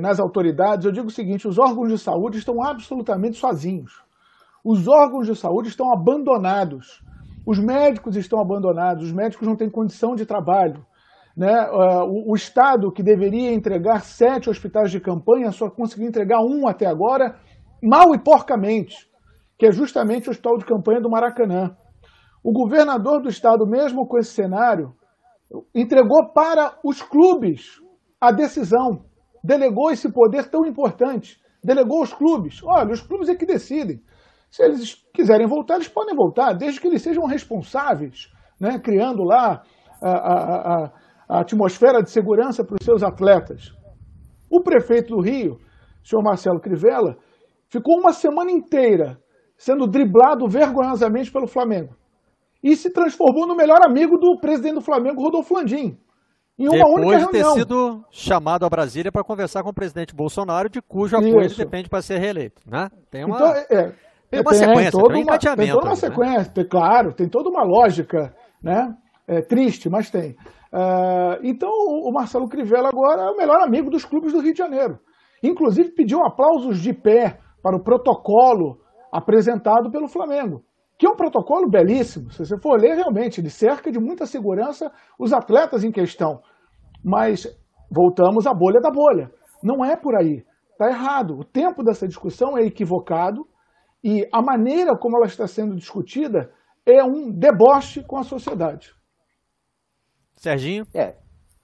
[0.00, 4.02] nas autoridades, eu digo o seguinte: os órgãos de saúde estão absolutamente sozinhos.
[4.64, 7.02] Os órgãos de saúde estão abandonados.
[7.44, 10.84] Os médicos estão abandonados, os médicos não têm condição de trabalho.
[11.36, 11.52] Né?
[11.52, 16.86] Eh, o, Estado, que deveria entregar sete hospitais de campanha, só conseguiu entregar um até
[16.86, 17.36] agora,
[17.82, 19.10] mal e porcamente,
[19.58, 21.76] que é justamente o hospital de campanha do Maracanã.
[22.44, 24.92] O governador do Estado, mesmo com esse cenário,
[25.74, 27.80] entregou para os clubes
[28.20, 29.04] a decisão
[29.42, 32.62] delegou esse poder tão importante, delegou aos clubes.
[32.62, 34.00] Olha, os clubes é que decidem.
[34.50, 39.62] Se eles quiserem voltar, eles podem voltar, desde que eles sejam responsáveis, né, criando lá
[40.02, 40.92] a, a, a,
[41.28, 43.72] a atmosfera de segurança para os seus atletas.
[44.50, 47.16] O prefeito do Rio, o senhor Marcelo Crivella,
[47.70, 49.18] ficou uma semana inteira
[49.56, 51.94] sendo driblado vergonhosamente pelo Flamengo.
[52.62, 55.98] E se transformou no melhor amigo do presidente do Flamengo, Rodolfo Landim.
[56.62, 60.14] Em uma Depois única de ter sido chamado a Brasília para conversar com o presidente
[60.14, 62.62] Bolsonaro, de cujo apoio ele depende para ser reeleito.
[62.64, 62.88] Né?
[63.10, 63.92] Tem uma, então, é,
[64.30, 66.64] tem uma tem, sequência, tem, um uma, tem toda uma sequência, né?
[66.70, 68.32] claro, tem toda uma lógica,
[68.62, 68.94] né?
[69.26, 70.36] É triste, mas tem.
[70.72, 74.58] Uh, então, o Marcelo Crivella agora é o melhor amigo dos clubes do Rio de
[74.58, 75.00] Janeiro.
[75.42, 78.78] Inclusive, pediu aplausos de pé para o protocolo
[79.12, 80.62] apresentado pelo Flamengo,
[80.96, 82.30] que é um protocolo belíssimo.
[82.30, 86.40] Se você for ler, realmente, ele cerca de muita segurança os atletas em questão.
[87.04, 87.46] Mas
[87.90, 89.30] voltamos à bolha da bolha.
[89.62, 90.44] Não é por aí.
[90.72, 91.38] Está errado.
[91.38, 93.46] O tempo dessa discussão é equivocado
[94.02, 96.50] e a maneira como ela está sendo discutida
[96.84, 98.92] é um deboche com a sociedade.
[100.34, 100.84] Serginho?
[100.92, 101.14] É.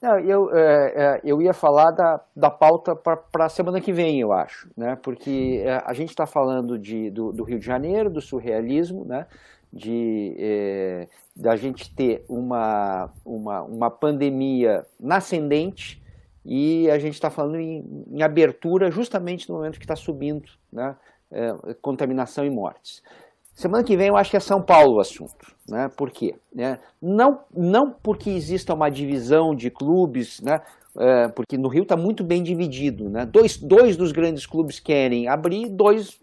[0.01, 4.21] Não, eu, é, é, eu ia falar da, da pauta para a semana que vem,
[4.21, 4.95] eu acho, né?
[5.03, 9.27] porque é, a gente está falando de, do, do, Rio de Janeiro, do surrealismo, né?
[9.73, 16.03] De é, da gente ter uma, uma, uma pandemia nascendente
[16.45, 20.97] e a gente está falando em, em, abertura justamente no momento que está subindo né?
[21.31, 23.03] É, contaminação e mortes.
[23.53, 25.53] Semana que vem eu acho que é São Paulo o assunto.
[25.69, 25.91] Né?
[25.97, 26.37] Por quê?
[26.55, 26.79] Né?
[27.03, 30.61] Não, não porque exista uma divisão de clubes, né?
[30.99, 33.11] É, porque no Rio está muito bem dividido.
[33.11, 33.27] Né?
[33.27, 36.19] Dois, dois dos grandes clubes querem abrir, dois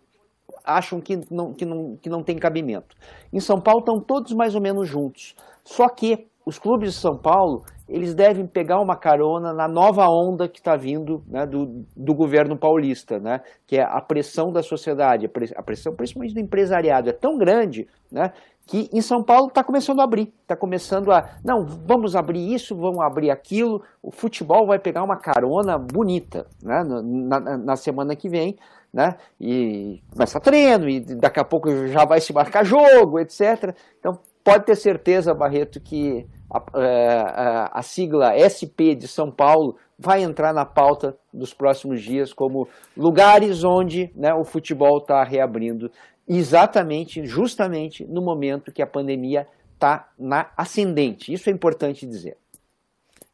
[0.63, 2.95] acham que não, que, não, que não tem cabimento.
[3.31, 5.35] Em São Paulo estão todos mais ou menos juntos.
[5.63, 10.47] Só que os clubes de São Paulo eles devem pegar uma carona na nova onda
[10.47, 15.29] que está vindo né, do, do governo paulista, né, que é a pressão da sociedade,
[15.55, 18.31] a pressão principalmente do empresariado é tão grande né,
[18.65, 22.75] que em São Paulo está começando a abrir, está começando a, não, vamos abrir isso,
[22.75, 28.27] vamos abrir aquilo, o futebol vai pegar uma carona bonita né, na, na semana que
[28.27, 28.57] vem,
[28.95, 33.75] né, e começa treino, e daqui a pouco já vai se marcar jogo, etc.
[33.99, 39.75] Então, pode ter certeza, Barreto, que a, a, é, a, sigla SP de São Paulo
[39.99, 45.91] vai entrar na pauta dos próximos dias como lugares onde né, o futebol está reabrindo,
[46.25, 51.33] exatamente, justamente no momento que a pandemia está na ascendente.
[51.33, 52.37] Isso é importante dizer.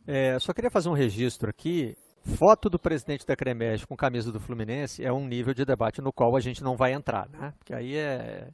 [0.07, 1.95] É, só queria fazer um registro aqui.
[2.23, 6.14] Foto do presidente da Cremege com camisa do Fluminense é um nível de debate no
[6.14, 7.53] qual a gente não vai entrar, né?
[7.57, 8.48] Porque aí é,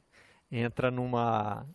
[0.50, 1.66] entra numa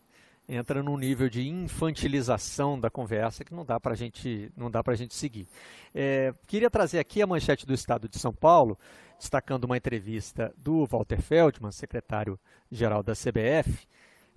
[0.46, 4.96] entra num nível de infantilização da conversa que não dá para gente não dá para
[4.96, 5.46] gente seguir.
[5.94, 8.76] É, queria trazer aqui a manchete do Estado de São Paulo,
[9.16, 13.86] destacando uma entrevista do Walter Feldman, secretário-geral da CBF,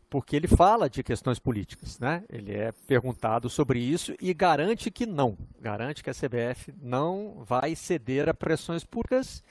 [0.10, 2.24] porque ele fala de questões políticas, né?
[2.30, 7.76] Ele é perguntado sobre isso e garante que não, garante que a CBF não vai
[7.76, 9.44] ceder a pressões públicas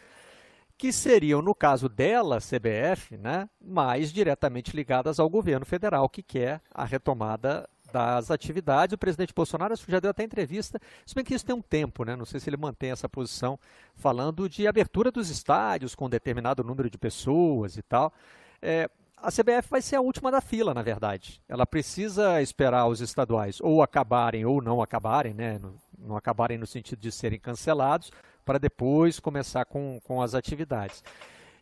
[0.78, 6.61] que seriam, no caso dela, CBF, né, mais diretamente ligadas ao governo federal, que quer
[6.73, 8.93] a retomada das atividades.
[8.93, 12.15] O presidente Bolsonaro já deu até entrevista, se bem que isso tem um tempo, né?
[12.15, 13.59] não sei se ele mantém essa posição,
[13.95, 18.12] falando de abertura dos estádios com determinado número de pessoas e tal.
[18.61, 18.91] É,
[19.27, 21.43] a CBF vai ser a última da fila, na verdade.
[21.48, 25.61] Ela precisa esperar os estaduais ou acabarem ou não acabarem, né?
[25.98, 28.12] não, acabarem no sentido de serem cancelados,
[28.44, 31.03] para depois começar com, com as atividades.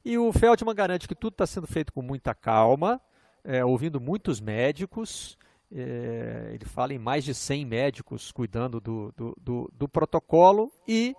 [0.05, 3.01] E o Feldman garante que tudo está sendo feito com muita calma,
[3.43, 5.39] é, ouvindo muitos médicos.
[5.73, 11.16] É, ele fala em mais de 100 médicos cuidando do, do, do, do, protocolo e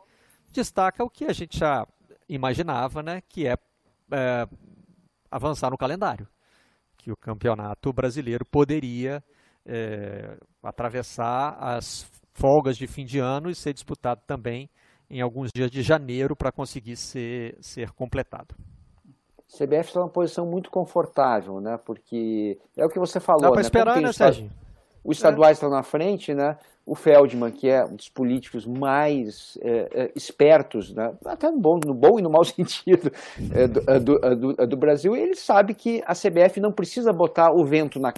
[0.52, 1.88] destaca o que a gente já
[2.30, 3.58] imaginava, né, que é,
[4.12, 4.48] é
[5.32, 6.28] avançar no calendário.
[7.06, 9.24] Que o campeonato brasileiro poderia
[9.64, 14.68] é, atravessar as folgas de fim de ano e ser disputado também
[15.08, 18.56] em alguns dias de janeiro para conseguir ser, ser completado.
[19.06, 21.78] O CBF está numa posição muito confortável, né?
[21.86, 23.44] Porque é o que você falou.
[23.44, 23.62] Dá para né?
[23.62, 24.50] esperar, né, Sérgio?
[25.06, 26.58] Os estaduais estão na frente, né?
[26.84, 31.14] O Feldman, que é um dos políticos mais é, é, espertos, né?
[31.26, 33.12] até no bom, no bom e no mau sentido
[33.54, 36.72] é, do, é, do, é, do, é, do, Brasil, ele sabe que a CBF não
[36.72, 38.14] precisa botar o vento na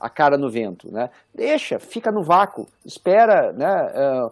[0.00, 1.10] a cara no vento, né?
[1.32, 4.30] Deixa, fica no vácuo, espera, né?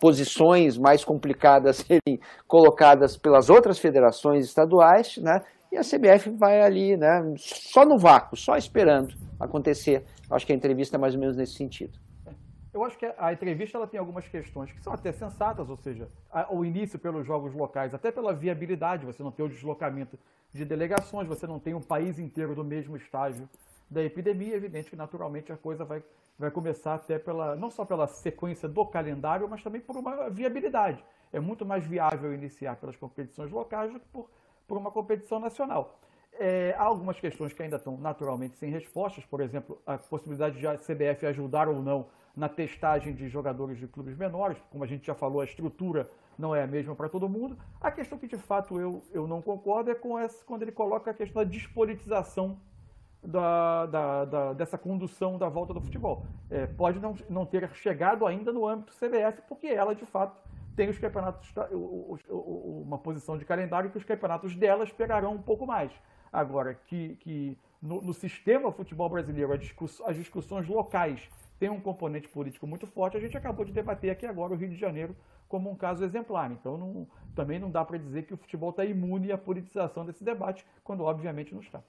[0.00, 5.40] posições mais complicadas serem colocadas pelas outras federações estaduais, né?
[5.70, 7.34] E a CBF vai ali, né?
[7.36, 10.04] Só no vácuo, só esperando acontecer.
[10.30, 11.98] Acho que a entrevista é mais ou menos nesse sentido.
[12.72, 16.08] Eu acho que a entrevista ela tem algumas questões que são até sensatas, ou seja,
[16.50, 20.18] o início pelos jogos locais, até pela viabilidade, você não tem o deslocamento
[20.52, 23.48] de delegações, você não tem um país inteiro do mesmo estágio
[23.90, 26.02] da epidemia, é evidente que naturalmente a coisa vai,
[26.38, 31.02] vai começar até pela, não só pela sequência do calendário, mas também por uma viabilidade.
[31.32, 34.28] é muito mais viável iniciar pelas competições locais do que por,
[34.66, 35.98] por uma competição nacional.
[36.38, 40.66] É, há algumas questões que ainda estão naturalmente sem respostas, por exemplo, a possibilidade de
[40.66, 42.06] a CBF ajudar ou não
[42.36, 46.06] na testagem de jogadores de clubes menores, como a gente já falou, a estrutura
[46.38, 47.56] não é a mesma para todo mundo.
[47.80, 51.10] A questão que de fato eu, eu não concordo é com essa, quando ele coloca
[51.10, 52.60] a questão da despolitização
[53.22, 56.24] da, da, da, dessa condução da volta do futebol.
[56.50, 60.40] É, pode não, não ter chegado ainda no âmbito CBF, porque ela, de fato,
[60.76, 65.90] tem os campeonatos, uma posição de calendário que os campeonatos delas pegarão um pouco mais.
[66.32, 71.28] Agora, que, que no, no sistema futebol brasileiro as discussões locais
[71.58, 74.68] têm um componente político muito forte, a gente acabou de debater aqui agora o Rio
[74.68, 75.16] de Janeiro
[75.48, 76.52] como um caso exemplar.
[76.52, 80.22] Então, não, também não dá para dizer que o futebol está imune à politização desse
[80.22, 81.80] debate, quando obviamente não está.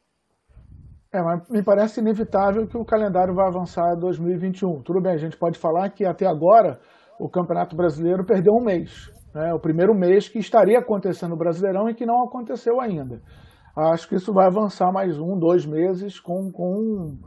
[1.11, 4.81] É, mas me parece inevitável que o calendário vai avançar em 2021.
[4.84, 6.80] Tudo bem, a gente pode falar que até agora
[7.19, 9.11] o Campeonato Brasileiro perdeu um mês.
[9.34, 9.53] Né?
[9.53, 13.22] O primeiro mês que estaria acontecendo o Brasileirão e que não aconteceu ainda.
[13.76, 17.18] Acho que isso vai avançar mais um, dois meses com, com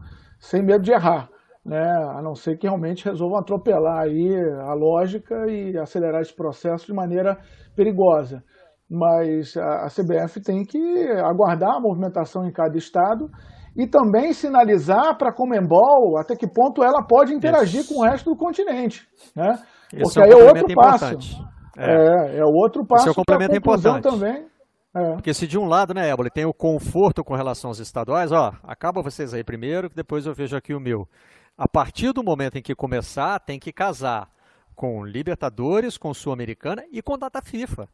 [0.41, 1.29] sem medo de errar.
[1.65, 1.81] Né?
[1.81, 4.35] A não ser que realmente resolvam atropelar aí
[4.67, 7.39] a lógica e acelerar esse processo de maneira
[7.77, 8.43] perigosa.
[8.91, 10.79] Mas a, CBF tem que
[11.25, 13.31] aguardar a movimentação em cada estado
[13.77, 17.95] e também sinalizar para a Comembol até que ponto ela pode interagir Isso.
[17.95, 19.07] com o resto do continente.
[19.37, 19.57] Né?
[19.91, 21.45] Porque é um aí é outro passo.
[21.77, 22.37] É.
[22.37, 23.03] é, é outro passo.
[23.03, 24.03] Esse é um complemento importante.
[24.03, 24.47] também.
[24.95, 25.13] É.
[25.15, 28.53] Porque se de um lado, né, Ébole, tem o conforto com relação aos estaduais, ó,
[28.65, 31.09] acaba vocês aí primeiro, depois eu vejo aqui o meu.
[31.57, 34.29] A partir do momento em que começar, tem que casar
[34.75, 37.89] com Libertadores, com Sul-Americana e com data FIFA.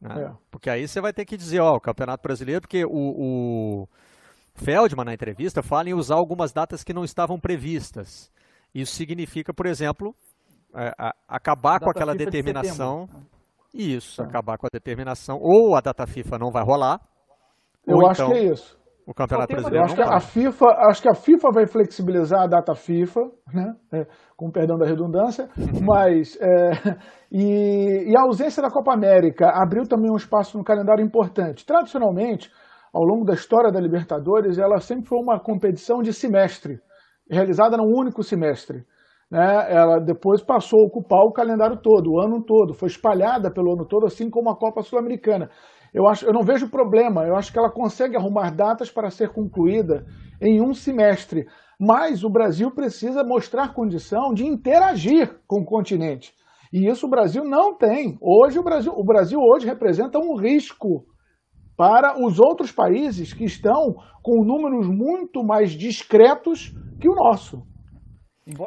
[0.00, 0.24] Né?
[0.24, 0.32] É.
[0.50, 3.88] Porque aí você vai ter que dizer, ó, o Campeonato Brasileiro, porque o, o
[4.54, 8.30] Feldman, na entrevista, fala em usar algumas datas que não estavam previstas.
[8.74, 10.14] Isso significa, por exemplo,
[10.74, 13.06] é, a, acabar com aquela FIFA determinação.
[13.72, 14.24] De isso, é.
[14.24, 15.38] acabar com a determinação.
[15.40, 17.00] Ou a data FIFA não vai rolar.
[17.86, 18.78] Eu acho então, que é isso.
[19.06, 19.84] O Campeonato Brasileiro.
[19.84, 23.20] acho que a FIFA, acho que a FIFA vai flexibilizar a data FIFA,
[23.52, 23.74] né?
[23.92, 24.06] É,
[24.36, 25.48] com perdão da redundância,
[25.82, 26.70] mas é,
[27.32, 31.66] e, e, a ausência da Copa América abriu também um espaço no calendário importante.
[31.66, 32.52] Tradicionalmente,
[32.94, 36.78] ao longo da história da Libertadores, ela sempre foi uma competição de semestre,
[37.28, 38.84] realizada num único semestre.
[39.30, 39.72] Né?
[39.72, 43.86] Ela depois passou a ocupar o calendário todo, o ano todo, foi espalhada pelo ano
[43.86, 45.48] todo, assim como a Copa Sul-Americana.
[45.94, 49.32] Eu, acho, eu não vejo problema, eu acho que ela consegue arrumar datas para ser
[49.32, 50.04] concluída
[50.40, 51.46] em um semestre.
[51.78, 56.32] Mas o Brasil precisa mostrar condição de interagir com o continente.
[56.72, 58.16] E isso o Brasil não tem.
[58.20, 61.04] Hoje o Brasil, o Brasil hoje representa um risco
[61.76, 67.62] para os outros países que estão com números muito mais discretos que o nosso.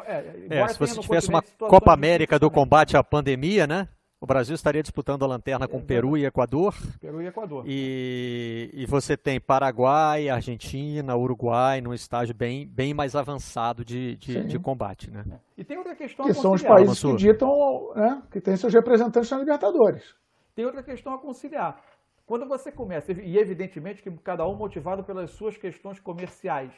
[0.06, 3.88] É, é, se você tivesse uma Copa América do combate à pandemia, né?
[4.24, 6.74] O Brasil estaria disputando a lanterna com Peru e Equador.
[6.98, 7.62] Peru e Equador.
[7.66, 14.44] E, e você tem Paraguai, Argentina, Uruguai num estágio bem, bem mais avançado de, de,
[14.44, 15.22] de combate, né?
[15.58, 19.30] E tem outra questão que são os países que ditam, né, que têm seus representantes
[19.30, 20.14] na Libertadores.
[20.54, 21.82] Tem outra questão a conciliar.
[22.24, 26.72] Quando você começa, e evidentemente que cada um motivado pelas suas questões comerciais,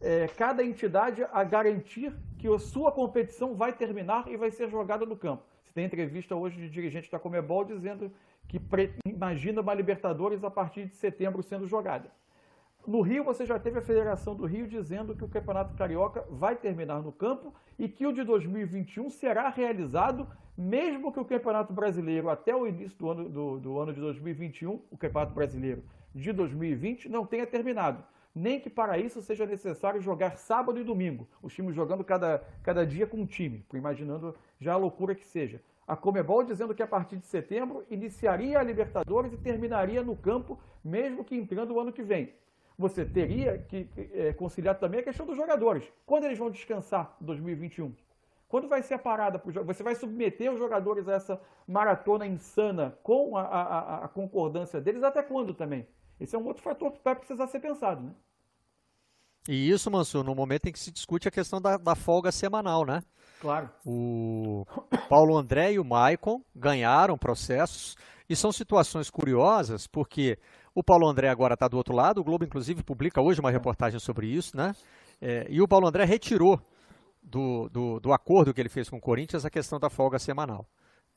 [0.00, 5.06] é, cada entidade a garantir que a sua competição vai terminar e vai ser jogada
[5.06, 5.42] no campo.
[5.64, 8.12] Você tem entrevista hoje de dirigente da Comebol dizendo
[8.46, 8.60] que
[9.04, 12.10] imagina uma Libertadores a partir de setembro sendo jogada.
[12.86, 16.54] No Rio, você já teve a Federação do Rio dizendo que o Campeonato Carioca vai
[16.54, 22.30] terminar no campo e que o de 2021 será realizado, mesmo que o Campeonato Brasileiro,
[22.30, 25.82] até o início do ano, do, do ano de 2021, o Campeonato Brasileiro
[26.14, 28.04] de 2020, não tenha terminado.
[28.38, 32.86] Nem que para isso seja necessário jogar sábado e domingo, os times jogando cada, cada
[32.86, 35.62] dia com um time, imaginando já a loucura que seja.
[35.88, 40.60] A Comebol dizendo que a partir de setembro iniciaria a Libertadores e terminaria no campo,
[40.84, 42.34] mesmo que entrando o ano que vem
[42.78, 45.90] você teria que é, conciliar também a questão dos jogadores.
[46.04, 47.94] Quando eles vão descansar em 2021?
[48.48, 49.42] Quando vai ser a parada?
[49.64, 55.02] Você vai submeter os jogadores a essa maratona insana com a, a, a concordância deles
[55.02, 55.88] até quando também?
[56.20, 58.12] Esse é um outro fator que vai precisar ser pensado, né?
[59.48, 62.84] E isso, Mansur, no momento em que se discute a questão da, da folga semanal,
[62.84, 63.02] né?
[63.40, 63.70] Claro.
[63.84, 64.64] O
[65.08, 67.96] Paulo André e o Maicon ganharam processos
[68.28, 70.38] e são situações curiosas porque
[70.74, 74.00] o Paulo André agora está do outro lado, o Globo inclusive publica hoje uma reportagem
[74.00, 74.74] sobre isso, né?
[75.20, 76.60] É, e o Paulo André retirou
[77.22, 80.66] do, do, do, acordo que ele fez com o Corinthians a questão da folga semanal.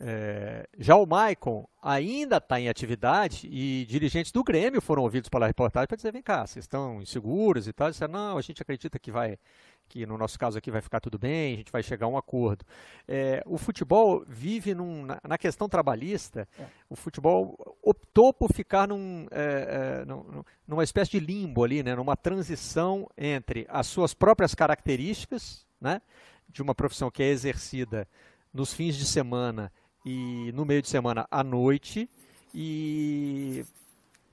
[0.02, 5.46] É, já o Maicon ainda está em atividade e dirigentes do Grêmio foram ouvidos pela
[5.46, 7.92] reportagem para dizer: vem cá, vocês estão inseguros e tal.
[7.92, 9.38] Disseram: não, a gente acredita que vai,
[9.90, 12.18] que no nosso caso aqui vai ficar tudo bem, a gente vai chegar a um
[12.18, 12.64] acordo.
[13.06, 16.66] É, o futebol vive num, na, na, questão trabalhista, é.
[16.90, 21.94] o futebol optou por ficar num, é, é num, numa espécie de limbo ali, né,
[21.94, 26.02] numa transição entre as suas próprias características, né,
[26.48, 28.08] de uma profissão que é exercida
[28.54, 29.70] nos fins de semana
[30.06, 32.10] e no meio de semana à noite
[32.54, 33.66] e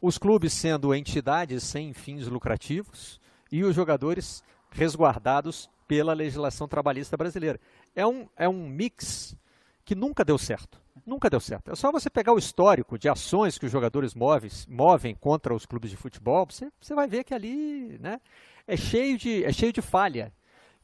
[0.00, 3.20] os clubes sendo entidades sem fins lucrativos
[3.50, 7.60] e os jogadores resguardados pela legislação trabalhista brasileira.
[7.94, 9.36] É um, é um mix
[9.84, 10.80] que nunca deu certo.
[11.04, 11.70] Nunca deu certo.
[11.70, 15.66] É só você pegar o histórico de ações que os jogadores movem, movem contra os
[15.66, 18.20] clubes de futebol, você, você vai ver que ali né,
[18.66, 20.32] é, cheio de, é cheio de falha.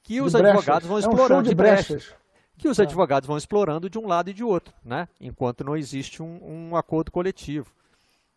[0.02, 1.34] Que os advogados vão explorando.
[1.34, 1.88] É um de brechas.
[1.88, 2.21] brechas
[2.62, 2.82] que os é.
[2.82, 5.08] advogados vão explorando de um lado e de outro, né?
[5.20, 7.72] enquanto não existe um, um acordo coletivo.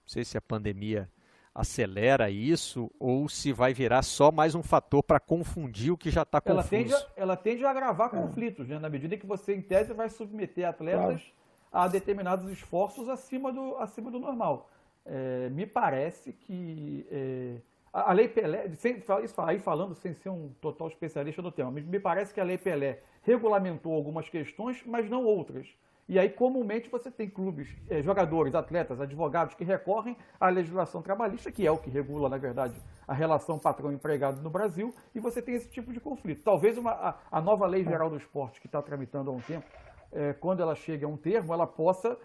[0.04, 1.08] Não sei se a pandemia
[1.54, 6.24] acelera isso ou se vai virar só mais um fator para confundir o que já
[6.24, 6.60] está confuso.
[6.60, 8.18] Ela tende, a, ela tende a agravar é.
[8.20, 8.80] conflitos, né?
[8.80, 11.24] na medida que você, em tese, vai submeter atletas claro.
[11.72, 14.72] a determinados esforços acima do, acima do normal.
[15.06, 17.58] É, me parece que é,
[17.94, 22.00] a, Lei Pelé, sem, isso aí falando sem ser um total especialista no tema, me
[22.00, 25.68] parece que a Lei Pelé regulamentou algumas questões, mas não outras.
[26.08, 31.52] E aí, comumente, você tem clubes, eh, jogadores, atletas, advogados que recorrem à legislação trabalhista,
[31.52, 35.56] que é o que regula, na verdade, a relação patrão-empregado no Brasil, e você tem
[35.56, 36.44] esse tipo de conflito.
[36.44, 39.66] Talvez uma, a, a nova Lei Geral do Esporte, que está tramitando há um tempo,
[40.12, 42.16] eh, quando ela chegue a um termo, ela possa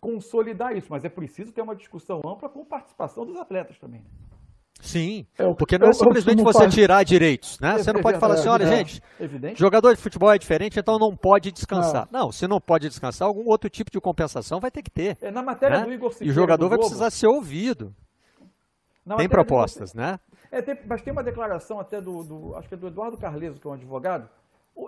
[0.00, 4.00] consolidar isso, mas é preciso ter uma discussão ampla com participação dos atletas também.
[4.00, 4.25] Né?
[4.80, 6.74] Sim, é porque não é simplesmente você faz...
[6.74, 7.78] tirar direitos, né?
[7.78, 9.58] Você não pode falar assim, olha, é, gente, evidente.
[9.58, 12.06] jogador de futebol é diferente, então não pode descansar.
[12.10, 12.26] Não.
[12.26, 15.16] não, se não pode descansar, algum outro tipo de compensação vai ter que ter.
[15.20, 15.84] É, na matéria né?
[15.86, 17.94] do Igor Siqueira, E o jogador vai precisar ser ouvido.
[19.16, 19.98] Tem propostas, do...
[19.98, 20.20] né?
[20.50, 23.58] É, tem, mas tem uma declaração até do, do, acho que é do Eduardo Carleso,
[23.58, 24.28] que é um advogado,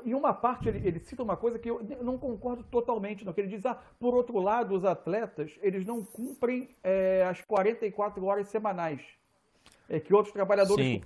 [0.05, 3.41] em uma parte ele, ele, cita uma coisa que eu não concordo totalmente, no que
[3.41, 8.49] ele diz, ah, por outro lado, os atletas, eles não cumprem é, as 44 horas
[8.49, 9.01] semanais
[9.89, 10.85] é, que outros trabalhadores.
[10.85, 11.03] Sim.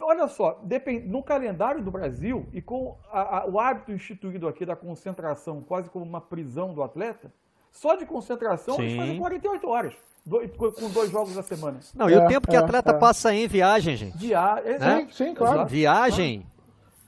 [0.00, 1.06] Olha só, depend...
[1.06, 5.90] no calendário do Brasil e com a, a, o hábito instituído aqui da concentração, quase
[5.90, 7.32] como uma prisão do atleta,
[7.70, 8.82] só de concentração Sim.
[8.82, 9.94] eles fazem 48 horas.
[10.24, 11.80] com dois jogos a semana.
[11.94, 12.98] Não, e o é, tempo que o é, atleta é.
[12.98, 14.16] passa em viagem, gente.
[14.16, 15.06] Diário, né?
[15.10, 15.66] sim, sim, claro.
[15.66, 16.46] Viagem,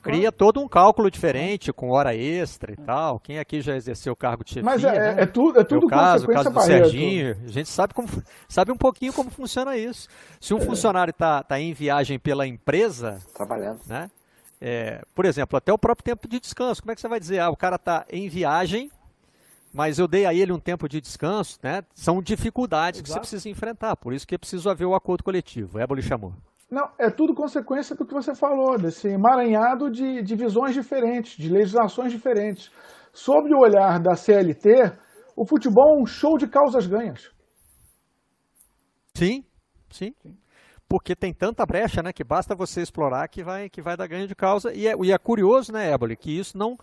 [0.05, 3.19] cria todo um cálculo diferente, com hora extra e tal.
[3.19, 4.63] Quem aqui já exerceu o cargo de chefia?
[4.63, 5.23] Mas é, né?
[5.23, 7.37] é tudo, é tudo o caso, o caso do Serginho.
[7.45, 8.09] A gente sabe, como,
[8.47, 10.09] sabe um pouquinho como funciona isso.
[10.39, 10.61] Se um é.
[10.61, 13.19] funcionário está tá em viagem pela empresa...
[13.35, 13.81] Trabalhando.
[13.87, 14.11] Né?
[14.61, 16.83] É, por exemplo, até o próprio tempo de descanso.
[16.83, 17.41] Como é que você vai dizer?
[17.41, 18.91] Ah, o cara está em viagem,
[19.73, 21.59] mas eu dei a ele um tempo de descanso.
[21.63, 21.83] Né?
[21.95, 23.05] São dificuldades Exato.
[23.05, 23.97] que você precisa enfrentar.
[23.97, 25.79] Por isso que é preciso haver o acordo coletivo.
[25.79, 26.35] Éboli chamou.
[26.75, 31.49] Não, é tudo consequência do que você falou, desse emaranhado de, de visões diferentes, de
[31.49, 32.69] legislações diferentes.
[33.13, 34.93] Sob o olhar da CLT,
[35.37, 37.31] o futebol é um show de causas ganhas.
[39.17, 39.45] Sim,
[39.89, 40.13] sim.
[40.89, 44.27] Porque tem tanta brecha, né, que basta você explorar que vai, que vai dar ganho
[44.27, 44.75] de causa.
[44.75, 46.77] E é, e é curioso, né, Éboli, que isso não,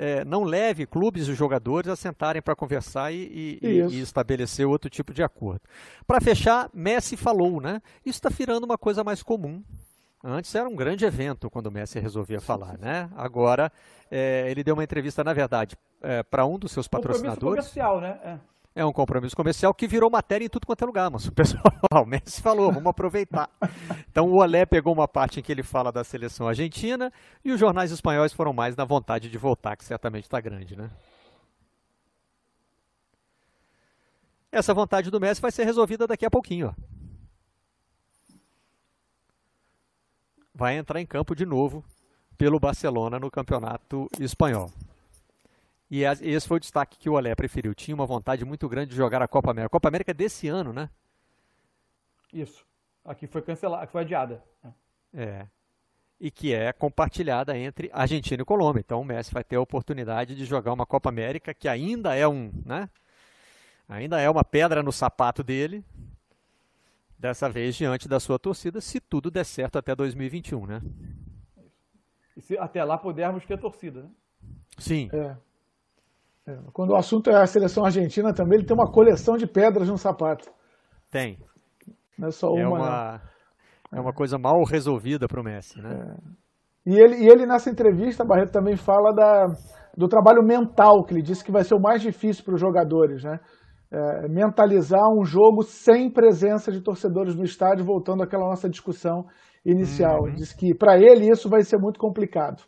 [0.00, 4.88] é, não leve clubes e jogadores a sentarem para conversar e, e, e, estabelecer outro
[4.88, 5.60] tipo de acordo.
[6.06, 7.82] Para fechar, Messi falou, né?
[8.06, 9.60] Isso está virando uma coisa mais comum.
[10.22, 13.10] Antes era um grande evento quando o Messi resolvia falar, né?
[13.16, 13.72] Agora
[14.08, 17.42] é, ele deu uma entrevista, na verdade, é, para um dos seus patrocinadores.
[17.42, 18.20] comercial, né?
[18.22, 18.38] É.
[18.78, 21.64] É um compromisso comercial que virou matéria em tudo quanto é lugar, mas o pessoal,
[22.00, 23.50] o Messi falou, vamos aproveitar.
[24.08, 27.12] Então o Olé pegou uma parte em que ele fala da seleção argentina
[27.44, 30.88] e os jornais espanhóis foram mais na vontade de voltar, que certamente está grande, né?
[34.52, 36.74] Essa vontade do Messi vai ser resolvida daqui a pouquinho, ó.
[40.54, 41.84] Vai entrar em campo de novo
[42.36, 44.70] pelo Barcelona no campeonato espanhol.
[45.90, 47.74] E esse foi o destaque que o Olé preferiu.
[47.74, 49.66] Tinha uma vontade muito grande de jogar a Copa América.
[49.68, 50.90] A Copa América é desse ano, né?
[52.32, 52.66] Isso.
[53.04, 54.42] Aqui foi cancelada, foi adiada.
[55.14, 55.46] É.
[56.20, 58.80] E que é compartilhada entre Argentina e Colômbia.
[58.80, 62.28] Então o Messi vai ter a oportunidade de jogar uma Copa América que ainda é
[62.28, 62.90] um, né?
[63.88, 65.82] Ainda é uma pedra no sapato dele.
[67.18, 70.82] Dessa vez diante da sua torcida, se tudo der certo até 2021, né?
[72.36, 74.10] E se até lá pudermos ter torcida, né?
[74.76, 75.10] Sim.
[75.12, 75.36] É.
[76.48, 79.90] É, quando o assunto é a seleção argentina também, ele tem uma coleção de pedras
[79.90, 80.48] no sapato.
[81.10, 81.38] Tem.
[82.18, 82.62] Não é só uma.
[82.62, 83.20] É uma,
[83.92, 85.90] é uma coisa mal resolvida para o Messi, né?
[85.90, 86.90] É.
[86.90, 89.46] E, ele, e ele, nessa entrevista, Barreto também fala da,
[89.94, 93.22] do trabalho mental, que ele disse que vai ser o mais difícil para os jogadores,
[93.22, 93.38] né?
[93.90, 99.26] É, mentalizar um jogo sem presença de torcedores no estádio, voltando àquela nossa discussão
[99.64, 100.20] inicial.
[100.20, 100.28] Uhum.
[100.28, 102.62] Ele disse que para ele isso vai ser muito complicado.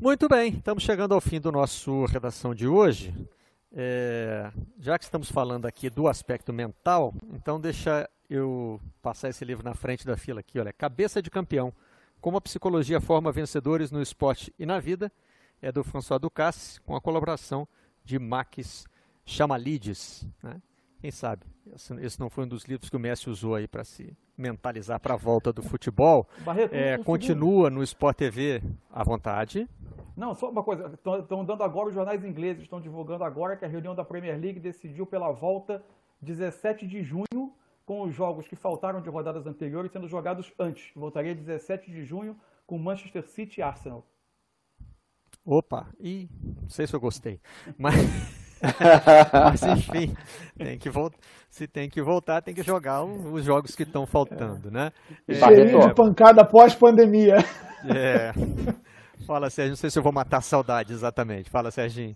[0.00, 3.12] Muito bem, estamos chegando ao fim do nosso redação de hoje.
[3.72, 4.48] É,
[4.78, 9.74] já que estamos falando aqui do aspecto mental, então deixa eu passar esse livro na
[9.74, 11.74] frente da fila aqui, olha, Cabeça de Campeão,
[12.20, 15.10] como a psicologia forma vencedores no esporte e na vida,
[15.60, 17.66] é do François Ducasse, com a colaboração
[18.04, 18.86] de Max
[19.24, 20.24] Chamalides.
[20.40, 20.62] Né?
[21.00, 21.46] Quem sabe?
[22.00, 25.14] Esse não foi um dos livros que o Messi usou aí para se mentalizar para
[25.14, 26.26] a volta do futebol.
[26.44, 29.68] Barreto, é, continua no Sport TV à vontade.
[30.16, 30.92] Não, só uma coisa.
[30.92, 34.58] Estão dando agora os jornais ingleses, estão divulgando agora que a reunião da Premier League
[34.58, 35.84] decidiu pela volta
[36.20, 37.52] 17 de junho,
[37.86, 40.90] com os jogos que faltaram de rodadas anteriores sendo jogados antes.
[40.94, 44.04] Voltaria 17 de junho com Manchester City e Arsenal.
[45.44, 46.28] Opa, e
[46.60, 47.40] não sei se eu gostei,
[47.78, 47.94] mas,
[49.32, 50.14] mas enfim,
[50.56, 51.18] tem que voltar.
[51.50, 54.92] Se tem que voltar, tem que jogar os jogos que estão faltando, né?
[55.26, 57.36] É, de pancada pós-pandemia.
[57.88, 58.32] É.
[59.26, 61.50] Fala, Sérgio, não sei se eu vou matar a saudade exatamente.
[61.50, 62.14] Fala, Serginho.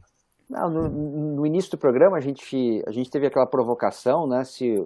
[0.48, 0.88] Não, no,
[1.36, 4.44] no, início do programa a gente, a gente teve aquela provocação, né?
[4.44, 4.76] Se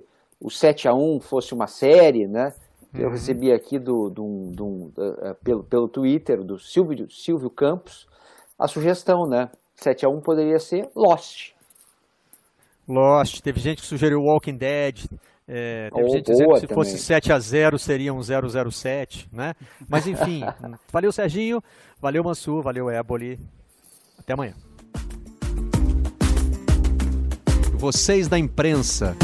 [0.41, 2.53] o 7 a 1 fosse uma série, né?
[2.95, 3.11] Eu uhum.
[3.11, 4.67] recebi aqui do, do, do
[4.97, 8.07] uh, pelo, pelo Twitter do Silvio, Silvio Campos
[8.59, 9.51] a sugestão, né?
[9.77, 11.53] 7 a 1 poderia ser Lost.
[12.89, 15.07] Lost, teve gente que sugeriu Walking Dead,
[15.49, 16.85] é, teve oh, gente dizendo que se também.
[16.85, 19.55] fosse 7 a 0 seria um 007, né?
[19.89, 20.43] Mas enfim,
[20.93, 21.63] valeu Serginho,
[22.01, 23.39] valeu Mansur, valeu Éboli.
[24.19, 24.55] Até amanhã.
[27.79, 29.17] Vocês da imprensa.